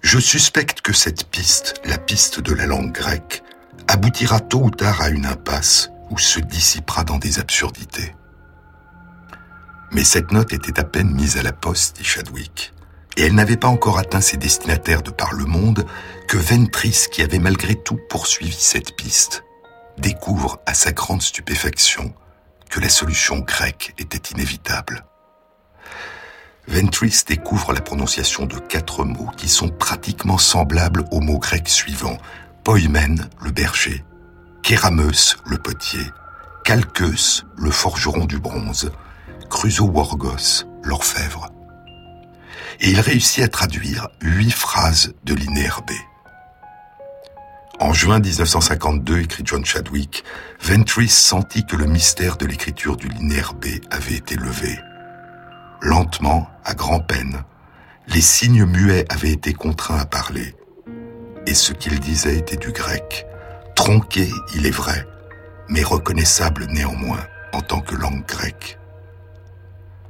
je 0.02 0.18
suspecte 0.18 0.80
que 0.80 0.92
cette 0.92 1.30
piste, 1.30 1.74
la 1.84 1.98
piste 1.98 2.40
de 2.40 2.52
la 2.52 2.66
langue 2.66 2.90
grecque, 2.90 3.44
aboutira 3.86 4.40
tôt 4.40 4.64
ou 4.64 4.70
tard 4.72 5.00
à 5.00 5.10
une 5.10 5.24
impasse 5.24 5.90
ou 6.10 6.18
se 6.18 6.40
dissipera 6.40 7.04
dans 7.04 7.18
des 7.18 7.38
absurdités. 7.38 8.12
Mais 9.92 10.02
cette 10.02 10.32
note 10.32 10.52
était 10.52 10.80
à 10.80 10.84
peine 10.84 11.12
mise 11.12 11.36
à 11.36 11.44
la 11.44 11.52
poste, 11.52 11.98
dit 11.98 12.04
Chadwick. 12.04 12.72
Et 13.16 13.22
elle 13.22 13.34
n'avait 13.34 13.56
pas 13.56 13.68
encore 13.68 13.98
atteint 13.98 14.20
ses 14.20 14.36
destinataires 14.36 15.02
de 15.02 15.10
par 15.10 15.32
le 15.32 15.44
monde 15.44 15.86
que 16.28 16.36
Ventris, 16.36 17.06
qui 17.10 17.22
avait 17.22 17.38
malgré 17.38 17.74
tout 17.74 17.98
poursuivi 18.08 18.52
cette 18.52 18.94
piste, 18.96 19.44
découvre 19.98 20.60
à 20.66 20.74
sa 20.74 20.92
grande 20.92 21.22
stupéfaction 21.22 22.12
que 22.68 22.80
la 22.80 22.88
solution 22.88 23.38
grecque 23.38 23.94
était 23.98 24.32
inévitable. 24.32 25.04
Ventris 26.68 27.22
découvre 27.26 27.72
la 27.72 27.80
prononciation 27.80 28.44
de 28.44 28.58
quatre 28.58 29.04
mots 29.04 29.30
qui 29.36 29.48
sont 29.48 29.68
pratiquement 29.68 30.38
semblables 30.38 31.04
aux 31.12 31.20
mots 31.20 31.38
grecs 31.38 31.68
suivants. 31.68 32.18
Poimen, 32.64 33.30
le 33.40 33.52
berger, 33.52 34.04
Kérameus, 34.62 35.36
le 35.46 35.58
potier, 35.58 36.04
Calqueus, 36.64 37.44
le 37.56 37.70
forgeron 37.70 38.24
du 38.24 38.40
bronze, 38.40 38.90
Crusoe-Worgos, 39.48 40.64
l'orfèvre. 40.82 41.52
Et 42.80 42.90
il 42.90 43.00
réussit 43.00 43.42
à 43.42 43.48
traduire 43.48 44.08
huit 44.20 44.50
phrases 44.50 45.14
de 45.24 45.34
linéaire 45.34 45.82
B. 45.82 45.92
En 47.78 47.92
juin 47.92 48.20
1952, 48.20 49.20
écrit 49.20 49.42
John 49.44 49.64
Chadwick, 49.64 50.24
Ventris 50.62 51.08
sentit 51.08 51.66
que 51.66 51.76
le 51.76 51.86
mystère 51.86 52.36
de 52.36 52.46
l'écriture 52.46 52.96
du 52.96 53.08
linéaire 53.08 53.54
B 53.54 53.66
avait 53.90 54.14
été 54.14 54.34
levé. 54.34 54.78
Lentement, 55.82 56.48
à 56.64 56.74
grand-peine, 56.74 57.42
les 58.08 58.22
signes 58.22 58.64
muets 58.64 59.04
avaient 59.10 59.32
été 59.32 59.52
contraints 59.52 59.98
à 59.98 60.06
parler. 60.06 60.54
Et 61.46 61.54
ce 61.54 61.72
qu'ils 61.72 62.00
disaient 62.00 62.38
était 62.38 62.56
du 62.56 62.72
grec, 62.72 63.26
tronqué, 63.74 64.30
il 64.54 64.66
est 64.66 64.70
vrai, 64.70 65.06
mais 65.68 65.82
reconnaissable 65.82 66.66
néanmoins 66.70 67.26
en 67.52 67.60
tant 67.60 67.80
que 67.80 67.94
langue 67.94 68.24
grecque. 68.26 68.78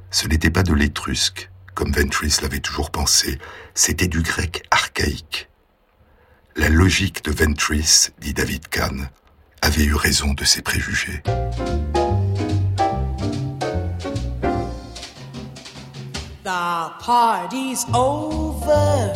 Ce 0.09 0.27
n'était 0.27 0.49
pas 0.49 0.63
de 0.63 0.73
l'étrusque, 0.73 1.51
comme 1.77 1.91
Ventris 1.91 2.39
l'avait 2.41 2.59
toujours 2.59 2.89
pensé, 2.89 3.37
c'était 3.75 4.07
du 4.07 4.23
grec 4.23 4.63
archaïque. 4.71 5.47
La 6.55 6.69
logique 6.69 7.23
de 7.23 7.29
Ventris, 7.29 8.09
dit 8.17 8.33
David 8.33 8.67
Kahn, 8.67 9.11
avait 9.61 9.83
eu 9.83 9.93
raison 9.93 10.33
de 10.33 10.43
ses 10.43 10.63
préjugés. 10.63 11.21
The 16.43 16.89
party's 16.99 17.85
over. 17.93 19.13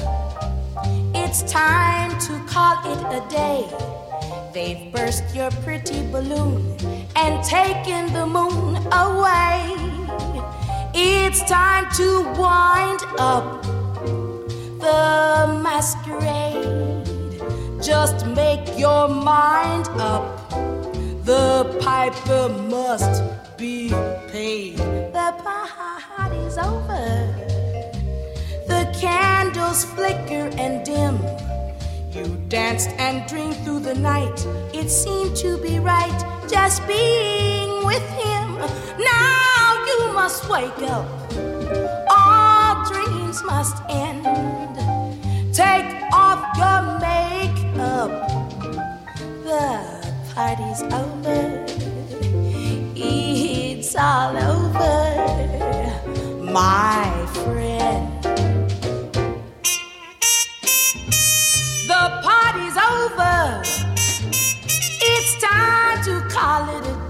It's 1.16 1.42
time 1.52 2.12
to 2.20 2.34
call 2.46 2.78
it 2.86 3.04
a 3.10 3.22
day. 3.32 3.66
They've 4.54 4.92
burst 4.94 5.24
your 5.34 5.50
pretty 5.64 6.04
balloon 6.12 6.78
and 7.16 7.44
taken 7.44 8.14
the 8.14 8.28
moon 8.28 8.78
away. 8.92 9.81
It's 10.94 11.42
time 11.44 11.90
to 11.96 12.24
wind 12.38 13.00
up 13.18 13.64
the 14.80 15.60
masquerade. 15.64 17.42
Just 17.82 18.26
make 18.28 18.78
your 18.78 19.08
mind 19.08 19.88
up. 20.00 20.50
The 21.24 21.80
piper 21.80 22.50
must 22.50 23.24
be 23.58 23.90
paid. 24.28 24.78
The 24.78 25.34
party's 25.44 26.58
over. 26.58 27.36
The 28.68 28.94
candles 29.00 29.86
flicker 29.86 30.50
and 30.58 30.86
dim. 30.86 31.20
You 32.12 32.36
danced 32.50 32.90
and 32.98 33.26
dreamed 33.30 33.56
through 33.64 33.80
the 33.80 33.96
night. 33.96 34.46
It 34.74 34.90
seemed 34.90 35.38
to 35.38 35.58
be 35.62 35.80
right 35.80 36.42
just 36.50 36.86
being 36.86 37.86
with 37.86 38.06
him. 38.10 38.58
Now 39.00 39.51
you 39.92 40.14
must 40.14 40.50
wake 40.50 40.82
up. 40.84 41.08
All 42.10 42.86
dreams 42.92 43.44
must 43.44 43.78
end. 43.90 44.24
Take 45.54 45.92
off 46.14 46.42
your 46.58 46.82
makeup. 47.00 48.12
The 49.44 49.68
party's 50.34 50.82
over. 51.02 51.66
It's 52.96 53.96
all 53.96 54.38
over, 54.38 55.00
my 56.52 57.12
friend. 57.34 58.24
The 61.88 62.04
party's 62.24 62.78
over. 62.78 63.62
It's 65.04 65.42
time 65.42 66.04
to 66.04 66.22
call 66.30 66.70
it 66.78 66.88
a 66.88 67.01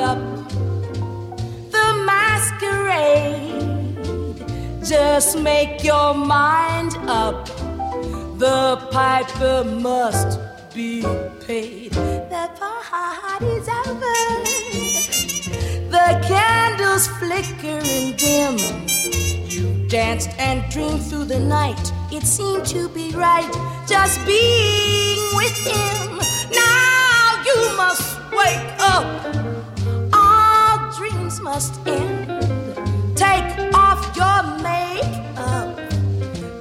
up 0.00 0.18
the 1.70 1.86
masquerade. 2.04 3.50
Just 4.84 5.38
make 5.38 5.84
your 5.84 6.14
mind 6.14 6.96
up. 7.06 7.46
The 8.38 8.78
piper 8.90 9.64
must 9.64 10.38
be 10.74 11.02
paid. 11.46 11.92
The 11.92 12.50
party's 12.58 13.68
over. 13.68 14.20
The 15.90 16.08
candles 16.26 17.06
flicker 17.18 17.80
and 17.82 18.16
dim. 18.16 18.56
You 19.48 19.88
danced 19.88 20.30
and 20.38 20.64
dreamed 20.72 21.02
through 21.02 21.26
the 21.26 21.40
night. 21.40 21.92
It 22.10 22.22
seemed 22.22 22.64
to 22.66 22.88
be 22.88 23.10
right 23.12 23.52
just 23.86 24.24
being 24.24 25.20
with 25.36 25.56
him. 25.66 26.18
Now 26.52 27.42
you 27.44 27.76
must 27.76 28.18
wake 28.32 28.80
up 28.80 29.39
must 31.42 31.80
end. 31.86 32.28
Take 33.16 33.74
off 33.74 34.14
your 34.16 34.42
makeup. 34.62 35.76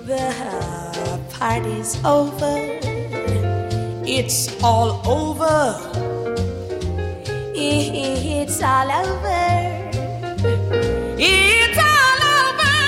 The 0.05 1.19
party's 1.37 1.97
over. 2.05 2.55
It's 4.05 4.49
all 4.63 5.01
over. 5.05 5.75
It's 7.55 8.61
all 8.63 8.91
over. 8.91 9.45
It's 11.17 11.77
all 11.77 12.21
over. 12.37 12.79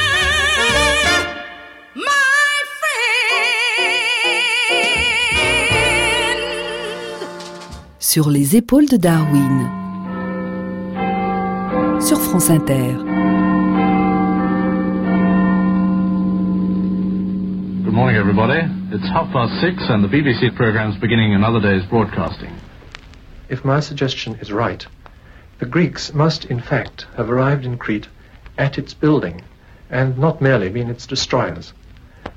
My 1.96 2.56
friend. 2.80 3.22
Sur 8.00 8.30
les 8.30 8.56
épaules 8.56 8.88
de 8.88 8.98
Darwin 8.98 9.81
sur 12.12 12.20
France 12.20 12.50
Inter. 12.50 12.92
Good 17.86 17.94
morning, 17.94 18.18
everybody. 18.18 18.60
It's 18.92 19.08
half 19.08 19.32
past 19.32 19.62
six, 19.62 19.82
and 19.88 20.04
the 20.04 20.10
BBC 20.10 20.54
program's 20.58 20.98
beginning 20.98 21.34
another 21.34 21.62
day's 21.62 21.86
broadcasting. 21.86 22.54
If 23.48 23.64
my 23.64 23.80
suggestion 23.80 24.36
is 24.42 24.52
right, 24.52 24.86
the 25.60 25.66
Greeks 25.66 26.14
must, 26.14 26.44
in 26.44 26.60
fact, 26.60 27.06
have 27.16 27.30
arrived 27.30 27.64
in 27.64 27.78
Crete 27.78 28.10
at 28.58 28.78
its 28.78 28.94
building, 28.94 29.42
and 29.90 30.18
not 30.18 30.42
merely 30.42 30.68
been 30.68 30.90
its 30.90 31.08
destroyers. 31.08 31.72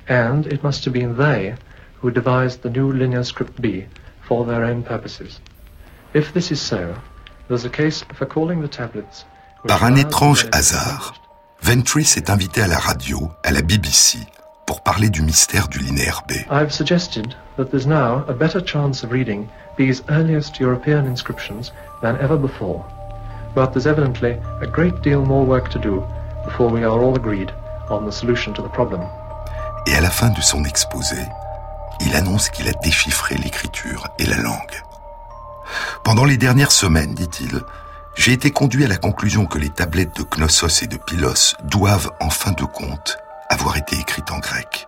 And 0.07 0.47
it 0.47 0.63
must 0.63 0.85
have 0.85 0.93
been 0.93 1.17
they 1.17 1.55
who 1.99 2.11
devised 2.11 2.61
the 2.61 2.69
new 2.69 2.93
linear 2.93 3.25
script 3.25 3.61
B 3.61 3.87
for 4.25 4.45
their 4.45 4.63
own 4.63 4.83
purposes. 4.83 5.41
If 6.13 6.33
this 6.33 6.49
is 6.49 6.61
so, 6.61 6.95
there's 7.49 7.65
a 7.65 7.69
case 7.69 8.05
for 8.13 8.25
calling 8.25 8.61
the 8.61 8.69
tablets. 8.69 9.25
Par 9.67 9.83
un 9.83 9.95
étrange 9.95 10.45
hasard, 10.51 11.15
Ventris 11.59 12.13
est 12.17 12.29
invité 12.29 12.61
à 12.61 12.67
la 12.67 12.77
radio, 12.77 13.31
à 13.43 13.49
la 13.49 13.63
BBC, 13.63 14.19
pour 14.67 14.81
parler 14.81 15.09
du 15.09 15.23
mystère 15.23 15.67
du 15.69 15.79
linéaire 15.79 16.21
B. 16.27 16.33
I've 16.51 16.71
suggested 16.71 17.35
that 17.57 17.65
there's 17.71 17.87
now 17.87 18.23
a 18.29 18.33
better 18.33 18.63
chance 18.63 19.03
of 19.03 19.11
reading 19.11 19.47
B's 19.75 20.03
earliest 20.09 20.59
European 20.59 21.07
inscriptions 21.07 21.73
than 22.03 22.15
ever 22.21 22.37
before. 22.37 22.85
But 23.55 23.71
there's 23.71 23.87
evidently 23.87 24.37
a 24.61 24.67
great 24.67 25.01
deal 25.01 25.25
more 25.25 25.43
work 25.43 25.69
to 25.71 25.79
do 25.79 26.05
before 26.45 26.69
we 26.69 26.83
are 26.83 27.01
all 27.01 27.15
agreed 27.15 27.51
on 27.89 28.05
the 28.05 28.11
solution 28.11 28.53
to 28.53 28.61
the 28.61 28.71
problem. 28.71 29.01
Et 29.87 29.95
à 29.95 30.01
la 30.01 30.11
fin 30.11 30.29
de 30.29 30.41
son 30.41 30.63
exposé, 30.63 31.17
il 32.01 32.15
annonce 32.15 32.49
qu'il 32.49 32.67
a 32.67 32.73
déchiffré 32.83 33.35
l'écriture 33.43 34.07
et 34.19 34.27
la 34.27 34.37
langue. 34.37 34.83
Pendant 36.03 36.25
les 36.25 36.37
dernières 36.37 36.71
semaines, 36.71 37.15
dit-il, 37.15 37.61
j'ai 38.15 38.31
été 38.31 38.51
conduit 38.51 38.85
à 38.85 38.87
la 38.87 38.97
conclusion 38.97 39.45
que 39.45 39.59
les 39.59 39.69
tablettes 39.69 40.15
de 40.15 40.23
Knossos 40.23 40.83
et 40.83 40.87
de 40.87 40.97
Pylos 40.97 41.55
doivent, 41.63 42.11
en 42.19 42.29
fin 42.29 42.51
de 42.51 42.63
compte, 42.63 43.17
avoir 43.49 43.77
été 43.77 43.97
écrites 43.97 44.31
en 44.31 44.39
grec. 44.39 44.87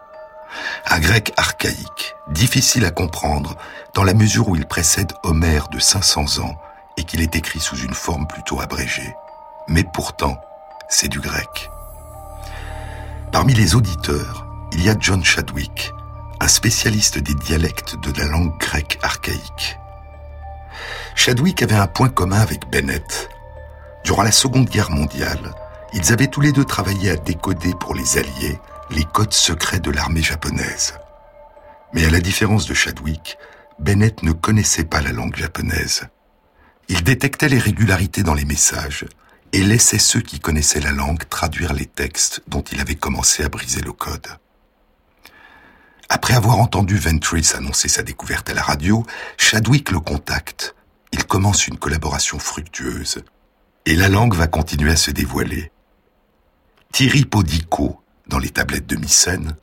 Un 0.90 1.00
grec 1.00 1.34
archaïque, 1.38 2.16
difficile 2.30 2.86
à 2.86 2.92
comprendre, 2.92 3.56
dans 3.94 4.04
la 4.04 4.14
mesure 4.14 4.48
où 4.50 4.56
il 4.56 4.66
précède 4.66 5.14
Homère 5.24 5.68
de 5.68 5.80
500 5.80 6.40
ans 6.40 6.58
et 6.98 7.04
qu'il 7.04 7.22
est 7.22 7.36
écrit 7.36 7.60
sous 7.60 7.78
une 7.78 7.94
forme 7.94 8.28
plutôt 8.28 8.62
abrégée. 8.62 9.14
Mais 9.68 9.84
pourtant, 9.84 10.40
c'est 10.90 11.10
du 11.10 11.20
grec. 11.20 11.70
Parmi 13.32 13.54
les 13.54 13.76
auditeurs, 13.76 14.48
il 14.72 14.84
y 14.84 14.90
a 14.90 14.96
John 15.00 15.24
Chadwick, 15.24 15.92
un 16.40 16.48
spécialiste 16.48 17.18
des 17.20 17.34
dialectes 17.34 17.98
de 18.00 18.18
la 18.20 18.28
langue 18.28 18.58
grecque 18.58 18.98
archaïque. 19.04 19.78
Chadwick 21.18 21.64
avait 21.64 21.76
un 21.76 21.88
point 21.88 22.10
commun 22.10 22.40
avec 22.40 22.70
Bennett. 22.70 23.30
Durant 24.06 24.22
la 24.22 24.32
Seconde 24.32 24.70
Guerre 24.70 24.92
mondiale, 24.92 25.52
ils 25.92 26.14
avaient 26.14 26.28
tous 26.28 26.42
les 26.42 26.52
deux 26.52 26.64
travaillé 26.64 27.10
à 27.10 27.16
décoder 27.16 27.74
pour 27.80 27.96
les 27.96 28.20
Alliés 28.20 28.60
les 28.92 29.04
codes 29.04 29.34
secrets 29.34 29.80
de 29.80 29.90
l'armée 29.90 30.22
japonaise. 30.22 30.94
Mais 31.92 32.06
à 32.06 32.12
la 32.12 32.20
différence 32.20 32.68
de 32.68 32.76
Chadwick, 32.76 33.38
Bennett 33.80 34.22
ne 34.22 34.32
connaissait 34.32 34.86
pas 34.86 35.02
la 35.02 35.12
langue 35.12 35.36
japonaise. 35.36 36.04
Il 36.88 37.04
détectait 37.04 37.50
les 37.50 37.60
régularités 37.60 38.24
dans 38.24 38.36
les 38.36 38.46
messages 38.46 39.06
et 39.54 39.64
laissait 39.64 39.98
ceux 39.98 40.22
qui 40.22 40.40
connaissaient 40.40 40.80
la 40.80 40.92
langue 40.92 41.28
traduire 41.28 41.74
les 41.74 41.88
textes 41.88 42.42
dont 42.48 42.62
il 42.62 42.80
avait 42.80 42.96
commencé 42.96 43.44
à 43.44 43.50
briser 43.50 43.82
le 43.82 43.92
code. 43.92 44.28
Après 46.10 46.36
avoir 46.36 46.60
entendu 46.60 46.96
Ventris 46.96 47.54
annoncer 47.56 47.90
sa 47.90 48.04
découverte 48.04 48.52
à 48.52 48.54
la 48.54 48.62
radio, 48.62 49.04
Chadwick 49.38 49.90
le 49.90 50.00
contacte. 50.00 50.76
Il 51.12 51.26
commence 51.26 51.68
une 51.68 51.78
collaboration 51.78 52.40
fructueuse. 52.40 53.24
Et 53.86 53.96
la 53.96 54.10
langue 54.10 54.36
va 54.36 54.48
continuer 54.48 54.92
à 54.92 54.98
se 54.98 55.12
dévoiler. 55.12 55.72
Tiripodico 56.92 58.02
dans 58.28 58.40
les 58.40 58.50
tablettes 58.50 58.88
de 58.88 58.98
Mycène, 58.98 59.56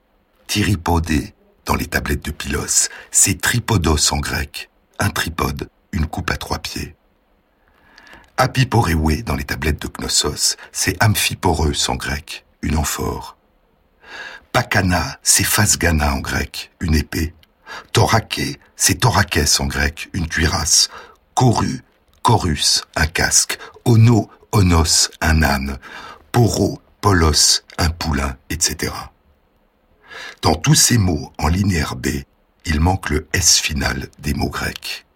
Tiripodé 0.47 1.35
dans 1.67 1.75
les 1.75 1.87
tablettes 1.87 2.25
de 2.25 2.31
Pylos, 2.31 2.89
c'est 3.11 3.41
tripodos 3.41 4.13
en 4.13 4.19
grec, 4.19 4.71
un 4.99 5.11
tripode, 5.11 5.69
une 5.93 6.07
coupe 6.07 6.31
à 6.31 6.37
trois 6.37 6.59
pieds. 6.59 6.95
Apiporewe 8.37 9.23
dans 9.23 9.37
les 9.37 9.45
tablettes 9.45 9.81
de 9.81 9.89
Knossos, 9.89 10.57
c'est 10.73 11.03
amphiporeus 11.03 11.89
en 11.89 11.95
grec, 11.95 12.45
une 12.63 12.77
amphore. 12.77 13.37
Pakana, 14.53 15.19
c'est 15.23 15.45
phasgana 15.45 16.15
en 16.15 16.19
grec, 16.19 16.73
une 16.81 16.95
épée. 16.95 17.33
Torake, 17.93 18.59
c'est 18.77 19.01
thorakès 19.01 19.61
en 19.61 19.67
grec, 19.67 20.11
une 20.13 20.29
cuirasse. 20.29 20.91
Koru, 21.35 21.83
chorus, 22.23 22.85
un 22.95 23.07
casque. 23.07 23.59
Ono, 23.85 24.31
onos, 24.53 25.11
un 25.21 25.43
âne. 25.43 25.79
Poro, 26.31 26.81
polos, 27.01 27.65
un 27.77 27.91
poulain, 27.91 28.37
etc. 28.51 28.93
Dans 30.43 30.55
tous 30.55 30.75
ces 30.75 30.99
mots 30.99 31.33
en 31.39 31.49
linéaire 31.49 31.97
B, 31.97 32.09
il 32.65 32.81
manque 32.81 33.11
le 33.11 33.27
S 33.33 33.59
final 33.59 34.09
des 34.21 34.35
mots 34.35 34.49
grecs. 34.49 35.07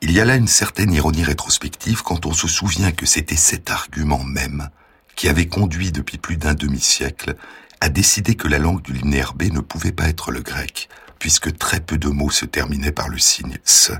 Il 0.00 0.12
y 0.12 0.20
a 0.20 0.24
là 0.24 0.36
une 0.36 0.48
certaine 0.48 0.92
ironie 0.92 1.24
rétrospective 1.24 2.02
quand 2.02 2.24
on 2.24 2.32
se 2.32 2.48
souvient 2.48 2.92
que 2.92 3.04
c'était 3.06 3.36
cet 3.36 3.70
argument 3.70 4.24
même 4.24 4.70
qui 5.16 5.28
avait 5.28 5.48
conduit 5.48 5.90
depuis 5.90 6.16
plus 6.16 6.36
d'un 6.36 6.54
demi-siècle 6.54 7.34
a 7.80 7.88
décidé 7.88 8.36
que 8.36 8.48
la 8.48 8.58
langue 8.58 8.82
du 8.82 8.92
linéaire 8.92 9.34
B 9.34 9.52
ne 9.52 9.60
pouvait 9.60 9.92
pas 9.92 10.08
être 10.08 10.30
le 10.30 10.40
grec, 10.40 10.88
puisque 11.18 11.58
très 11.58 11.80
peu 11.80 11.98
de 11.98 12.08
mots 12.08 12.30
se 12.30 12.44
terminaient 12.44 12.92
par 12.92 13.08
le 13.08 13.18
signe 13.18 13.58
se. 13.64 13.92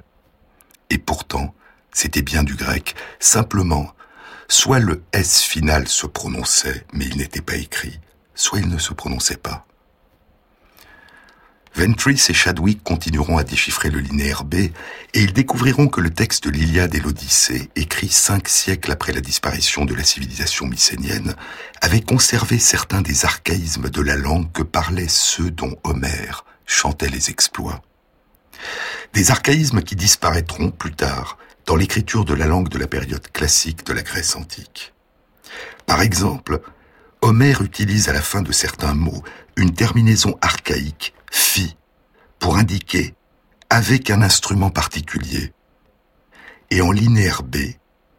Et 0.90 0.98
pourtant, 0.98 1.55
c'était 1.93 2.22
bien 2.22 2.43
du 2.43 2.55
grec, 2.55 2.95
simplement, 3.20 3.95
soit 4.49 4.78
le 4.78 5.03
S 5.12 5.43
final 5.43 5.89
se 5.89 6.07
prononçait, 6.07 6.86
mais 6.93 7.05
il 7.07 7.18
n'était 7.18 7.43
pas 7.43 7.57
écrit, 7.57 8.01
soit 8.34 8.61
il 8.61 8.68
ne 8.68 8.78
se 8.78 8.95
prononçait 8.95 9.36
pas. 9.36 9.66
Ventris 11.74 12.20
et 12.28 12.34
Chadwick 12.34 12.82
continueront 12.82 13.39
à 13.39 13.45
déchiffrer 13.45 13.91
le 13.91 14.01
linéaire 14.01 14.43
B 14.43 14.55
et 14.55 14.72
ils 15.14 15.32
découvriront 15.32 15.86
que 15.86 16.01
le 16.01 16.11
texte 16.11 16.45
de 16.45 16.51
l'Iliade 16.51 16.95
et 16.95 17.01
l'Odyssée, 17.01 17.70
écrit 17.76 18.09
cinq 18.09 18.49
siècles 18.49 18.91
après 18.91 19.12
la 19.12 19.20
disparition 19.20 19.84
de 19.84 19.95
la 19.95 20.03
civilisation 20.03 20.66
mycénienne, 20.66 21.36
avait 21.80 22.01
conservé 22.01 22.59
certains 22.59 23.03
des 23.03 23.24
archaïsmes 23.24 23.91
de 23.91 24.03
la 24.03 24.16
langue 24.16 24.51
que 24.51 24.64
parlaient 24.64 25.09
ceux 25.09 25.51
dont 25.51 25.76
Homère 25.84 26.45
chantait 26.66 27.11
les 27.11 27.30
exploits. 27.30 27.80
Des 29.13 29.31
archaïsmes 29.31 29.83
qui 29.83 29.97
disparaîtront 29.97 30.71
plus 30.71 30.95
tard 30.95 31.39
dans 31.67 31.77
l'écriture 31.77 32.25
de 32.25 32.35
la 32.35 32.47
langue 32.47 32.69
de 32.69 32.79
la 32.79 32.87
période 32.87 33.27
classique 33.33 33.85
de 33.87 33.93
la 33.93 34.03
Grèce 34.03 34.37
antique. 34.37 34.95
Par 35.87 36.03
exemple, 36.03 36.61
Homère 37.21 37.63
utilise 37.63 38.09
à 38.09 38.13
la 38.13 38.23
fin 38.23 38.43
de 38.43 38.53
certains 38.53 38.95
mots 38.95 39.23
une 39.57 39.75
terminaison 39.75 40.39
archaïque 40.41 41.15
fi 41.31 41.77
pour 42.39 42.57
indiquer 42.57 43.15
avec 43.71 44.11
un 44.11 44.23
instrument 44.23 44.71
particulier. 44.71 45.53
Et 46.71 46.81
en 46.81 46.93
linéaire 46.93 47.43
B, 47.43 47.57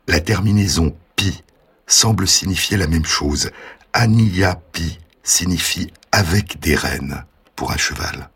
la 0.08 0.20
terminaison 0.20 0.96
pi 1.16 1.44
semble 1.88 2.28
signifier 2.28 2.78
la 2.78 2.88
même 2.88 3.06
chose. 3.06 3.52
Ania 3.94 4.56
pi 4.72 5.00
signifie 5.24 5.92
avec 6.12 6.60
des 6.60 6.76
rênes 6.76 7.24
pour 7.56 7.72
un 7.72 7.78
cheval. 7.78 8.30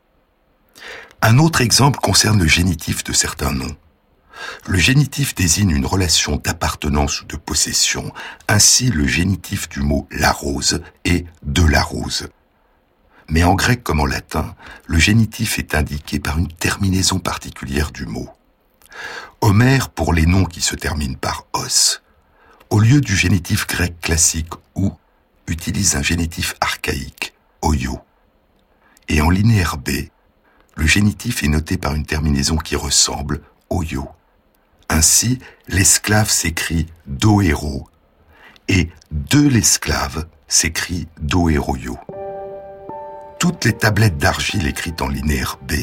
Un 1.26 1.38
autre 1.38 1.62
exemple 1.62 2.00
concerne 2.02 2.42
le 2.42 2.50
génitif 2.50 3.06
de 3.06 3.14
certains 3.14 3.54
noms. 3.54 3.78
Le 4.68 4.78
génitif 4.78 5.34
désigne 5.36 5.70
une 5.70 5.86
relation 5.86 6.36
d'appartenance 6.36 7.22
ou 7.22 7.26
de 7.26 7.38
possession. 7.38 8.12
Ainsi, 8.50 8.90
le 8.90 9.08
génitif 9.08 9.70
du 9.70 9.80
mot 9.80 10.06
la 10.12 10.34
rose 10.34 10.82
est 11.06 11.26
de 11.44 11.64
la 11.64 11.82
rose. 11.82 12.28
Mais 13.30 13.46
en 13.46 13.56
grec 13.56 13.86
comme 13.86 14.02
en 14.02 14.06
latin, 14.06 14.54
le 14.86 15.00
génitif 15.00 15.60
est 15.60 15.76
indiqué 15.76 16.20
par 16.20 16.38
une 16.38 16.52
terminaison 16.52 17.20
particulière 17.20 17.92
du 17.92 18.06
mot. 18.06 18.28
Homère, 19.40 19.92
pour 19.92 20.12
les 20.12 20.26
noms 20.26 20.44
qui 20.44 20.60
se 20.60 20.76
terminent 20.76 21.16
par 21.16 21.46
os, 21.54 22.04
au 22.70 22.82
lieu 22.82 23.00
du 23.00 23.16
génitif 23.16 23.66
grec 23.66 23.98
classique 24.02 24.52
ou, 24.76 24.92
utilise 25.48 25.96
un 25.96 26.04
génitif 26.04 26.56
archaïque, 26.60 27.34
oyo. 27.62 28.02
Et 29.08 29.22
en 29.22 29.30
linéaire 29.30 29.78
B, 29.78 30.10
le 30.76 30.86
génitif 30.86 31.44
est 31.44 31.48
noté 31.48 31.78
par 31.78 31.96
une 31.96 32.06
terminaison 32.06 32.58
qui 32.58 32.76
ressemble, 32.76 33.42
oyo. 33.70 34.08
Ainsi, 34.90 35.40
l'esclave 35.68 36.30
s'écrit 36.30 36.88
doero 37.08 37.88
et 38.68 38.90
de 39.12 39.48
l'esclave 39.48 40.26
s'écrit 40.48 41.08
doeroyo. 41.22 41.98
Toutes 43.40 43.66
les 43.66 43.74
tablettes 43.74 44.18
d'argile 44.18 44.68
écrites 44.68 45.02
en 45.02 45.10
linéaire 45.10 45.58
B, 45.68 45.74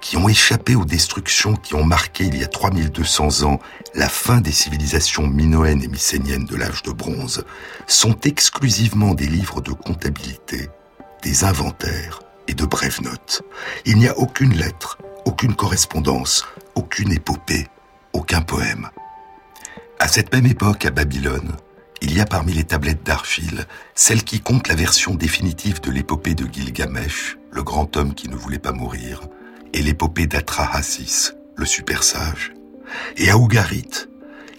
qui 0.00 0.16
ont 0.16 0.28
échappé 0.28 0.74
aux 0.74 0.84
destructions 0.84 1.56
qui 1.56 1.74
ont 1.74 1.84
marqué 1.84 2.24
il 2.24 2.36
y 2.36 2.44
a 2.44 2.48
3200 2.48 3.44
ans 3.44 3.60
la 3.94 4.08
fin 4.08 4.40
des 4.40 4.52
civilisations 4.52 5.26
minoennes 5.26 5.82
et 5.82 5.88
mycéniennes 5.88 6.44
de 6.44 6.56
l'âge 6.56 6.82
de 6.82 6.92
bronze, 6.92 7.44
sont 7.86 8.18
exclusivement 8.20 9.14
des 9.14 9.26
livres 9.26 9.60
de 9.60 9.72
comptabilité, 9.72 10.68
des 11.22 11.44
inventaires 11.44 12.23
et 12.48 12.54
de 12.54 12.64
brèves 12.64 13.02
notes. 13.02 13.42
Il 13.86 13.96
n'y 13.96 14.08
a 14.08 14.18
aucune 14.18 14.54
lettre, 14.54 14.98
aucune 15.24 15.54
correspondance, 15.54 16.46
aucune 16.74 17.12
épopée, 17.12 17.68
aucun 18.12 18.42
poème. 18.42 18.88
À 19.98 20.08
cette 20.08 20.32
même 20.32 20.46
époque, 20.46 20.84
à 20.84 20.90
Babylone, 20.90 21.56
il 22.02 22.14
y 22.14 22.20
a 22.20 22.26
parmi 22.26 22.52
les 22.52 22.64
tablettes 22.64 23.02
d'argile 23.02 23.66
celle 23.94 24.24
qui 24.24 24.40
compte 24.40 24.68
la 24.68 24.74
version 24.74 25.14
définitive 25.14 25.80
de 25.80 25.90
l'épopée 25.90 26.34
de 26.34 26.46
Gilgamesh, 26.52 27.38
le 27.50 27.62
grand 27.62 27.96
homme 27.96 28.14
qui 28.14 28.28
ne 28.28 28.36
voulait 28.36 28.58
pas 28.58 28.72
mourir, 28.72 29.22
et 29.72 29.80
l'épopée 29.82 30.26
d'Atrahasis, 30.26 31.34
le 31.56 31.64
super 31.64 32.02
sage. 32.02 32.52
Et 33.16 33.30
à 33.30 33.38
Ougarit, 33.38 34.08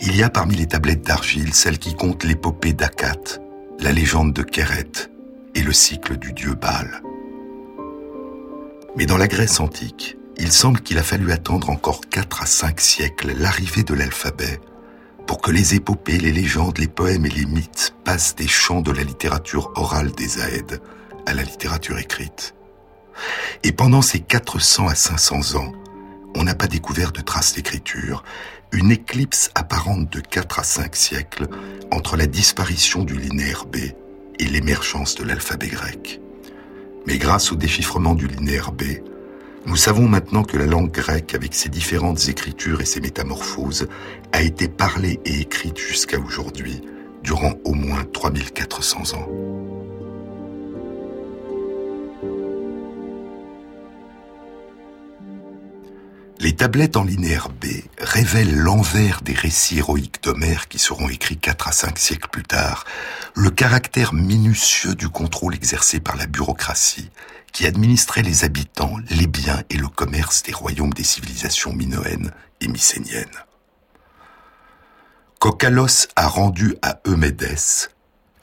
il 0.01 0.15
y 0.15 0.23
a 0.23 0.29
parmi 0.29 0.55
les 0.55 0.67
tablettes 0.67 1.05
d'argile 1.05 1.53
celle 1.53 1.77
qui 1.77 1.95
compte 1.95 2.23
l'épopée 2.23 2.73
d'Akat, 2.73 3.39
la 3.79 3.91
légende 3.91 4.33
de 4.33 4.41
Kéret 4.41 5.09
et 5.53 5.61
le 5.61 5.73
cycle 5.73 6.17
du 6.17 6.33
dieu 6.33 6.55
Baal. 6.55 7.01
Mais 8.97 9.05
dans 9.05 9.17
la 9.17 9.27
Grèce 9.27 9.59
antique, 9.59 10.17
il 10.37 10.51
semble 10.51 10.81
qu'il 10.81 10.97
a 10.97 11.03
fallu 11.03 11.31
attendre 11.31 11.69
encore 11.69 12.01
4 12.09 12.41
à 12.41 12.45
5 12.45 12.79
siècles 12.79 13.33
l'arrivée 13.37 13.83
de 13.83 13.93
l'alphabet 13.93 14.59
pour 15.27 15.41
que 15.41 15.51
les 15.51 15.75
épopées, 15.75 16.17
les 16.17 16.31
légendes, 16.31 16.77
les 16.77 16.87
poèmes 16.87 17.25
et 17.25 17.29
les 17.29 17.45
mythes 17.45 17.95
passent 18.03 18.35
des 18.35 18.47
champs 18.47 18.81
de 18.81 18.91
la 18.91 19.03
littérature 19.03 19.71
orale 19.75 20.11
des 20.11 20.39
Aèdes 20.39 20.81
à 21.25 21.33
la 21.33 21.43
littérature 21.43 21.97
écrite. 21.97 22.55
Et 23.63 23.71
pendant 23.71 24.01
ces 24.01 24.19
400 24.19 24.87
à 24.87 24.95
500 24.95 25.55
ans, 25.55 25.71
on 26.35 26.43
n'a 26.43 26.55
pas 26.55 26.67
découvert 26.67 27.11
de 27.11 27.21
traces 27.21 27.55
d'écriture, 27.55 28.23
une 28.71 28.91
éclipse 28.91 29.51
apparente 29.55 30.11
de 30.11 30.19
4 30.19 30.59
à 30.59 30.63
5 30.63 30.95
siècles 30.95 31.47
entre 31.91 32.17
la 32.17 32.27
disparition 32.27 33.03
du 33.03 33.15
linéaire 33.17 33.65
B 33.65 33.77
et 34.37 34.45
l'émergence 34.45 35.15
de 35.15 35.23
l'alphabet 35.23 35.67
grec. 35.67 36.21
Mais 37.07 37.17
grâce 37.17 37.51
au 37.51 37.55
déchiffrement 37.55 38.15
du 38.15 38.27
linéaire 38.27 38.71
B, 38.71 38.83
nous 39.65 39.75
savons 39.75 40.07
maintenant 40.07 40.43
que 40.43 40.57
la 40.57 40.65
langue 40.65 40.91
grecque, 40.91 41.33
avec 41.33 41.53
ses 41.53 41.69
différentes 41.69 42.29
écritures 42.29 42.81
et 42.81 42.85
ses 42.85 42.99
métamorphoses, 42.99 43.87
a 44.31 44.41
été 44.41 44.67
parlée 44.67 45.19
et 45.25 45.41
écrite 45.41 45.77
jusqu'à 45.77 46.19
aujourd'hui, 46.19 46.81
durant 47.23 47.53
au 47.63 47.73
moins 47.73 48.03
3400 48.13 49.17
ans. 49.17 49.27
Les 56.45 56.55
tablettes 56.55 56.95
en 56.95 57.03
linéaire 57.03 57.49
B 57.49 57.65
révèlent 57.97 58.55
l'envers 58.55 59.23
des 59.23 59.33
récits 59.33 59.79
héroïques 59.79 60.21
d'Homère 60.21 60.67
qui 60.67 60.77
seront 60.77 61.09
écrits 61.09 61.39
4 61.39 61.69
à 61.69 61.71
5 61.71 61.97
siècles 61.97 62.29
plus 62.29 62.43
tard, 62.43 62.85
le 63.33 63.49
caractère 63.49 64.13
minutieux 64.13 64.93
du 64.93 65.09
contrôle 65.09 65.55
exercé 65.55 65.99
par 65.99 66.15
la 66.15 66.27
bureaucratie 66.27 67.09
qui 67.51 67.65
administrait 67.65 68.21
les 68.21 68.43
habitants, 68.43 68.97
les 69.09 69.25
biens 69.25 69.63
et 69.71 69.77
le 69.77 69.87
commerce 69.87 70.43
des 70.43 70.51
royaumes 70.51 70.93
des 70.93 71.03
civilisations 71.03 71.73
minoennes 71.73 72.31
et 72.61 72.67
mycéniennes. 72.67 73.25
Cocalos 75.39 76.09
a 76.15 76.27
rendu 76.27 76.75
à 76.83 76.99
Eumédès 77.07 77.89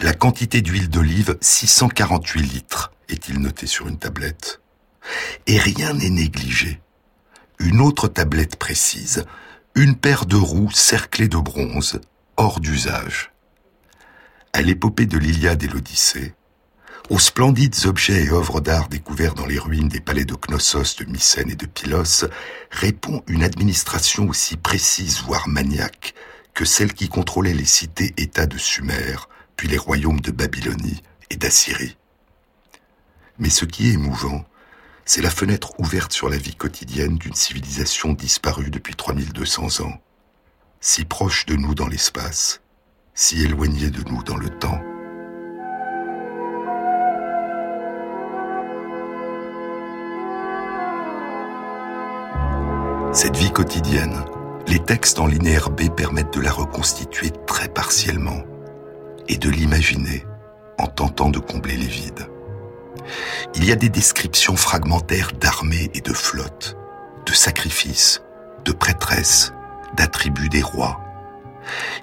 la 0.00 0.12
quantité 0.12 0.60
d'huile 0.60 0.90
d'olive 0.90 1.38
648 1.40 2.42
litres, 2.42 2.90
est-il 3.08 3.38
noté 3.38 3.68
sur 3.68 3.86
une 3.86 4.00
tablette. 4.00 4.60
Et 5.46 5.60
rien 5.60 5.92
n'est 5.92 6.10
négligé 6.10 6.80
une 7.62 7.80
autre 7.80 8.08
tablette 8.08 8.56
précise, 8.56 9.24
une 9.74 9.94
paire 9.94 10.26
de 10.26 10.36
roues 10.36 10.72
cerclées 10.72 11.28
de 11.28 11.38
bronze, 11.38 12.00
hors 12.36 12.58
d'usage. 12.58 13.32
À 14.52 14.62
l'épopée 14.62 15.06
de 15.06 15.16
l'Iliade 15.16 15.62
et 15.62 15.68
l'Odyssée, 15.68 16.34
aux 17.08 17.20
splendides 17.20 17.86
objets 17.86 18.24
et 18.24 18.30
œuvres 18.30 18.60
d'art 18.60 18.88
découverts 18.88 19.34
dans 19.34 19.46
les 19.46 19.58
ruines 19.58 19.88
des 19.88 20.00
palais 20.00 20.24
de 20.24 20.34
Knossos, 20.34 20.96
de 20.98 21.04
Mycène 21.04 21.50
et 21.50 21.56
de 21.56 21.66
Pylos, 21.66 22.26
répond 22.70 23.22
une 23.28 23.44
administration 23.44 24.28
aussi 24.28 24.56
précise, 24.56 25.22
voire 25.22 25.48
maniaque, 25.48 26.14
que 26.54 26.64
celle 26.64 26.92
qui 26.92 27.08
contrôlait 27.08 27.54
les 27.54 27.64
cités-États 27.64 28.46
de 28.46 28.58
Sumer, 28.58 29.16
puis 29.56 29.68
les 29.68 29.78
royaumes 29.78 30.20
de 30.20 30.32
Babylonie 30.32 31.02
et 31.30 31.36
d'Assyrie. 31.36 31.96
Mais 33.38 33.50
ce 33.50 33.64
qui 33.64 33.88
est 33.88 33.94
émouvant, 33.94 34.44
c'est 35.04 35.22
la 35.22 35.30
fenêtre 35.30 35.72
ouverte 35.78 36.12
sur 36.12 36.28
la 36.28 36.36
vie 36.36 36.54
quotidienne 36.54 37.18
d'une 37.18 37.34
civilisation 37.34 38.12
disparue 38.12 38.70
depuis 38.70 38.94
3200 38.94 39.84
ans, 39.84 40.00
si 40.80 41.04
proche 41.04 41.46
de 41.46 41.56
nous 41.56 41.74
dans 41.74 41.88
l'espace, 41.88 42.60
si 43.14 43.42
éloignée 43.42 43.90
de 43.90 44.02
nous 44.08 44.22
dans 44.22 44.36
le 44.36 44.48
temps. 44.48 44.80
Cette 53.12 53.36
vie 53.36 53.52
quotidienne, 53.52 54.24
les 54.66 54.78
textes 54.78 55.18
en 55.18 55.26
linéaire 55.26 55.68
B 55.68 55.90
permettent 55.94 56.32
de 56.32 56.40
la 56.40 56.52
reconstituer 56.52 57.30
très 57.46 57.68
partiellement 57.68 58.42
et 59.28 59.36
de 59.36 59.50
l'imaginer 59.50 60.24
en 60.78 60.86
tentant 60.86 61.28
de 61.28 61.38
combler 61.38 61.76
les 61.76 61.86
vides. 61.86 62.31
Il 63.54 63.64
y 63.64 63.72
a 63.72 63.76
des 63.76 63.88
descriptions 63.88 64.56
fragmentaires 64.56 65.32
d'armées 65.32 65.90
et 65.94 66.00
de 66.00 66.12
flottes, 66.12 66.76
de 67.26 67.32
sacrifices, 67.32 68.22
de 68.64 68.72
prêtresses, 68.72 69.52
d'attributs 69.96 70.48
des 70.48 70.62
rois. 70.62 71.00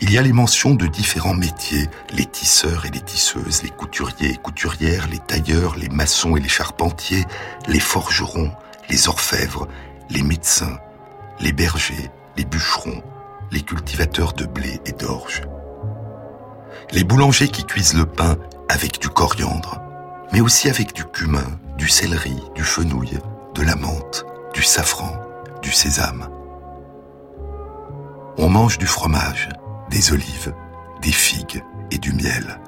Il 0.01 0.11
y 0.11 0.17
a 0.17 0.21
les 0.21 0.31
mentions 0.31 0.73
de 0.73 0.87
différents 0.87 1.33
métiers, 1.33 1.89
les 2.13 2.25
tisseurs 2.25 2.85
et 2.85 2.91
les 2.91 3.01
tisseuses, 3.01 3.63
les 3.63 3.69
couturiers 3.69 4.31
et 4.31 4.37
couturières, 4.37 5.07
les 5.09 5.19
tailleurs, 5.19 5.75
les 5.75 5.89
maçons 5.89 6.37
et 6.37 6.39
les 6.39 6.49
charpentiers, 6.49 7.25
les 7.67 7.79
forgerons, 7.79 8.51
les 8.89 9.09
orfèvres, 9.09 9.67
les 10.09 10.23
médecins, 10.23 10.77
les 11.39 11.51
bergers, 11.51 12.09
les 12.37 12.45
bûcherons, 12.45 13.03
les 13.51 13.61
cultivateurs 13.61 14.33
de 14.33 14.45
blé 14.45 14.79
et 14.85 14.93
d'orge. 14.93 15.41
Les 16.91 17.03
boulangers 17.03 17.49
qui 17.49 17.65
cuisent 17.65 17.95
le 17.95 18.05
pain 18.05 18.37
avec 18.69 18.99
du 18.99 19.09
coriandre, 19.09 19.81
mais 20.31 20.41
aussi 20.41 20.69
avec 20.69 20.93
du 20.93 21.05
cumin, 21.05 21.59
du 21.77 21.87
céleri, 21.87 22.37
du 22.55 22.63
fenouil, 22.63 23.17
de 23.55 23.61
la 23.61 23.75
menthe, 23.75 24.25
du 24.53 24.61
safran, 24.61 25.15
du 25.61 25.71
sésame. 25.71 26.29
On 28.37 28.49
mange 28.49 28.77
du 28.77 28.85
fromage, 28.85 29.49
des 29.89 30.11
olives, 30.11 30.53
des 31.01 31.11
figues 31.11 31.63
et 31.91 31.97
du 31.97 32.13
miel. 32.13 32.59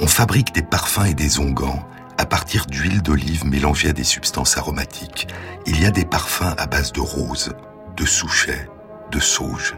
On 0.00 0.06
fabrique 0.06 0.54
des 0.54 0.62
parfums 0.62 1.06
et 1.06 1.14
des 1.14 1.38
onguents 1.38 1.82
à 2.18 2.26
partir 2.26 2.66
d'huile 2.66 3.02
d'olive 3.02 3.46
mélangée 3.46 3.88
à 3.88 3.92
des 3.92 4.04
substances 4.04 4.56
aromatiques. 4.56 5.28
Il 5.66 5.80
y 5.80 5.86
a 5.86 5.90
des 5.90 6.04
parfums 6.04 6.54
à 6.58 6.66
base 6.66 6.92
de 6.92 7.00
rose, 7.00 7.54
de 7.96 8.04
souchet, 8.04 8.68
de 9.10 9.20
sauge. 9.20 9.74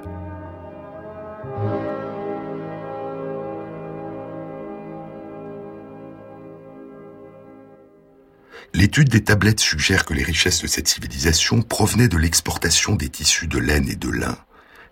L'étude 8.76 9.08
des 9.08 9.24
tablettes 9.24 9.60
suggère 9.60 10.04
que 10.04 10.12
les 10.12 10.22
richesses 10.22 10.60
de 10.60 10.66
cette 10.66 10.86
civilisation 10.86 11.62
provenaient 11.62 12.08
de 12.08 12.18
l'exportation 12.18 12.94
des 12.94 13.08
tissus 13.08 13.46
de 13.46 13.56
laine 13.56 13.88
et 13.88 13.96
de 13.96 14.10
lin, 14.10 14.36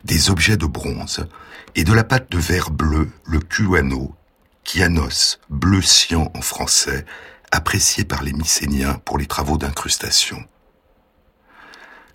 des 0.05 0.30
objets 0.30 0.57
de 0.57 0.64
bronze 0.64 1.26
et 1.74 1.85
de 1.85 1.93
la 1.93 2.03
pâte 2.03 2.30
de 2.30 2.39
verre 2.39 2.70
bleu, 2.70 3.11
le 3.26 3.41
kuano, 3.41 4.14
kianos, 4.64 5.39
bleu 5.51 5.82
cyan 5.82 6.30
en 6.32 6.41
français, 6.41 7.05
apprécié 7.53 8.05
par 8.05 8.22
les 8.22 8.32
Mycéniens 8.32 8.95
pour 9.05 9.18
les 9.18 9.26
travaux 9.26 9.59
d'incrustation. 9.59 10.43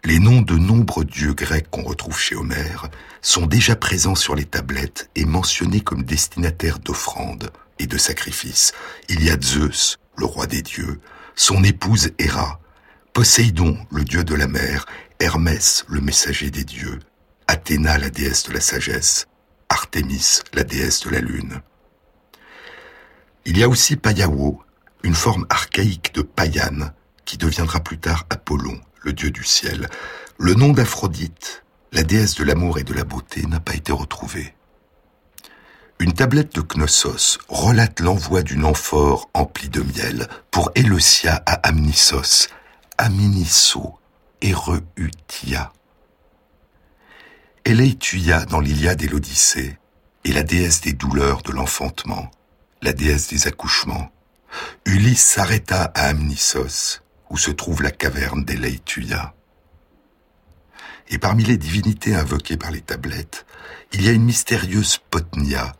Les 0.03 0.17
noms 0.17 0.41
de 0.41 0.55
nombreux 0.55 1.05
dieux 1.05 1.35
grecs 1.35 1.69
qu'on 1.69 1.83
retrouve 1.83 2.19
chez 2.19 2.35
Homère 2.35 2.89
sont 3.21 3.45
déjà 3.45 3.75
présents 3.75 4.15
sur 4.15 4.33
les 4.33 4.45
tablettes 4.45 5.11
et 5.13 5.23
mentionnés 5.23 5.81
comme 5.81 6.01
destinataires 6.01 6.79
d'offrandes 6.79 7.51
et 7.77 7.85
de 7.85 7.97
sacrifices. 7.99 8.73
Il 9.07 9.23
y 9.23 9.29
a 9.29 9.39
Zeus, 9.39 9.99
le 10.17 10.25
roi 10.25 10.47
des 10.47 10.63
dieux, 10.63 10.99
son 11.39 11.63
épouse 11.63 12.11
Héra, 12.19 12.59
Poséidon, 13.13 13.77
le 13.91 14.03
dieu 14.03 14.25
de 14.25 14.35
la 14.35 14.47
mer, 14.47 14.85
Hermès, 15.21 15.85
le 15.87 16.01
messager 16.01 16.51
des 16.51 16.65
dieux, 16.65 16.99
Athéna, 17.47 17.97
la 17.97 18.09
déesse 18.09 18.43
de 18.43 18.53
la 18.53 18.59
sagesse, 18.59 19.25
Artémis, 19.69 20.41
la 20.53 20.65
déesse 20.65 20.99
de 20.99 21.09
la 21.09 21.21
lune. 21.21 21.61
Il 23.45 23.57
y 23.57 23.63
a 23.63 23.69
aussi 23.69 23.95
Payawo, 23.95 24.61
une 25.03 25.15
forme 25.15 25.45
archaïque 25.49 26.13
de 26.13 26.23
Payane, 26.23 26.91
qui 27.23 27.37
deviendra 27.37 27.79
plus 27.79 27.99
tard 27.99 28.25
Apollon, 28.29 28.79
le 29.03 29.13
dieu 29.13 29.31
du 29.31 29.45
ciel. 29.45 29.87
Le 30.37 30.55
nom 30.55 30.73
d'Aphrodite, 30.73 31.63
la 31.93 32.03
déesse 32.03 32.35
de 32.35 32.43
l'amour 32.43 32.79
et 32.79 32.83
de 32.83 32.93
la 32.93 33.05
beauté, 33.05 33.45
n'a 33.45 33.61
pas 33.61 33.75
été 33.75 33.93
retrouvé. 33.93 34.53
Une 36.01 36.13
tablette 36.13 36.55
de 36.55 36.61
Knossos 36.61 37.39
relate 37.49 37.99
l'envoi 37.99 38.41
d'une 38.41 38.63
amphore 38.63 39.29
emplie 39.33 39.67
de 39.67 39.81
miel 39.81 40.29
pour 40.49 40.71
Éleusia 40.73 41.43
à 41.45 41.55
Amnisos, 41.67 42.47
Aminisso, 42.97 43.99
Ereutia. 44.41 45.73
Eleituia 47.65 48.45
dans 48.45 48.61
l'Iliade 48.61 49.01
et 49.01 49.09
l'Odyssée 49.09 49.77
est 50.23 50.31
la 50.31 50.43
déesse 50.43 50.79
des 50.79 50.93
douleurs 50.93 51.41
de 51.41 51.51
l'enfantement, 51.51 52.31
la 52.81 52.93
déesse 52.93 53.27
des 53.27 53.47
accouchements. 53.47 54.09
Ulysse 54.85 55.25
s'arrêta 55.25 55.91
à 55.95 56.07
Amnisos, 56.07 57.01
où 57.29 57.37
se 57.37 57.51
trouve 57.51 57.83
la 57.83 57.91
caverne 57.91 58.45
d'Eleituia. 58.45 59.33
Et 61.09 61.17
parmi 61.17 61.43
les 61.43 61.57
divinités 61.57 62.15
invoquées 62.15 62.57
par 62.57 62.71
les 62.71 62.81
tablettes, 62.81 63.45
il 63.91 64.05
y 64.05 64.07
a 64.07 64.13
une 64.13 64.23
mystérieuse 64.23 64.97
Potnia, 65.11 65.73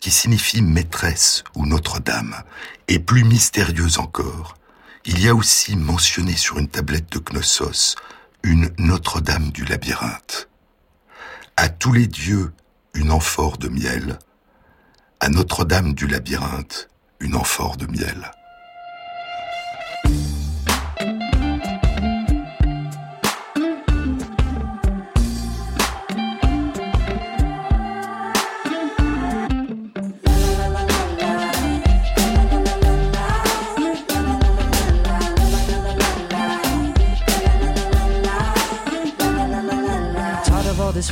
qui 0.00 0.10
signifie 0.10 0.62
maîtresse 0.62 1.44
ou 1.54 1.66
Notre-Dame, 1.66 2.42
et 2.88 2.98
plus 2.98 3.24
mystérieuse 3.24 3.98
encore, 3.98 4.56
il 5.04 5.22
y 5.22 5.28
a 5.28 5.34
aussi 5.34 5.76
mentionné 5.76 6.36
sur 6.36 6.58
une 6.58 6.68
tablette 6.68 7.10
de 7.12 7.18
Knossos 7.18 7.96
une 8.46 8.70
Notre-Dame 8.78 9.50
du 9.50 9.64
labyrinthe. 9.64 10.48
À 11.56 11.68
tous 11.68 11.92
les 11.92 12.06
dieux, 12.06 12.52
une 12.94 13.10
amphore 13.10 13.58
de 13.58 13.68
miel, 13.68 14.20
à 15.18 15.28
Notre-Dame 15.28 15.94
du 15.94 16.06
labyrinthe, 16.06 16.88
une 17.18 17.34
amphore 17.34 17.76
de 17.76 17.86
miel. 17.86 18.30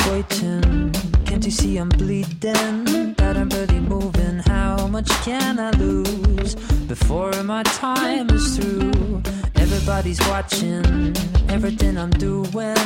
waiting. 0.07 0.92
Can't 1.26 1.45
you 1.45 1.51
see 1.51 1.76
I'm 1.76 1.88
bleeding? 1.88 3.14
But 3.14 3.36
I'm 3.36 3.49
barely 3.49 3.80
moving. 3.80 4.38
How 4.38 4.86
much 4.86 5.11
can 5.24 5.59
I 5.59 5.70
lose 5.72 6.55
before 6.86 7.32
my 7.42 7.62
time 7.64 8.30
is 8.30 8.57
through? 8.57 9.22
Everybody's 9.57 10.20
watching 10.28 11.14
everything 11.49 11.99
I'm 11.99 12.11
doing. 12.11 12.76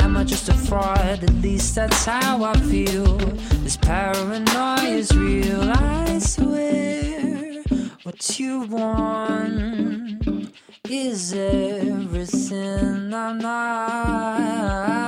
Am 0.00 0.16
I 0.16 0.24
just 0.24 0.48
a 0.48 0.54
fraud? 0.54 0.98
At 0.98 1.34
least 1.42 1.74
that's 1.74 2.04
how 2.04 2.44
I 2.44 2.54
feel. 2.60 3.16
This 3.64 3.76
paranoia 3.76 4.82
is 4.82 5.16
real. 5.16 5.62
I 5.62 6.18
swear, 6.18 7.62
what 8.02 8.38
you 8.38 8.60
want 8.60 10.50
is 10.88 11.32
everything 11.32 13.14
I'm 13.14 13.38
not. 13.38 15.03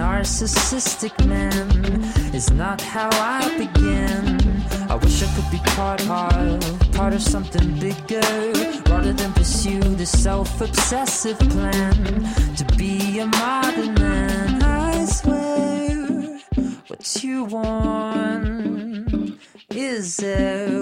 Narcissistic 0.00 1.14
man 1.26 1.68
is 2.34 2.50
not 2.50 2.80
how 2.80 3.10
I 3.12 3.42
begin. 3.58 4.24
I 4.88 4.94
wish 4.94 5.22
I 5.22 5.28
could 5.34 5.50
be 5.50 5.60
part 5.76 6.00
of, 6.08 6.92
part 6.92 7.12
of 7.12 7.20
something 7.20 7.78
bigger, 7.78 8.30
rather 8.90 9.12
than 9.12 9.30
pursue 9.34 9.80
the 10.02 10.06
self-obsessive 10.06 11.38
plan 11.54 11.92
to 12.56 12.64
be 12.78 13.18
a 13.18 13.26
modern 13.26 13.92
man. 13.94 14.62
I 14.62 15.04
swear, 15.04 16.40
what 16.88 17.22
you 17.22 17.44
want 17.44 19.38
is 19.68 20.18
everything 20.22 20.79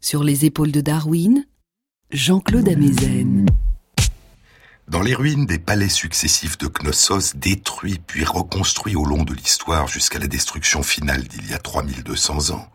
Sur 0.00 0.22
les 0.22 0.44
épaules 0.44 0.70
de 0.70 0.80
Darwin, 0.80 1.44
Jean-Claude 2.12 2.68
Amezen. 2.68 3.46
Dans 4.86 5.02
les 5.02 5.16
ruines 5.16 5.46
des 5.46 5.58
palais 5.58 5.88
successifs 5.88 6.56
de 6.58 6.68
Knossos, 6.68 7.34
détruits 7.34 8.00
puis 8.06 8.24
reconstruits 8.24 8.94
au 8.94 9.04
long 9.04 9.24
de 9.24 9.34
l'histoire 9.34 9.88
jusqu'à 9.88 10.20
la 10.20 10.28
destruction 10.28 10.84
finale 10.84 11.24
d'il 11.24 11.50
y 11.50 11.54
a 11.54 11.58
3200 11.58 12.50
ans, 12.50 12.68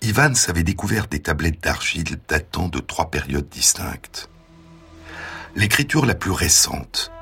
Ivans 0.00 0.48
avait 0.48 0.62
découvert 0.62 1.06
des 1.06 1.20
tablettes 1.20 1.62
d'argile 1.62 2.18
datant 2.28 2.68
de 2.68 2.78
trois 2.78 3.10
périodes 3.10 3.50
distinctes. 3.50 4.30
L'écriture 5.54 6.06
la 6.06 6.14
plus 6.14 6.30
récente, 6.30 7.12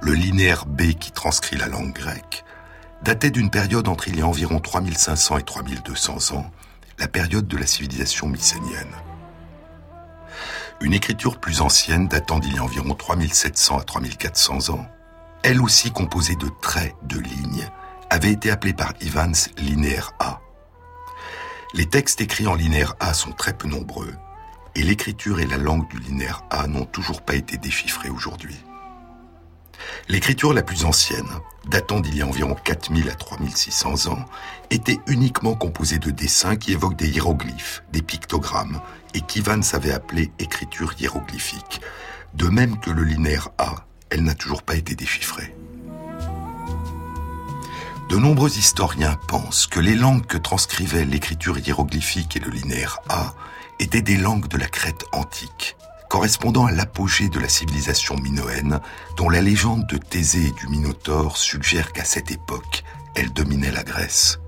le 0.00 0.12
linéaire 0.12 0.66
B 0.66 0.92
qui 0.92 1.10
transcrit 1.10 1.56
la 1.56 1.66
langue 1.66 1.92
grecque, 1.92 2.44
datait 3.02 3.30
d'une 3.30 3.50
période 3.50 3.88
entre 3.88 4.06
il 4.06 4.16
y 4.16 4.22
a 4.22 4.28
environ 4.28 4.60
3500 4.60 5.38
et 5.38 5.42
3200 5.42 6.36
ans, 6.36 6.52
la 6.98 7.08
période 7.08 7.46
de 7.46 7.56
la 7.56 7.66
civilisation 7.66 8.28
mycénienne. 8.28 8.94
Une 10.80 10.92
écriture 10.92 11.38
plus 11.38 11.60
ancienne 11.60 12.08
datant 12.08 12.38
d'il 12.38 12.54
y 12.54 12.58
a 12.58 12.64
environ 12.64 12.94
3700 12.94 13.78
à 13.78 13.82
3400 13.82 14.70
ans, 14.70 14.86
elle 15.42 15.62
aussi 15.62 15.90
composée 15.90 16.36
de 16.36 16.48
traits, 16.60 16.94
de 17.04 17.18
lignes, 17.18 17.68
avait 18.10 18.32
été 18.32 18.50
appelée 18.50 18.72
par 18.72 18.92
Ivans 19.00 19.48
linéaire 19.58 20.12
A. 20.18 20.40
Les 21.74 21.86
textes 21.86 22.20
écrits 22.20 22.46
en 22.46 22.54
linéaire 22.54 22.94
A 23.00 23.14
sont 23.14 23.32
très 23.32 23.52
peu 23.52 23.68
nombreux, 23.68 24.14
et 24.74 24.82
l'écriture 24.82 25.40
et 25.40 25.46
la 25.46 25.56
langue 25.56 25.88
du 25.88 25.98
linéaire 25.98 26.42
A 26.50 26.66
n'ont 26.66 26.84
toujours 26.84 27.22
pas 27.22 27.34
été 27.34 27.56
déchiffrées 27.56 28.10
aujourd'hui. 28.10 28.56
L'écriture 30.08 30.52
la 30.52 30.62
plus 30.62 30.84
ancienne, 30.84 31.28
datant 31.68 32.00
d'il 32.00 32.16
y 32.16 32.22
a 32.22 32.26
environ 32.26 32.54
4000 32.54 33.08
à 33.08 33.14
3600 33.14 34.06
ans, 34.10 34.24
était 34.70 35.00
uniquement 35.06 35.54
composée 35.54 35.98
de 35.98 36.10
dessins 36.10 36.56
qui 36.56 36.72
évoquent 36.72 36.96
des 36.96 37.08
hiéroglyphes, 37.08 37.82
des 37.92 38.02
pictogrammes, 38.02 38.80
et 39.14 39.20
qu'Ivan 39.20 39.62
savait 39.62 39.92
appeler 39.92 40.30
écriture 40.38 40.94
hiéroglyphique. 40.98 41.80
De 42.34 42.48
même 42.48 42.78
que 42.78 42.90
le 42.90 43.02
linéaire 43.02 43.48
A, 43.58 43.86
elle 44.10 44.22
n'a 44.22 44.34
toujours 44.34 44.62
pas 44.62 44.76
été 44.76 44.94
déchiffrée. 44.94 45.54
De 48.08 48.16
nombreux 48.16 48.56
historiens 48.56 49.18
pensent 49.26 49.66
que 49.66 49.80
les 49.80 49.96
langues 49.96 50.26
que 50.26 50.38
transcrivaient 50.38 51.04
l'écriture 51.04 51.58
hiéroglyphique 51.58 52.36
et 52.36 52.40
le 52.40 52.50
linéaire 52.50 53.00
A 53.08 53.34
étaient 53.80 54.02
des 54.02 54.16
langues 54.16 54.46
de 54.46 54.56
la 54.56 54.68
Crète 54.68 55.04
antique, 55.12 55.76
correspondant 56.08 56.66
à 56.66 56.72
l'apogée 56.72 57.28
de 57.28 57.38
la 57.38 57.48
civilisation 57.48 58.16
minoenne, 58.16 58.80
dont 59.16 59.28
la 59.28 59.40
légende 59.40 59.86
de 59.86 59.96
Thésée 59.96 60.46
et 60.46 60.52
du 60.52 60.68
Minotaure 60.68 61.36
suggère 61.36 61.92
qu'à 61.92 62.04
cette 62.04 62.30
époque, 62.30 62.84
elle 63.14 63.32
dominait 63.32 63.72
la 63.72 63.82
Grèce. 63.82 64.38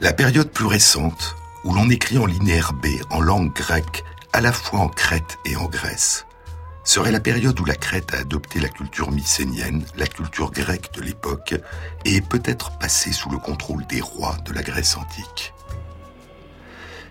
La 0.00 0.12
période 0.12 0.50
plus 0.50 0.66
récente, 0.66 1.34
où 1.64 1.74
l'on 1.74 1.90
écrit 1.90 2.18
en 2.18 2.26
linéaire 2.26 2.72
B 2.72 2.86
en 3.10 3.20
langue 3.20 3.52
grecque, 3.52 4.04
à 4.32 4.40
la 4.40 4.52
fois 4.52 4.80
en 4.80 4.88
Crète 4.88 5.38
et 5.44 5.56
en 5.56 5.66
Grèce, 5.66 6.26
serait 6.84 7.12
la 7.12 7.20
période 7.20 7.58
où 7.60 7.64
la 7.64 7.74
Crète 7.74 8.14
a 8.14 8.18
adopté 8.18 8.60
la 8.60 8.68
culture 8.68 9.10
mycénienne, 9.10 9.84
la 9.96 10.06
culture 10.06 10.50
grecque 10.50 10.92
de 10.94 11.02
l'époque, 11.02 11.54
et 12.04 12.16
est 12.16 12.26
peut-être 12.26 12.78
passée 12.78 13.12
sous 13.12 13.28
le 13.30 13.38
contrôle 13.38 13.86
des 13.86 14.00
rois 14.00 14.36
de 14.44 14.52
la 14.52 14.62
Grèce 14.62 14.96
antique. 14.96 15.52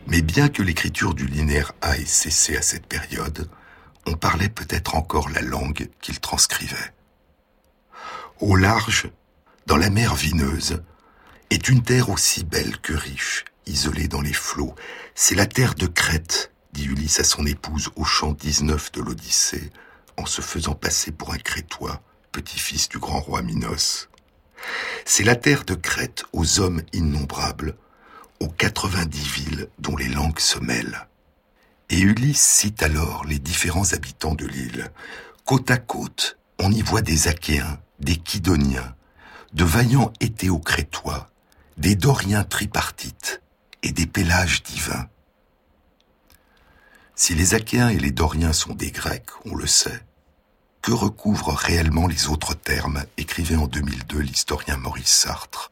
Mais 0.07 0.21
bien 0.21 0.47
que 0.47 0.63
l'écriture 0.63 1.13
du 1.13 1.27
linéaire 1.27 1.73
ait 1.83 2.05
cessé 2.05 2.55
à 2.55 2.61
cette 2.61 2.87
période, 2.87 3.49
on 4.05 4.13
parlait 4.13 4.49
peut-être 4.49 4.95
encore 4.95 5.29
la 5.29 5.41
langue 5.41 5.89
qu'il 6.01 6.19
transcrivait. 6.21 6.93
Au 8.39 8.55
large, 8.55 9.09
dans 9.65 9.75
la 9.75 9.89
mer 9.89 10.15
vineuse, 10.15 10.81
est 11.49 11.67
une 11.67 11.83
terre 11.83 12.09
aussi 12.09 12.45
belle 12.45 12.77
que 12.79 12.93
riche, 12.93 13.43
isolée 13.65 14.07
dans 14.07 14.21
les 14.21 14.33
flots. 14.33 14.75
C'est 15.13 15.35
la 15.35 15.45
terre 15.45 15.75
de 15.75 15.87
Crète, 15.87 16.53
dit 16.71 16.85
Ulysse 16.85 17.19
à 17.19 17.25
son 17.25 17.45
épouse 17.45 17.89
au 17.97 18.05
chant 18.05 18.31
19 18.31 18.93
de 18.93 19.01
l'Odyssée, 19.01 19.71
en 20.15 20.25
se 20.25 20.41
faisant 20.41 20.73
passer 20.73 21.11
pour 21.11 21.33
un 21.33 21.37
Crétois, 21.37 22.01
petit-fils 22.31 22.87
du 22.87 22.97
grand 22.97 23.19
roi 23.19 23.41
Minos. 23.41 24.07
C'est 25.03 25.23
la 25.23 25.35
terre 25.35 25.65
de 25.65 25.75
Crète 25.75 26.23
aux 26.31 26.61
hommes 26.61 26.81
innombrables, 26.93 27.75
aux 28.39 28.47
90 28.47 29.19
villes 29.19 29.67
dont 29.79 29.95
les 29.95 30.09
langues 30.09 30.39
se 30.39 30.59
mêlent. 30.59 31.07
Et 31.89 31.99
Ulysse 31.99 32.41
cite 32.41 32.83
alors 32.83 33.25
les 33.25 33.39
différents 33.39 33.93
habitants 33.93 34.35
de 34.35 34.45
l'île. 34.45 34.91
Côte 35.45 35.71
à 35.71 35.77
côte, 35.77 36.37
on 36.59 36.71
y 36.71 36.81
voit 36.81 37.01
des 37.01 37.27
Achéens, 37.27 37.79
des 37.99 38.17
Kydoniens, 38.17 38.95
de 39.53 39.63
vaillants 39.63 40.11
Éthéocrétois, 40.19 41.29
des 41.77 41.95
Doriens 41.95 42.43
tripartites 42.43 43.41
et 43.83 43.91
des 43.91 44.05
Pélages 44.05 44.63
divins. 44.63 45.07
Si 47.15 47.33
les 47.33 47.55
Achéens 47.55 47.89
et 47.89 47.99
les 47.99 48.11
Doriens 48.11 48.53
sont 48.53 48.73
des 48.73 48.91
Grecs, 48.91 49.29
on 49.45 49.55
le 49.55 49.67
sait, 49.67 50.03
que 50.81 50.91
recouvrent 50.91 51.53
réellement 51.53 52.07
les 52.07 52.27
autres 52.27 52.53
termes 52.53 53.03
écrivait 53.17 53.55
en 53.55 53.67
2002 53.67 54.19
l'historien 54.19 54.77
Maurice 54.77 55.07
Sartre 55.07 55.71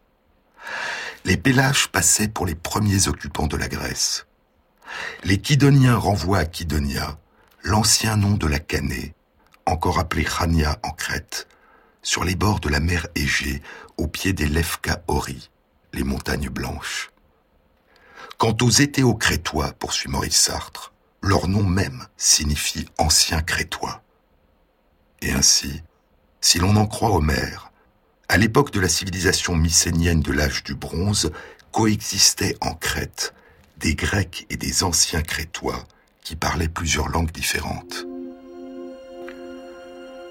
Les 1.26 1.38
Pélages 1.38 1.88
passaient 1.88 2.28
pour 2.28 2.45
les 2.45 2.53
premiers 2.53 3.07
occupants 3.07 3.47
de 3.47 3.57
la 3.57 3.67
Grèce. 3.67 4.28
Les 5.23 5.41
Kydoniens 5.41 5.97
renvoient 5.97 6.38
à 6.38 6.45
Kydonia, 6.45 7.17
l'ancien 7.63 8.15
nom 8.15 8.36
de 8.38 8.45
la 8.45 8.59
Canée, 8.59 9.15
encore 9.65 9.97
appelée 9.97 10.23
Chania 10.23 10.78
en 10.84 10.91
Crète, 10.91 11.47
sur 12.03 12.23
les 12.23 12.36
bords 12.36 12.59
de 12.59 12.69
la 12.69 12.80
mer 12.80 13.07
Égée, 13.15 13.63
au 13.97 14.05
pied 14.05 14.34
des 14.34 14.45
Lefka 14.45 15.03
Ori, 15.07 15.49
les 15.93 16.03
montagnes 16.03 16.49
blanches. 16.49 17.09
Quant 18.38 18.55
aux 18.61 18.69
Éthéocrétois, 18.69 19.71
poursuit 19.80 20.11
Maurice 20.11 20.39
Sartre, 20.39 20.93
leur 21.23 21.47
nom 21.47 21.63
même 21.63 22.05
signifie 22.17 22.88
ancien 22.99 23.41
crétois. 23.41 24.03
Et 25.23 25.32
ainsi, 25.32 25.82
si 26.39 26.59
l'on 26.59 26.76
en 26.76 26.86
croit 26.86 27.15
Homère, 27.15 27.64
à 28.30 28.38
l'époque 28.38 28.71
de 28.71 28.80
la 28.80 28.89
civilisation 28.89 29.55
mycénienne 29.55 30.21
de 30.21 30.32
l'âge 30.32 30.63
du 30.63 30.76
bronze, 30.76 31.32
coexistaient 31.71 32.55
en 32.61 32.73
Crète 32.73 33.34
des 33.78 33.95
Grecs 33.95 34.45
et 34.49 34.57
des 34.57 34.84
anciens 34.84 35.21
Crétois 35.21 35.84
qui 36.21 36.36
parlaient 36.36 36.69
plusieurs 36.69 37.09
langues 37.09 37.32
différentes. 37.32 38.05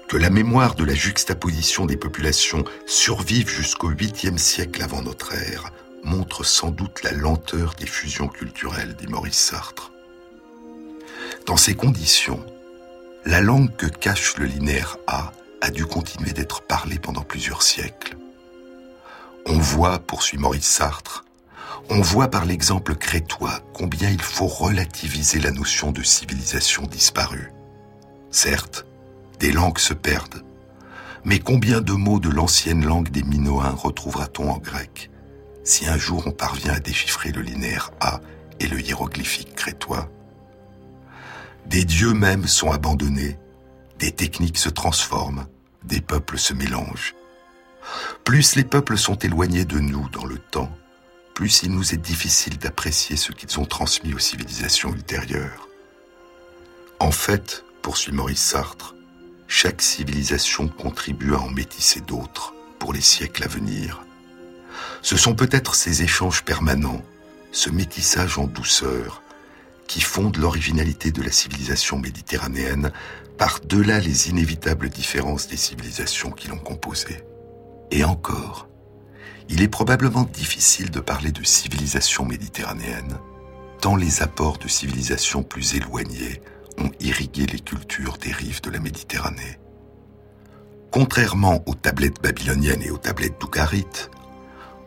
Que 0.09 0.17
la 0.17 0.29
mémoire 0.29 0.75
de 0.75 0.83
la 0.83 0.93
juxtaposition 0.93 1.85
des 1.85 1.97
populations 1.97 2.63
survive 2.85 3.49
jusqu'au 3.49 3.91
8e 3.91 4.37
siècle 4.37 4.83
avant 4.83 5.01
notre 5.01 5.33
ère 5.33 5.71
montre 6.03 6.43
sans 6.43 6.69
doute 6.69 7.01
la 7.03 7.11
lenteur 7.11 7.73
des 7.75 7.87
fusions 7.87 8.27
culturelles, 8.27 8.95
dit 8.95 9.07
Maurice 9.07 9.39
Sartre. 9.39 9.91
Dans 11.47 11.57
ces 11.57 11.75
conditions, 11.75 12.45
la 13.25 13.41
langue 13.41 13.75
que 13.75 13.87
cache 13.87 14.37
le 14.37 14.45
linéaire 14.45 14.97
A 15.07 15.31
a 15.65 15.71
dû 15.71 15.87
continuer 15.87 16.31
d'être 16.31 16.61
parlée 16.61 16.99
pendant 16.99 17.23
plusieurs 17.23 17.63
siècles. 17.63 18.17
On 19.47 19.57
voit, 19.57 19.97
poursuit 19.97 20.37
Maurice 20.37 20.67
Sartre, 20.67 21.25
on 21.89 22.01
voit 22.01 22.29
par 22.29 22.45
l'exemple 22.45 22.93
crétois 22.93 23.61
combien 23.73 24.11
il 24.11 24.21
faut 24.21 24.45
relativiser 24.45 25.39
la 25.39 25.49
notion 25.49 25.91
de 25.91 26.03
civilisation 26.03 26.83
disparue. 26.83 27.51
Certes, 28.29 28.85
des 29.39 29.51
langues 29.51 29.79
se 29.79 29.95
perdent, 29.95 30.43
mais 31.23 31.39
combien 31.39 31.81
de 31.81 31.93
mots 31.93 32.19
de 32.19 32.29
l'ancienne 32.29 32.85
langue 32.85 33.09
des 33.09 33.23
Minoens 33.23 33.75
retrouvera-t-on 33.75 34.51
en 34.51 34.59
grec 34.59 35.09
si 35.63 35.87
un 35.87 35.97
jour 35.97 36.27
on 36.27 36.31
parvient 36.31 36.73
à 36.73 36.79
déchiffrer 36.79 37.31
le 37.31 37.41
linéaire 37.41 37.89
A 37.99 38.21
et 38.59 38.67
le 38.67 38.79
hiéroglyphique 38.79 39.55
crétois? 39.55 40.11
Des 41.65 41.85
dieux 41.85 42.13
mêmes 42.13 42.45
sont 42.45 42.71
abandonnés, 42.71 43.39
des 43.97 44.11
techniques 44.11 44.59
se 44.59 44.69
transforment, 44.69 45.47
des 45.85 46.01
peuples 46.01 46.37
se 46.37 46.53
mélangent. 46.53 47.15
Plus 48.23 48.55
les 48.55 48.63
peuples 48.63 48.97
sont 48.97 49.15
éloignés 49.15 49.65
de 49.65 49.79
nous 49.79 50.09
dans 50.09 50.25
le 50.25 50.39
temps, 50.39 50.75
plus 51.33 51.63
il 51.63 51.71
nous 51.71 51.93
est 51.93 51.97
difficile 51.97 52.57
d'apprécier 52.57 53.17
ce 53.17 53.31
qu'ils 53.31 53.59
ont 53.59 53.65
transmis 53.65 54.13
aux 54.13 54.19
civilisations 54.19 54.93
ultérieures. 54.93 55.67
En 56.99 57.11
fait, 57.11 57.65
poursuit 57.81 58.13
Maurice 58.13 58.41
Sartre, 58.41 58.95
chaque 59.47 59.81
civilisation 59.81 60.67
contribue 60.67 61.35
à 61.35 61.39
en 61.39 61.49
métisser 61.49 62.01
d'autres 62.01 62.53
pour 62.79 62.93
les 62.93 63.01
siècles 63.01 63.43
à 63.43 63.47
venir. 63.47 64.01
Ce 65.01 65.17
sont 65.17 65.35
peut-être 65.35 65.75
ces 65.75 66.01
échanges 66.01 66.43
permanents, 66.43 67.03
ce 67.51 67.69
métissage 67.69 68.37
en 68.37 68.47
douceur, 68.47 69.21
qui 69.87 70.01
fondent 70.01 70.37
l'originalité 70.37 71.11
de 71.11 71.21
la 71.21 71.31
civilisation 71.31 71.99
méditerranéenne 71.99 72.91
par-delà 73.37 73.99
les 73.99 74.29
inévitables 74.29 74.89
différences 74.89 75.47
des 75.47 75.57
civilisations 75.57 76.31
qui 76.31 76.47
l'ont 76.47 76.57
composée. 76.57 77.23
Et 77.91 78.03
encore, 78.03 78.67
il 79.49 79.61
est 79.61 79.67
probablement 79.67 80.23
difficile 80.23 80.89
de 80.89 80.99
parler 80.99 81.31
de 81.31 81.43
civilisation 81.43 82.25
méditerranéenne, 82.25 83.17
tant 83.81 83.95
les 83.95 84.21
apports 84.21 84.57
de 84.57 84.67
civilisations 84.67 85.43
plus 85.43 85.75
éloignées 85.75 86.41
ont 86.77 86.91
irrigué 86.99 87.45
les 87.45 87.59
cultures 87.59 88.17
des 88.17 88.31
rives 88.31 88.61
de 88.61 88.69
la 88.69 88.79
Méditerranée. 88.79 89.59
Contrairement 90.91 91.61
aux 91.65 91.75
tablettes 91.75 92.21
babyloniennes 92.21 92.81
et 92.81 92.89
aux 92.89 92.97
tablettes 92.97 93.39
d'Ougarit, 93.39 94.09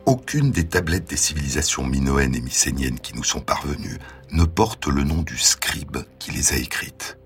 aucune 0.05 0.51
des 0.51 0.67
tablettes 0.67 1.09
des 1.09 1.17
civilisations 1.17 1.85
minoennes 1.85 2.35
et 2.35 2.41
mycéniennes 2.41 2.99
qui 2.99 3.15
nous 3.15 3.23
sont 3.23 3.41
parvenues 3.41 3.99
ne 4.31 4.43
porte 4.43 4.87
le 4.87 5.03
nom 5.03 5.21
du 5.21 5.37
scribe 5.37 5.97
qui 6.17 6.31
les 6.31 6.53
a 6.53 6.57
écrites. 6.57 7.18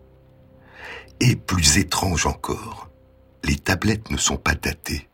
Et 1.20 1.36
plus 1.36 1.78
étrange 1.78 2.26
encore, 2.26 2.90
les 3.44 3.56
tablettes 3.56 4.12
ne 4.12 4.18
sont 4.18 4.38
pas 4.38 4.56
datées. 4.56 5.08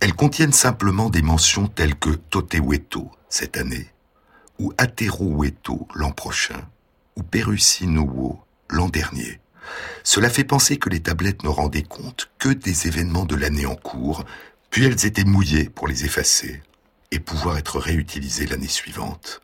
Elles 0.00 0.14
contiennent 0.14 0.52
simplement 0.52 1.10
des 1.10 1.22
mentions 1.22 1.68
telles 1.68 1.96
que 1.96 2.10
Toteweto 2.10 3.10
cette 3.28 3.56
année, 3.56 3.88
ou 4.58 4.72
Ateroweto 4.78 5.86
l'an 5.94 6.12
prochain, 6.12 6.68
ou 7.16 7.22
Perusinuo 7.22 8.40
l'an 8.68 8.88
dernier. 8.88 9.40
Cela 10.02 10.30
fait 10.30 10.44
penser 10.44 10.78
que 10.78 10.88
les 10.88 11.00
tablettes 11.00 11.44
ne 11.44 11.48
rendaient 11.48 11.82
compte 11.82 12.30
que 12.38 12.48
des 12.48 12.86
événements 12.88 13.26
de 13.26 13.36
l'année 13.36 13.66
en 13.66 13.76
cours, 13.76 14.24
puis 14.70 14.84
elles 14.84 15.06
étaient 15.06 15.24
mouillées 15.24 15.68
pour 15.68 15.86
les 15.86 16.04
effacer 16.04 16.62
et 17.10 17.18
pouvoir 17.18 17.58
être 17.58 17.78
réutilisées 17.78 18.46
l'année 18.46 18.68
suivante. 18.68 19.40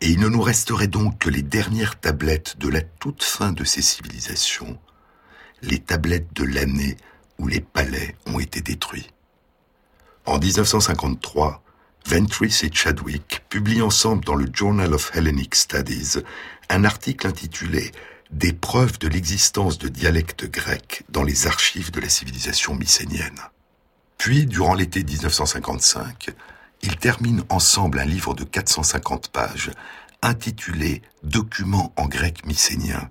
Et 0.00 0.08
il 0.08 0.20
ne 0.20 0.28
nous 0.28 0.42
resterait 0.42 0.88
donc 0.88 1.18
que 1.18 1.30
les 1.30 1.42
dernières 1.42 1.98
tablettes 1.98 2.58
de 2.58 2.68
la 2.68 2.82
toute 2.82 3.22
fin 3.22 3.52
de 3.52 3.64
ces 3.64 3.82
civilisations, 3.82 4.78
les 5.62 5.78
tablettes 5.78 6.32
de 6.34 6.44
l'année 6.44 6.96
où 7.38 7.48
les 7.48 7.60
palais 7.60 8.16
ont 8.26 8.38
été 8.38 8.60
détruits. 8.60 9.10
En 10.26 10.38
1953, 10.38 11.62
Ventris 12.06 12.60
et 12.62 12.70
Chadwick 12.72 13.42
publient 13.48 13.82
ensemble 13.82 14.24
dans 14.24 14.34
le 14.34 14.46
Journal 14.52 14.92
of 14.94 15.10
Hellenic 15.14 15.54
Studies 15.54 16.18
un 16.68 16.84
article 16.84 17.26
intitulé 17.26 17.92
des 18.30 18.52
preuves 18.52 18.98
de 18.98 19.08
l'existence 19.08 19.78
de 19.78 19.88
dialectes 19.88 20.50
grecs 20.50 21.04
dans 21.08 21.22
les 21.22 21.46
archives 21.46 21.92
de 21.92 22.00
la 22.00 22.08
civilisation 22.08 22.74
mycénienne. 22.74 23.40
Puis, 24.18 24.46
durant 24.46 24.74
l'été 24.74 25.04
1955, 25.04 26.30
ils 26.82 26.96
terminent 26.96 27.44
ensemble 27.48 27.98
un 27.98 28.04
livre 28.04 28.34
de 28.34 28.44
450 28.44 29.28
pages 29.28 29.70
intitulé 30.22 31.02
Documents 31.22 31.92
en 31.96 32.06
grec 32.06 32.46
mycénien. 32.46 33.10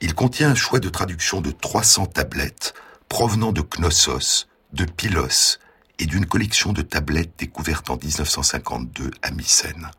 Il 0.00 0.14
contient 0.14 0.50
un 0.50 0.54
choix 0.54 0.80
de 0.80 0.88
traduction 0.88 1.40
de 1.40 1.50
300 1.50 2.06
tablettes 2.06 2.74
provenant 3.08 3.52
de 3.52 3.62
Knossos, 3.62 4.48
de 4.72 4.84
Pylos 4.84 5.58
et 5.98 6.06
d'une 6.06 6.26
collection 6.26 6.72
de 6.72 6.82
tablettes 6.82 7.34
découvertes 7.38 7.90
en 7.90 7.96
1952 7.96 9.10
à 9.22 9.30
Mycène. 9.30 9.90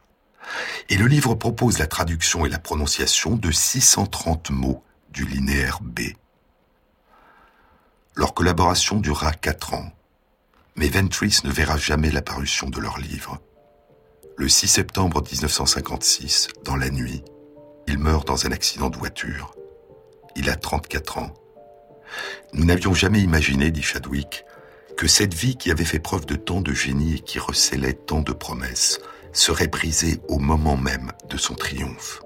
Et 0.89 0.97
le 0.97 1.07
livre 1.07 1.35
propose 1.35 1.77
la 1.77 1.87
traduction 1.87 2.45
et 2.45 2.49
la 2.49 2.59
prononciation 2.59 3.35
de 3.35 3.51
630 3.51 4.49
mots 4.49 4.83
du 5.11 5.25
linéaire 5.25 5.79
B. 5.81 6.01
Leur 8.15 8.33
collaboration 8.33 8.99
durera 8.99 9.31
quatre 9.33 9.73
ans, 9.73 9.91
mais 10.81 10.89
Ventris 10.89 11.41
ne 11.43 11.51
verra 11.51 11.77
jamais 11.77 12.09
l'apparition 12.09 12.67
de 12.67 12.79
leur 12.79 12.97
livre. 12.97 13.37
Le 14.35 14.49
6 14.49 14.67
septembre 14.67 15.21
1956, 15.21 16.47
dans 16.65 16.75
la 16.75 16.89
nuit, 16.89 17.23
il 17.85 17.99
meurt 17.99 18.25
dans 18.25 18.47
un 18.47 18.51
accident 18.51 18.89
de 18.89 18.97
voiture. 18.97 19.53
Il 20.35 20.49
a 20.49 20.55
34 20.55 21.19
ans. 21.19 21.35
Nous 22.53 22.65
n'avions 22.65 22.95
jamais 22.95 23.21
imaginé, 23.21 23.69
dit 23.69 23.83
Chadwick, 23.83 24.43
que 24.97 25.05
cette 25.05 25.35
vie 25.35 25.55
qui 25.55 25.69
avait 25.69 25.85
fait 25.85 25.99
preuve 25.99 26.25
de 26.25 26.35
tant 26.35 26.61
de 26.61 26.73
génie 26.73 27.17
et 27.17 27.19
qui 27.19 27.37
recélait 27.37 27.93
tant 27.93 28.21
de 28.21 28.33
promesses 28.33 28.97
serait 29.33 29.67
brisée 29.67 30.19
au 30.29 30.39
moment 30.39 30.77
même 30.77 31.11
de 31.29 31.37
son 31.37 31.53
triomphe. 31.53 32.23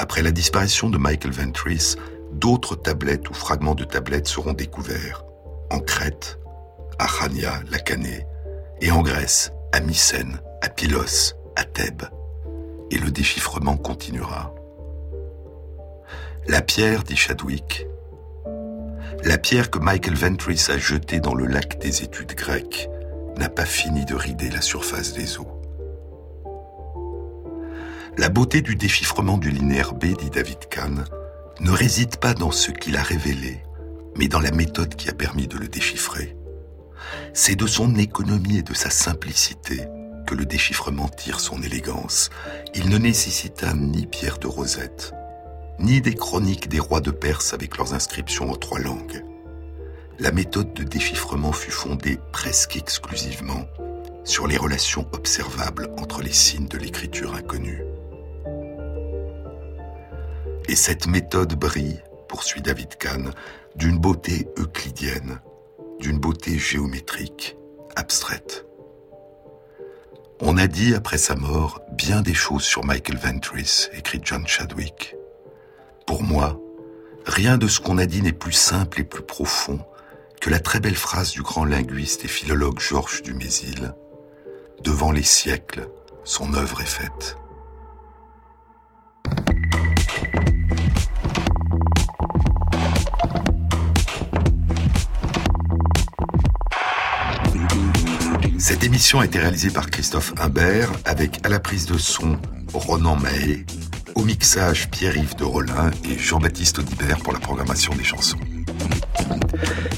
Après 0.00 0.22
la 0.22 0.32
disparition 0.32 0.90
de 0.90 0.98
Michael 0.98 1.30
Ventris, 1.30 1.94
d'autres 2.32 2.74
tablettes 2.74 3.30
ou 3.30 3.34
fragments 3.34 3.76
de 3.76 3.84
tablettes 3.84 4.26
seront 4.26 4.52
découverts 4.52 5.22
en 5.70 5.80
Crète, 5.80 6.38
à 6.98 7.06
Chania, 7.06 7.60
la 7.70 7.78
Canée, 7.78 8.26
et 8.80 8.90
en 8.90 9.02
Grèce, 9.02 9.52
à 9.72 9.80
Mycène, 9.80 10.40
à 10.62 10.68
Pylos, 10.68 11.34
à 11.56 11.64
Thèbes. 11.64 12.04
Et 12.90 12.98
le 12.98 13.10
déchiffrement 13.10 13.76
continuera. 13.76 14.52
La 16.46 16.60
pierre, 16.60 17.04
dit 17.04 17.16
Chadwick, 17.16 17.86
la 19.24 19.38
pierre 19.38 19.70
que 19.70 19.78
Michael 19.78 20.14
Ventris 20.14 20.66
a 20.70 20.78
jetée 20.78 21.20
dans 21.20 21.34
le 21.34 21.46
lac 21.46 21.78
des 21.78 22.02
études 22.02 22.34
grecques 22.34 22.88
n'a 23.36 23.48
pas 23.48 23.66
fini 23.66 24.04
de 24.04 24.14
rider 24.14 24.50
la 24.50 24.62
surface 24.62 25.12
des 25.12 25.38
eaux. 25.38 25.60
La 28.16 28.28
beauté 28.28 28.62
du 28.62 28.76
déchiffrement 28.76 29.38
du 29.38 29.50
linéaire 29.50 29.94
B, 29.94 30.16
dit 30.18 30.30
David 30.30 30.68
Kahn, 30.68 31.04
ne 31.60 31.70
réside 31.70 32.16
pas 32.16 32.34
dans 32.34 32.50
ce 32.50 32.70
qu'il 32.70 32.96
a 32.96 33.02
révélé, 33.02 33.62
mais 34.16 34.28
dans 34.28 34.40
la 34.40 34.50
méthode 34.50 34.94
qui 34.94 35.08
a 35.08 35.14
permis 35.14 35.46
de 35.46 35.56
le 35.56 35.68
déchiffrer. 35.68 36.36
C'est 37.32 37.56
de 37.56 37.66
son 37.66 37.96
économie 37.96 38.58
et 38.58 38.62
de 38.62 38.74
sa 38.74 38.90
simplicité 38.90 39.86
que 40.26 40.34
le 40.34 40.44
déchiffrement 40.44 41.08
tire 41.08 41.40
son 41.40 41.62
élégance. 41.62 42.30
Il 42.74 42.88
ne 42.88 42.98
nécessita 42.98 43.72
ni 43.74 44.06
pierre 44.06 44.38
de 44.38 44.46
rosette, 44.46 45.12
ni 45.78 46.00
des 46.00 46.14
chroniques 46.14 46.68
des 46.68 46.78
rois 46.78 47.00
de 47.00 47.10
Perse 47.10 47.52
avec 47.52 47.76
leurs 47.76 47.94
inscriptions 47.94 48.50
en 48.50 48.56
trois 48.56 48.78
langues. 48.78 49.24
La 50.18 50.32
méthode 50.32 50.74
de 50.74 50.84
déchiffrement 50.84 51.52
fut 51.52 51.70
fondée 51.70 52.18
presque 52.32 52.76
exclusivement 52.76 53.66
sur 54.24 54.46
les 54.46 54.58
relations 54.58 55.08
observables 55.12 55.90
entre 55.98 56.22
les 56.22 56.32
signes 56.32 56.68
de 56.68 56.78
l'écriture 56.78 57.34
inconnue. 57.34 57.82
Et 60.68 60.76
cette 60.76 61.06
méthode 61.06 61.54
brille, 61.54 62.02
poursuit 62.30 62.62
David 62.62 62.96
Kahn, 62.96 63.32
d'une 63.74 63.98
beauté 63.98 64.46
euclidienne, 64.56 65.40
d'une 65.98 66.20
beauté 66.20 66.60
géométrique, 66.60 67.56
abstraite. 67.96 68.66
On 70.40 70.56
a 70.56 70.68
dit 70.68 70.94
après 70.94 71.18
sa 71.18 71.34
mort 71.34 71.80
bien 71.90 72.22
des 72.22 72.32
choses 72.32 72.62
sur 72.62 72.84
Michael 72.84 73.18
Ventris, 73.18 73.88
écrit 73.94 74.20
John 74.22 74.46
Chadwick. 74.46 75.16
Pour 76.06 76.22
moi, 76.22 76.60
rien 77.26 77.58
de 77.58 77.66
ce 77.66 77.80
qu'on 77.80 77.98
a 77.98 78.06
dit 78.06 78.22
n'est 78.22 78.32
plus 78.32 78.52
simple 78.52 79.00
et 79.00 79.04
plus 79.04 79.24
profond 79.24 79.80
que 80.40 80.50
la 80.50 80.60
très 80.60 80.78
belle 80.78 80.94
phrase 80.94 81.32
du 81.32 81.42
grand 81.42 81.64
linguiste 81.64 82.24
et 82.24 82.28
philologue 82.28 82.78
Georges 82.78 83.22
Dumézil. 83.22 83.92
Devant 84.84 85.10
les 85.10 85.24
siècles, 85.24 85.88
son 86.22 86.54
œuvre 86.54 86.80
est 86.80 86.84
faite. 86.84 87.36
Cette 98.70 98.84
émission 98.84 99.18
a 99.18 99.24
été 99.24 99.40
réalisée 99.40 99.70
par 99.70 99.90
Christophe 99.90 100.32
Imbert 100.40 100.92
avec 101.04 101.44
à 101.44 101.48
la 101.48 101.58
prise 101.58 101.86
de 101.86 101.98
son 101.98 102.38
Ronan 102.72 103.16
Mahé, 103.16 103.66
au 104.14 104.22
mixage 104.22 104.88
Pierre-Yves 104.90 105.34
de 105.34 105.42
Rollin 105.42 105.90
et 106.08 106.16
Jean-Baptiste 106.16 106.78
Audibert 106.78 107.18
pour 107.18 107.32
la 107.32 107.40
programmation 107.40 107.92
des 107.94 108.04
chansons. 108.04 108.38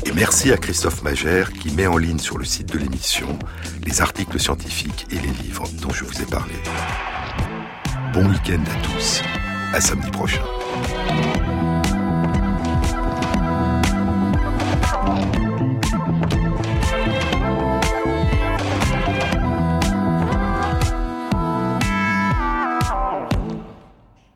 Et 0.06 0.12
merci 0.12 0.52
à 0.52 0.56
Christophe 0.56 1.02
Magère 1.02 1.52
qui 1.52 1.70
met 1.72 1.86
en 1.86 1.98
ligne 1.98 2.18
sur 2.18 2.38
le 2.38 2.46
site 2.46 2.72
de 2.72 2.78
l'émission 2.78 3.38
les 3.84 4.00
articles 4.00 4.40
scientifiques 4.40 5.06
et 5.10 5.16
les 5.16 5.44
livres 5.44 5.64
dont 5.82 5.90
je 5.90 6.04
vous 6.04 6.22
ai 6.22 6.24
parlé. 6.24 6.54
Bon 8.14 8.26
week-end 8.26 8.62
à 8.64 8.86
tous, 8.86 9.22
à 9.74 9.82
samedi 9.82 10.10
prochain. 10.10 10.40